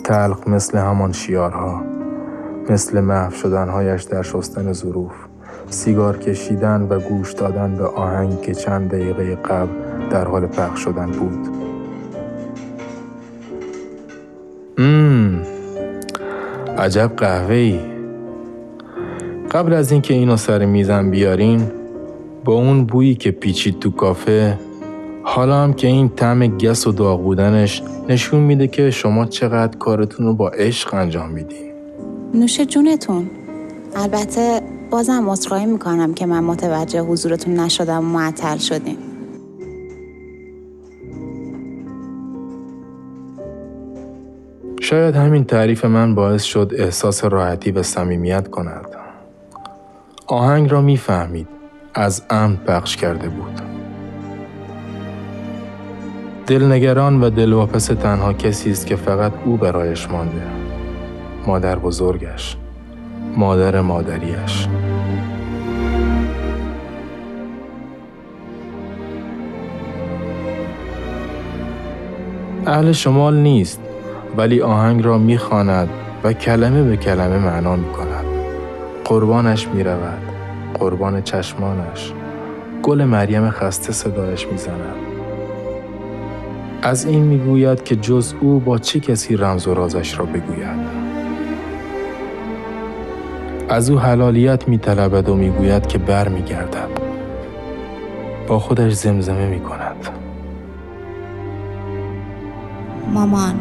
تلخ 0.04 0.48
مثل 0.48 0.78
همان 0.78 1.12
شیارها. 1.12 1.82
مثل 2.70 3.00
محو 3.00 3.30
شدنهایش 3.30 4.02
در 4.02 4.22
شستن 4.22 4.72
ظروف. 4.72 5.12
سیگار 5.70 6.18
کشیدن 6.18 6.86
و 6.90 6.98
گوش 7.00 7.32
دادن 7.32 7.74
به 7.76 7.84
آهنگی 7.84 8.36
که 8.36 8.54
چند 8.54 8.90
دقیقه 8.90 9.34
قبل 9.34 9.72
در 10.10 10.24
حال 10.24 10.46
پخش 10.46 10.84
شدن 10.84 11.10
بود. 11.10 11.48
مم. 14.78 15.42
عجب 16.78 17.12
قهوه 17.16 17.54
ای. 17.54 17.80
قبل 19.50 19.72
از 19.72 19.92
اینکه 19.92 20.14
اینو 20.14 20.36
سر 20.36 20.64
میزم 20.64 21.10
بیارین 21.10 21.77
با 22.48 22.54
اون 22.54 22.84
بویی 22.84 23.14
که 23.14 23.30
پیچید 23.30 23.78
تو 23.78 23.90
کافه 23.90 24.58
حالا 25.22 25.62
هم 25.62 25.72
که 25.72 25.86
این 25.86 26.08
طعم 26.08 26.46
گس 26.46 26.86
و 26.86 26.92
داغ 26.92 27.22
بودنش 27.22 27.82
نشون 28.08 28.40
میده 28.40 28.68
که 28.68 28.90
شما 28.90 29.26
چقدر 29.26 29.78
کارتون 29.78 30.26
رو 30.26 30.34
با 30.34 30.48
عشق 30.48 30.94
انجام 30.94 31.30
میدین 31.30 31.72
نوش 32.34 32.60
جونتون 32.60 33.30
البته 33.96 34.60
بازم 34.90 35.30
عذرخواهی 35.30 35.66
می‌کنم 35.66 36.14
که 36.14 36.26
من 36.26 36.44
متوجه 36.44 37.00
حضورتون 37.00 37.54
نشدم 37.54 37.98
و 37.98 38.08
معطل 38.08 38.58
شدیم 38.58 38.98
شاید 44.80 45.14
همین 45.14 45.44
تعریف 45.44 45.84
من 45.84 46.14
باعث 46.14 46.42
شد 46.42 46.72
احساس 46.78 47.24
راحتی 47.24 47.70
و 47.70 47.82
صمیمیت 47.82 48.48
کند. 48.48 48.86
آهنگ 50.26 50.70
را 50.70 50.80
می‌فهمید. 50.80 51.57
از 51.94 52.22
امن 52.30 52.56
پخش 52.56 52.96
کرده 52.96 53.28
بود. 53.28 53.60
دلنگران 56.46 57.20
و 57.20 57.30
دلواپس 57.30 57.86
تنها 57.86 58.32
کسی 58.32 58.70
است 58.70 58.86
که 58.86 58.96
فقط 58.96 59.32
او 59.44 59.56
برایش 59.56 60.10
مانده. 60.10 60.42
مادر 61.46 61.78
بزرگش. 61.78 62.56
مادر 63.36 63.80
مادریش. 63.80 64.68
اهل 72.66 72.92
شمال 72.92 73.36
نیست 73.36 73.80
ولی 74.36 74.62
آهنگ 74.62 75.04
را 75.04 75.18
می‌خواند 75.18 75.88
و 76.24 76.32
کلمه 76.32 76.82
به 76.82 76.96
کلمه 76.96 77.38
معنا 77.38 77.76
می 77.76 77.92
کند. 77.92 78.24
قربانش 79.04 79.68
می 79.68 79.82
رود. 79.82 80.37
قربان 80.80 81.22
چشمانش. 81.22 82.12
گل 82.82 83.04
مریم 83.04 83.50
خسته 83.50 83.92
صدایش 83.92 84.46
می 84.46 84.58
زند. 84.58 84.94
از 86.82 87.04
این 87.04 87.22
می‌گوید 87.22 87.84
که 87.84 87.96
جز 87.96 88.34
او 88.40 88.60
با 88.60 88.78
چه 88.78 89.00
کسی 89.00 89.36
رمز 89.36 89.66
و 89.66 89.74
رازش 89.74 90.18
را 90.18 90.24
بگوید. 90.24 91.08
از 93.68 93.90
او 93.90 93.98
حلالیت 93.98 94.68
می 94.68 94.78
طلبد 94.78 95.28
و 95.28 95.34
می‌گوید 95.34 95.86
که 95.86 95.98
بر 95.98 96.28
می 96.28 96.42
گردد. 96.42 96.88
با 98.48 98.58
خودش 98.58 98.92
زمزمه 98.92 99.46
می 99.46 99.60
کند. 99.60 100.08
مامان 103.12 103.54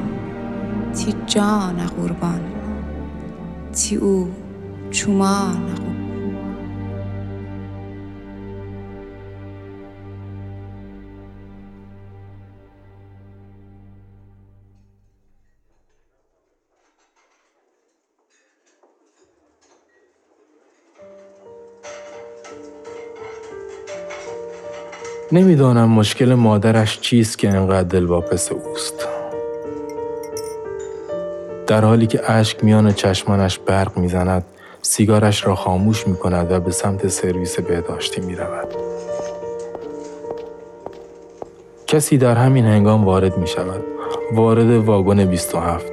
تی 0.94 1.14
جان 1.26 1.76
قربان 1.98 2.42
تی 3.74 3.96
او 3.96 4.30
چومان 4.92 5.58
نمی‌دانم 25.32 25.90
مشکل 25.90 26.34
مادرش 26.34 27.00
چیست 27.00 27.38
که 27.38 27.50
انقدر 27.50 27.88
دلواپس 27.88 28.52
اوست. 28.52 29.08
در 31.68 31.86
حالی 31.86 32.08
که 32.08 32.32
اشک 32.32 32.64
میان 32.64 32.92
چشمانش 32.92 33.60
برق 33.60 33.98
می‌زند 33.98 34.46
سیگارش 34.82 35.46
را 35.46 35.56
خاموش 35.56 36.08
می 36.08 36.16
کند 36.16 36.52
و 36.52 36.60
به 36.60 36.72
سمت 36.72 37.08
سرویس 37.08 37.60
بهداشتی 37.60 38.22
می 38.22 38.36
رود. 38.36 38.68
کسی 41.88 42.18
در 42.18 42.36
همین 42.36 42.66
هنگام 42.66 43.06
وارد 43.06 43.38
می 43.38 43.48
شود. 43.48 43.84
وارد 44.34 44.72
واگن 44.72 45.26
27. 45.26 45.86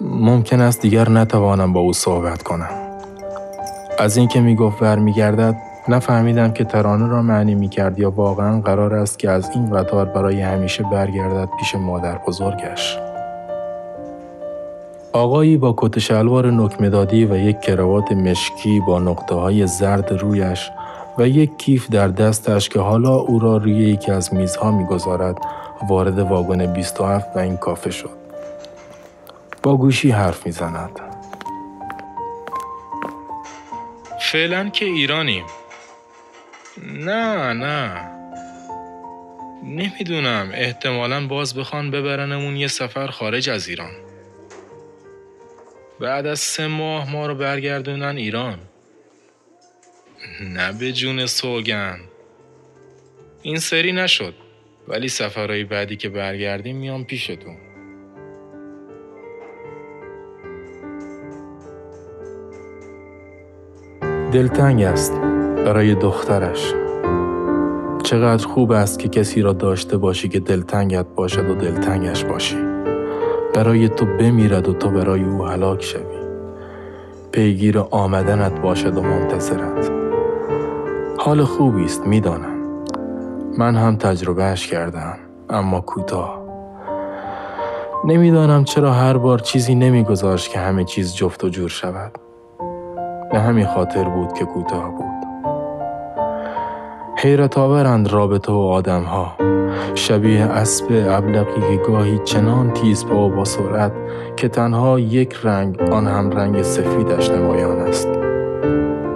ممکن 0.00 0.60
است 0.60 0.82
دیگر 0.82 1.08
نتوانم 1.08 1.72
با 1.72 1.80
او 1.80 1.92
صحبت 1.92 2.42
کنم. 2.42 2.70
از 3.98 4.16
اینکه 4.16 4.40
می 4.40 4.56
گفت 4.56 4.78
برمیگردد 4.78 5.65
نفهمیدم 5.88 6.52
که 6.52 6.64
ترانه 6.64 7.08
را 7.08 7.22
معنی 7.22 7.54
می 7.54 7.68
کرد 7.68 7.98
یا 7.98 8.10
واقعا 8.10 8.60
قرار 8.60 8.94
است 8.94 9.18
که 9.18 9.30
از 9.30 9.50
این 9.54 9.70
قطار 9.70 10.04
برای 10.04 10.40
همیشه 10.40 10.82
برگردد 10.82 11.48
پیش 11.58 11.74
مادر 11.74 12.18
بزرگش. 12.18 12.98
آقایی 15.12 15.56
با 15.56 15.74
کت 15.76 15.98
شلوار 15.98 16.50
نکمدادی 16.50 17.24
و 17.24 17.36
یک 17.36 17.60
کراوات 17.60 18.12
مشکی 18.12 18.80
با 18.80 18.98
نقطه 18.98 19.34
های 19.34 19.66
زرد 19.66 20.12
رویش 20.12 20.70
و 21.18 21.28
یک 21.28 21.58
کیف 21.58 21.90
در 21.90 22.08
دستش 22.08 22.68
که 22.68 22.80
حالا 22.80 23.14
او 23.14 23.38
را 23.38 23.56
روی 23.56 23.74
یکی 23.74 24.12
از 24.12 24.34
میزها 24.34 24.70
می‌گذارد 24.70 25.38
وارد 25.88 26.18
واگن 26.18 26.72
27 26.72 27.36
و 27.36 27.38
این 27.38 27.56
کافه 27.56 27.90
شد. 27.90 28.10
با 29.62 29.76
گوشی 29.76 30.10
حرف 30.10 30.46
می‌زند. 30.46 31.00
فعلا 34.32 34.68
که 34.68 34.84
ایرانیم. 34.84 35.44
نه 36.82 37.52
نه. 37.52 38.10
نمی‌دونم. 39.64 40.50
احتمالا 40.54 41.26
باز 41.26 41.54
بخوان 41.54 41.90
ببرنمون 41.90 42.56
یه 42.56 42.68
سفر 42.68 43.06
خارج 43.06 43.50
از 43.50 43.68
ایران. 43.68 43.92
بعد 46.00 46.26
از 46.26 46.40
سه 46.40 46.66
ماه 46.66 47.12
ما 47.12 47.26
رو 47.26 47.34
برگردونن 47.34 48.16
ایران. 48.16 48.58
نه 50.40 50.72
به 50.72 50.92
جون 50.92 51.26
سوگن 51.26 52.00
این 53.42 53.58
سری 53.58 53.92
نشد 53.92 54.34
ولی 54.88 55.08
سفرهای 55.08 55.64
بعدی 55.64 55.96
که 55.96 56.08
برگردیم 56.08 56.76
میام 56.76 57.04
پیشتون. 57.04 57.56
دلتنگ 64.32 64.82
است. 64.82 65.35
برای 65.66 65.94
دخترش. 65.94 66.74
چقدر 68.02 68.46
خوب 68.46 68.72
است 68.72 68.98
که 68.98 69.08
کسی 69.08 69.42
را 69.42 69.52
داشته 69.52 69.96
باشی 69.96 70.28
که 70.28 70.40
دلتنگت 70.40 71.06
باشد 71.14 71.50
و 71.50 71.54
دلتنگش 71.54 72.24
باشی. 72.24 72.56
برای 73.54 73.88
تو 73.88 74.06
بمیرد 74.06 74.68
و 74.68 74.72
تو 74.72 74.90
برای 74.90 75.24
او 75.24 75.44
هلاک 75.44 75.82
شوی. 75.82 76.02
پیگیر 77.32 77.78
آمدنت 77.78 78.60
باشد 78.60 78.96
و 78.96 79.02
منتظرت. 79.02 79.90
حال 81.18 81.44
خوبی 81.44 81.84
است 81.84 82.06
می‌دانم. 82.06 82.56
من 83.58 83.76
هم 83.76 83.96
تجربهش 83.96 84.66
کردم 84.66 85.18
اما 85.50 85.80
کوتاه. 85.80 86.42
نمی‌دانم 88.04 88.64
چرا 88.64 88.92
هر 88.92 89.16
بار 89.18 89.38
چیزی 89.38 89.74
نمیگذاشت 89.74 90.50
که 90.50 90.58
همه 90.58 90.84
چیز 90.84 91.14
جفت 91.14 91.44
و 91.44 91.48
جور 91.48 91.68
شود. 91.68 92.12
به 93.32 93.38
همین 93.38 93.66
خاطر 93.66 94.04
بود 94.04 94.32
که 94.32 94.44
کوتاه 94.44 94.90
بود. 94.90 95.25
حیرت 97.26 97.58
آورند 97.58 98.12
رابطه 98.12 98.52
و 98.52 98.56
آدم 98.56 99.02
ها 99.02 99.36
شبیه 99.94 100.42
اسب 100.42 100.84
ابلقی 100.90 101.60
که 101.60 101.82
گاهی 101.86 102.18
چنان 102.24 102.72
تیز 102.72 103.06
پا 103.06 103.16
و 103.16 103.30
با 103.30 103.44
سرعت 103.44 103.92
که 104.36 104.48
تنها 104.48 105.00
یک 105.00 105.36
رنگ 105.42 105.80
آن 105.80 106.06
هم 106.06 106.30
رنگ 106.30 106.62
سفیدش 106.62 107.30
نمایان 107.30 107.78
است. 107.78 108.08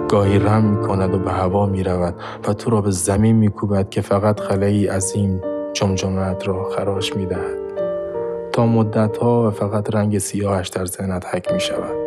گاهی 0.09 0.39
رم 0.39 0.63
می 0.63 0.87
کند 0.87 1.13
و 1.13 1.19
به 1.19 1.31
هوا 1.31 1.65
می 1.65 1.83
رود 1.83 2.15
و 2.47 2.53
تو 2.53 2.69
را 2.69 2.81
به 2.81 2.91
زمین 2.91 3.35
می 3.35 3.49
کوبد 3.49 3.89
که 3.89 4.01
فقط 4.01 4.39
خلایی 4.39 4.89
این 5.15 5.41
جمجمت 5.73 6.47
را 6.47 6.63
خراش 6.63 7.15
می 7.15 7.25
دهد 7.25 7.57
تا 8.53 8.65
مدت 8.65 9.17
ها 9.17 9.47
و 9.47 9.51
فقط 9.51 9.95
رنگ 9.95 10.17
سیاهش 10.17 10.67
در 10.67 10.85
ذهنت 10.85 11.25
حک 11.25 11.53
می 11.53 11.59
شود 11.59 12.00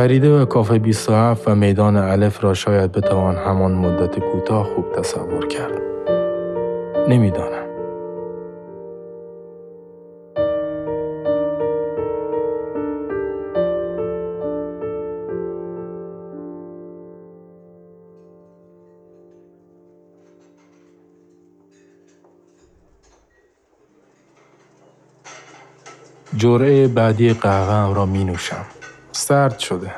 فریده 0.00 0.40
و 0.40 0.44
کافه 0.44 0.78
27 0.78 1.48
و 1.48 1.54
میدان 1.54 1.96
الف 1.96 2.44
را 2.44 2.54
شاید 2.54 2.92
بتوان 2.92 3.36
همان 3.36 3.72
مدت 3.72 4.18
کوتاه 4.18 4.64
خوب 4.74 4.92
تصور 4.92 5.46
کرد. 5.46 5.80
نمی‌دانم. 7.08 7.66
جرعه 26.36 26.88
بعدی 26.88 27.32
قهوه 27.32 27.94
را 27.94 28.06
می 28.06 28.24
نوشم. 28.24 28.79
سرد 29.12 29.58
شده. 29.58 29.90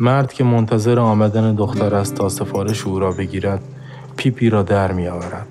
مرد 0.00 0.32
که 0.32 0.44
منتظر 0.44 0.98
آمدن 0.98 1.54
دختر 1.54 1.94
است 1.94 2.14
تا 2.14 2.28
سفارش 2.28 2.86
او 2.86 2.98
را 2.98 3.12
بگیرد 3.12 3.60
پیپی 4.16 4.50
را 4.50 4.62
در 4.62 4.92
می 4.92 5.08
آورد. 5.08 5.46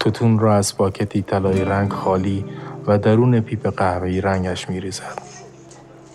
توتون 0.00 0.38
را 0.38 0.54
از 0.54 0.76
پاکتی 0.76 1.22
طلایی 1.22 1.64
رنگ 1.64 1.92
خالی 1.92 2.44
و 2.86 2.98
درون 2.98 3.40
پیپ 3.40 3.68
قهوه‌ای 3.76 4.20
رنگش 4.20 4.68
می 4.68 4.80
ریزد. 4.80 5.22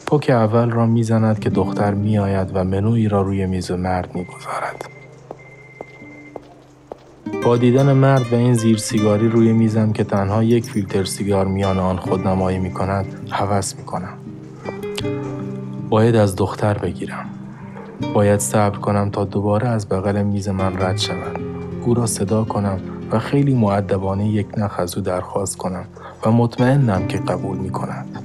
پک 0.07 0.29
اول 0.29 0.69
را 0.69 0.85
می 0.85 1.03
زند 1.03 1.39
که 1.39 1.49
دختر 1.49 1.93
می 1.93 2.17
آید 2.17 2.51
و 2.53 2.63
منو 2.63 3.07
را 3.07 3.21
روی 3.21 3.45
میز 3.45 3.71
مرد 3.71 4.15
می 4.15 4.25
گذارد. 4.25 4.89
با 7.43 7.57
دیدن 7.57 7.93
مرد 7.93 8.33
و 8.33 8.35
این 8.35 8.53
زیر 8.53 8.77
سیگاری 8.77 9.29
روی 9.29 9.53
میزم 9.53 9.93
که 9.93 10.03
تنها 10.03 10.43
یک 10.43 10.63
فیلتر 10.63 11.03
سیگار 11.03 11.45
میان 11.45 11.79
آن 11.79 11.97
خود 11.97 12.27
نمایی 12.27 12.59
می 12.59 12.71
کند 12.71 13.29
هوس 13.31 13.75
می 13.75 13.83
کنم. 13.83 14.24
باید 15.95 16.15
از 16.15 16.35
دختر 16.35 16.77
بگیرم. 16.77 17.25
باید 18.13 18.39
صبر 18.39 18.77
کنم 18.77 19.09
تا 19.09 19.25
دوباره 19.25 19.67
از 19.67 19.89
بغل 19.89 20.23
میز 20.23 20.49
من 20.49 20.81
رد 20.81 20.97
شود. 20.97 21.39
او 21.85 21.93
را 21.93 22.05
صدا 22.05 22.43
کنم 22.43 22.79
و 23.11 23.19
خیلی 23.19 23.53
معدبانه 23.53 24.27
یک 24.27 24.47
نخ 24.57 24.79
از 24.79 24.97
او 24.97 25.03
درخواست 25.03 25.57
کنم 25.57 25.85
و 26.25 26.31
مطمئنم 26.31 27.07
که 27.07 27.17
قبول 27.17 27.57
می 27.57 27.69
کند. 27.69 28.23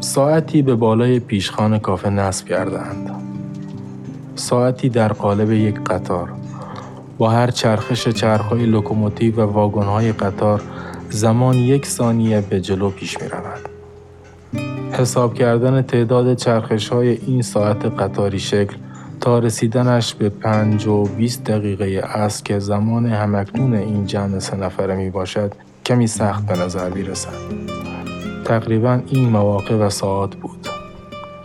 ساعتی 0.00 0.62
به 0.62 0.74
بالای 0.74 1.20
پیشخان 1.20 1.78
کافه 1.78 2.10
نصب 2.10 2.46
کردند. 2.46 3.10
ساعتی 4.34 4.88
در 4.88 5.12
قالب 5.12 5.50
یک 5.52 5.80
قطار 5.80 6.32
با 7.18 7.30
هر 7.30 7.50
چرخش 7.50 8.08
چرخهای 8.08 8.66
لوکوموتیو 8.66 9.36
و 9.36 9.52
واگنهای 9.52 10.12
قطار 10.12 10.62
زمان 11.10 11.54
یک 11.54 11.86
ثانیه 11.86 12.40
به 12.40 12.60
جلو 12.60 12.90
پیش 12.90 13.20
می 13.20 13.28
رود. 13.28 13.71
حساب 14.92 15.34
کردن 15.34 15.82
تعداد 15.82 16.34
چرخش 16.34 16.88
های 16.88 17.08
این 17.08 17.42
ساعت 17.42 17.84
قطاری 17.84 18.38
شکل 18.38 18.76
تا 19.20 19.38
رسیدنش 19.38 20.14
به 20.14 20.28
پنج 20.28 20.86
و 20.86 21.04
بیست 21.04 21.44
دقیقه 21.44 22.02
است 22.04 22.44
که 22.44 22.58
زمان 22.58 23.06
همکنون 23.06 23.74
این 23.74 24.06
جمع 24.06 24.38
سه 24.38 24.56
نفره 24.56 24.96
می 24.96 25.10
باشد 25.10 25.54
کمی 25.86 26.06
سخت 26.06 26.46
به 26.46 26.58
نظر 26.58 26.90
می 26.90 27.02
رسد. 27.02 27.32
تقریبا 28.44 29.00
این 29.06 29.28
مواقع 29.28 29.74
و 29.76 29.90
ساعت 29.90 30.36
بود. 30.36 30.68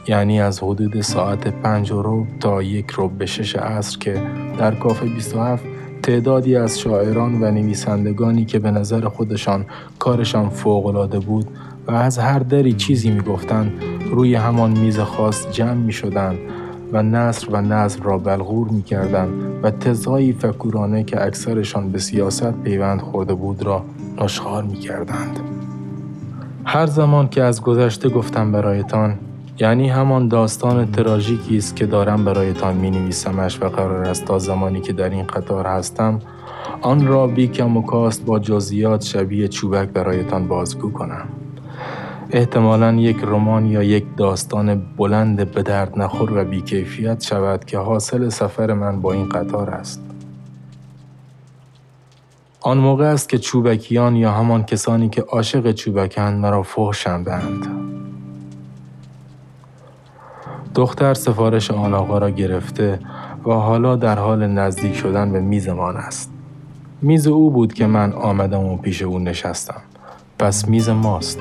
یعنی 0.07 0.41
از 0.41 0.63
حدود 0.63 1.01
ساعت 1.01 1.47
پنج 1.47 1.91
و 1.91 2.01
روب 2.01 2.27
تا 2.39 2.61
یک 2.61 2.91
روب 2.91 3.17
به 3.17 3.25
شش 3.25 3.55
عصر 3.55 3.97
که 3.99 4.23
در 4.57 4.75
کافه 4.75 5.05
27 5.05 5.63
تعدادی 6.03 6.55
از 6.55 6.79
شاعران 6.79 7.43
و 7.43 7.51
نویسندگانی 7.51 8.45
که 8.45 8.59
به 8.59 8.71
نظر 8.71 9.07
خودشان 9.07 9.65
کارشان 9.99 10.49
فوقالعاده 10.49 11.19
بود 11.19 11.47
و 11.87 11.91
از 11.91 12.17
هر 12.17 12.39
دری 12.39 12.73
چیزی 12.73 13.11
می‌گفتند 13.11 13.71
روی 14.11 14.35
همان 14.35 14.71
میز 14.71 14.99
خاص 14.99 15.51
جمع 15.51 15.73
می 15.73 15.93
شدند 15.93 16.37
و 16.91 17.03
نصر 17.03 17.47
و 17.49 17.61
نظر 17.61 18.03
را 18.03 18.17
بلغور 18.17 18.67
می 18.67 18.83
کردند 18.83 19.43
و 19.63 19.71
تزهایی 19.71 20.33
فکورانه 20.33 21.03
که 21.03 21.25
اکثرشان 21.25 21.91
به 21.91 21.99
سیاست 21.99 22.51
پیوند 22.63 23.01
خورده 23.01 23.33
بود 23.33 23.63
را 23.63 23.85
نشخار 24.21 24.63
می 24.63 24.75
کردند. 24.75 25.39
هر 26.65 26.85
زمان 26.85 27.29
که 27.29 27.43
از 27.43 27.61
گذشته 27.61 28.09
گفتم 28.09 28.51
برایتان 28.51 29.15
یعنی 29.59 29.89
همان 29.89 30.27
داستان 30.27 30.91
تراژیکی 30.91 31.57
است 31.57 31.75
که 31.75 31.85
دارم 31.85 32.25
برایتان 32.25 32.77
می 32.77 32.91
نویسمش 32.91 33.61
و 33.61 33.65
قرار 33.65 34.05
است 34.05 34.25
تا 34.25 34.39
زمانی 34.39 34.81
که 34.81 34.93
در 34.93 35.09
این 35.09 35.27
قطار 35.27 35.67
هستم 35.67 36.19
آن 36.81 37.07
را 37.07 37.27
بی 37.27 37.47
کم 37.47 37.77
و 37.77 37.81
کاست 37.81 38.25
با 38.25 38.39
جزئیات 38.39 39.01
شبیه 39.01 39.47
چوبک 39.47 39.89
برایتان 39.89 40.47
بازگو 40.47 40.91
کنم. 40.91 41.27
احتمالا 42.31 42.93
یک 42.93 43.17
رمان 43.23 43.65
یا 43.65 43.83
یک 43.83 44.05
داستان 44.17 44.81
بلند 44.97 45.51
به 45.51 45.63
درد 45.63 45.99
نخور 45.99 46.37
و 46.37 46.45
بیکیفیت 46.45 47.23
شود 47.23 47.65
که 47.65 47.77
حاصل 47.77 48.29
سفر 48.29 48.73
من 48.73 49.01
با 49.01 49.13
این 49.13 49.29
قطار 49.29 49.69
است. 49.69 50.01
آن 52.61 52.77
موقع 52.77 53.05
است 53.05 53.29
که 53.29 53.37
چوبکیان 53.37 54.15
یا 54.15 54.31
همان 54.31 54.63
کسانی 54.63 55.09
که 55.09 55.21
عاشق 55.21 55.71
چوبکند 55.71 56.39
مرا 56.39 56.63
فحشم 56.63 57.23
دختر 60.75 61.13
سفارش 61.13 61.71
آن 61.71 61.93
آقا 61.93 62.17
را 62.17 62.29
گرفته 62.29 62.99
و 63.45 63.51
حالا 63.51 63.95
در 63.95 64.19
حال 64.19 64.47
نزدیک 64.47 64.95
شدن 64.95 65.31
به 65.31 65.39
میزمان 65.39 65.97
است. 65.97 66.31
میز 67.01 67.27
او 67.27 67.51
بود 67.51 67.73
که 67.73 67.87
من 67.87 68.13
آمدم 68.13 68.63
و 68.63 68.77
پیش 68.77 69.01
او 69.01 69.19
نشستم. 69.19 69.81
پس 70.39 70.67
میز 70.67 70.89
ماست. 70.89 71.39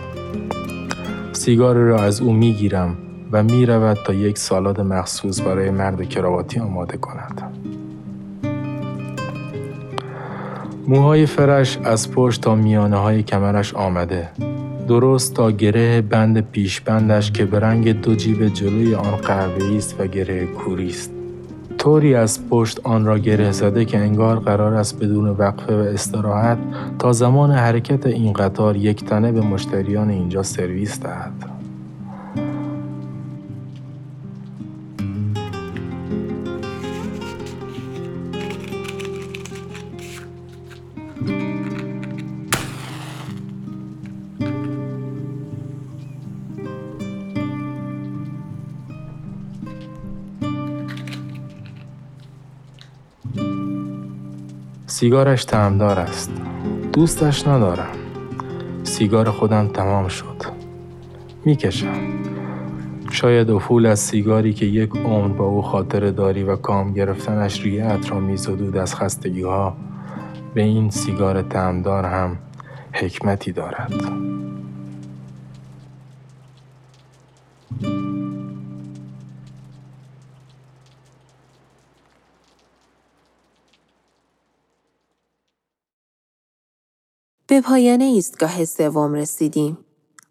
سیگار 1.36 1.76
را 1.76 2.02
از 2.02 2.20
او 2.20 2.32
می 2.32 2.52
گیرم 2.52 2.96
و 3.32 3.42
می 3.42 3.66
رود 3.66 3.98
تا 4.06 4.12
یک 4.14 4.38
سالاد 4.38 4.80
مخصوص 4.80 5.40
برای 5.40 5.70
مرد 5.70 6.08
کراواتی 6.08 6.60
آماده 6.60 6.96
کند. 6.96 7.42
موهای 10.88 11.26
فرش 11.26 11.78
از 11.84 12.10
پشت 12.10 12.40
تا 12.40 12.54
میانه 12.54 12.96
های 12.96 13.22
کمرش 13.22 13.74
آمده. 13.74 14.28
درست 14.88 15.34
تا 15.34 15.50
گره 15.50 16.00
بند 16.00 16.50
پیشبندش 16.50 17.32
که 17.32 17.44
به 17.44 17.60
رنگ 17.60 18.00
دو 18.00 18.14
جیب 18.14 18.48
جلوی 18.48 18.94
آن 18.94 19.16
قهوه‌ای 19.16 19.76
است 19.76 20.00
و 20.00 20.06
گره 20.06 20.46
کوری 20.46 20.88
است. 20.88 21.15
طوری 21.86 22.14
از 22.14 22.48
پشت 22.48 22.80
آن 22.84 23.04
را 23.04 23.18
گره 23.18 23.52
زده 23.52 23.84
که 23.84 23.98
انگار 23.98 24.38
قرار 24.38 24.74
است 24.74 24.98
بدون 24.98 25.28
وقفه 25.28 25.76
و 25.76 25.78
استراحت 25.78 26.58
تا 26.98 27.12
زمان 27.12 27.50
حرکت 27.50 28.06
این 28.06 28.32
قطار 28.32 28.76
یک 28.76 29.04
تنه 29.04 29.32
به 29.32 29.40
مشتریان 29.40 30.10
اینجا 30.10 30.42
سرویس 30.42 31.00
دهد. 31.00 31.45
سیگارش 54.97 55.44
تعمدار 55.44 55.98
است. 55.98 56.31
دوستش 56.93 57.48
ندارم. 57.48 57.93
سیگار 58.82 59.31
خودم 59.31 59.68
تمام 59.68 60.09
شد. 60.09 60.43
می‌کشم. 61.44 62.01
شاید 63.10 63.51
افول 63.51 63.86
از 63.86 64.01
سیگاری 64.01 64.52
که 64.52 64.66
یک 64.66 64.90
عمر 64.97 65.28
با 65.28 65.44
او 65.44 65.62
خاطر 65.62 66.10
داری 66.10 66.43
و 66.43 66.56
کام 66.56 66.93
گرفتنش 66.93 67.62
ریعت 67.62 68.10
را 68.10 68.20
میزدود 68.20 68.77
از 68.77 68.94
خستگی 68.94 69.43
ها 69.43 69.77
به 70.55 70.62
این 70.62 70.90
سیگار 70.90 71.43
تعمدار 71.43 72.05
هم 72.05 72.39
حکمتی 72.93 73.52
دارد. 73.52 73.93
به 87.56 87.62
پایان 87.62 88.00
ایستگاه 88.00 88.64
سوم 88.64 89.14
رسیدیم. 89.14 89.78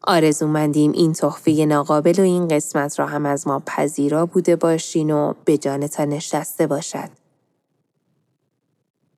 آرزومندیم 0.02 0.92
این 0.92 1.14
تحفه 1.14 1.52
ناقابل 1.52 2.14
و 2.18 2.22
این 2.22 2.48
قسمت 2.48 3.00
را 3.00 3.06
هم 3.06 3.26
از 3.26 3.48
ما 3.48 3.64
پذیرا 3.66 4.26
بوده 4.26 4.56
باشین 4.56 5.12
و 5.12 5.34
به 5.46 5.58
جانتان 5.58 6.10
نشسته 6.10 6.68
باشد. 6.68 7.10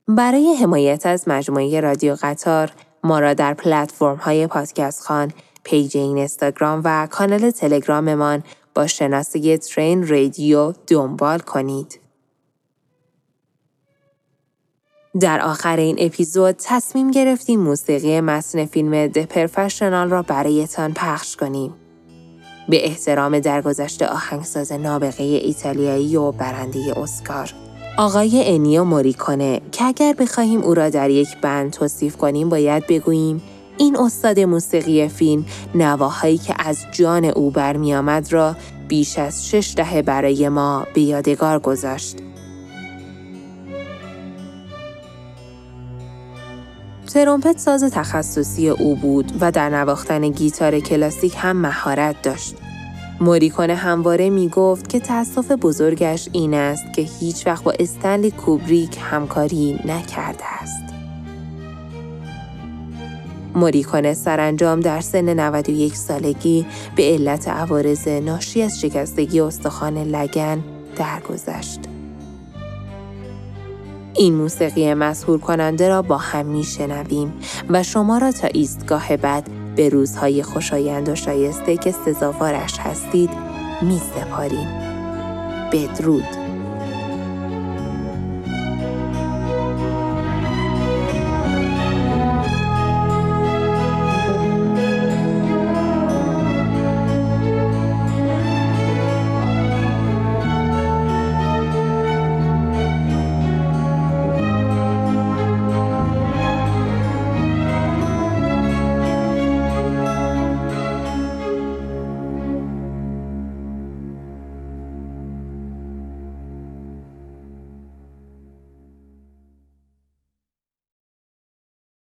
برای 0.08 0.54
حمایت 0.54 1.06
از 1.06 1.28
مجموعه 1.28 1.80
رادیو 1.80 2.18
قطار 2.22 2.72
ما 3.04 3.20
را 3.20 3.34
در 3.34 3.54
پلتفرم 3.54 4.16
های 4.18 4.48
پادکست 4.48 5.02
خان، 5.02 5.32
پیج 5.64 5.98
اینستاگرام 5.98 6.82
و 6.84 7.08
کانال 7.12 7.52
تلگراممان 7.52 8.44
با 8.76 8.88
شناسه 8.88 9.58
ترین 9.58 10.08
رادیو 10.08 10.74
دنبال 10.88 11.40
کنید. 11.40 12.07
در 15.20 15.42
آخر 15.42 15.78
این 15.78 15.96
اپیزود 16.00 16.56
تصمیم 16.60 17.12
گرفتیم 17.12 17.60
موسیقی 17.60 18.22
متن 18.22 18.66
فیلم 18.66 19.08
د 19.08 19.26
پرفشنال 19.26 20.10
را 20.10 20.22
برایتان 20.22 20.94
پخش 20.94 21.36
کنیم. 21.36 21.74
به 22.70 22.86
احترام 22.86 23.40
درگذشت 23.40 24.02
آهنگساز 24.02 24.72
نابغه 24.72 25.24
ایتالیایی 25.24 26.16
و 26.16 26.32
برنده 26.32 27.00
اسکار. 27.00 27.54
آقای 27.98 28.56
انیو 28.56 28.84
موریکونه 28.84 29.62
که 29.72 29.86
اگر 29.86 30.14
بخواهیم 30.14 30.62
او 30.62 30.74
را 30.74 30.90
در 30.90 31.10
یک 31.10 31.38
بند 31.42 31.72
توصیف 31.72 32.18
کنیم 32.18 32.50
باید 32.50 32.88
بگوییم 32.88 33.42
این 33.78 33.98
استاد 33.98 34.40
موسیقی 34.40 35.08
فیلم 35.08 35.46
نواهایی 35.76 36.38
که 36.38 36.56
از 36.60 36.86
جان 36.92 37.26
او 37.26 37.52
برمیآمد 37.52 38.34
را 38.34 38.56
بیش 38.88 39.20
از 39.20 39.50
شش 39.50 39.74
دهه 39.78 40.02
برای 40.02 40.50
ما 40.50 40.88
به 40.94 41.02
یادگار 41.02 41.60
گذاشت. 41.60 42.27
ترومپت 47.08 47.58
ساز 47.58 47.84
تخصصی 47.84 48.70
او 48.70 48.96
بود 48.96 49.32
و 49.40 49.52
در 49.52 49.70
نواختن 49.70 50.30
گیتار 50.30 50.80
کلاسیک 50.80 51.34
هم 51.38 51.58
مهارت 51.58 52.22
داشت. 52.22 52.56
موریکونه 53.22 53.76
همواره 53.76 54.30
می 54.30 54.50
گفت 54.50 54.90
که 54.90 55.00
تأسف 55.00 55.52
بزرگش 55.52 56.30
این 56.32 56.54
است 56.54 56.94
که 56.96 57.02
هیچ 57.02 57.48
وقت 57.48 57.64
با 57.64 57.74
استنلی 57.80 58.32
کوبریک 58.32 58.98
همکاری 59.02 59.80
نکرده 59.86 60.44
است. 60.62 60.84
موریکونه 63.56 64.14
سرانجام 64.14 64.80
در 64.80 65.02
سن 65.02 65.40
91 65.40 65.96
سالگی 65.96 66.66
به 66.96 67.04
علت 67.04 67.48
عوارض 67.48 68.08
ناشی 68.08 68.62
از 68.62 68.82
شکستگی 68.82 69.40
استخوان 69.40 69.98
لگن 69.98 70.64
درگذشت. 70.98 71.80
این 74.18 74.36
موسیقی 74.36 74.94
مسهور 74.94 75.40
کننده 75.40 75.90
را 75.90 76.02
با 76.02 76.18
هم 76.18 76.46
می 76.46 76.64
شنویم 76.64 77.34
و 77.70 77.84
شما 77.84 78.18
را 78.18 78.32
تا 78.32 78.48
ایستگاه 78.48 79.18
بعد 79.18 79.50
به 79.76 79.90
روزهای 79.90 80.44
خوشایند 80.44 81.10
و 81.10 81.16
شایسته 81.16 81.78
که 81.78 81.92
سزاوارش 81.92 82.80
هستید 82.80 83.30
می 83.82 84.02
سپاریم. 84.16 84.68
بدرود 85.72 86.47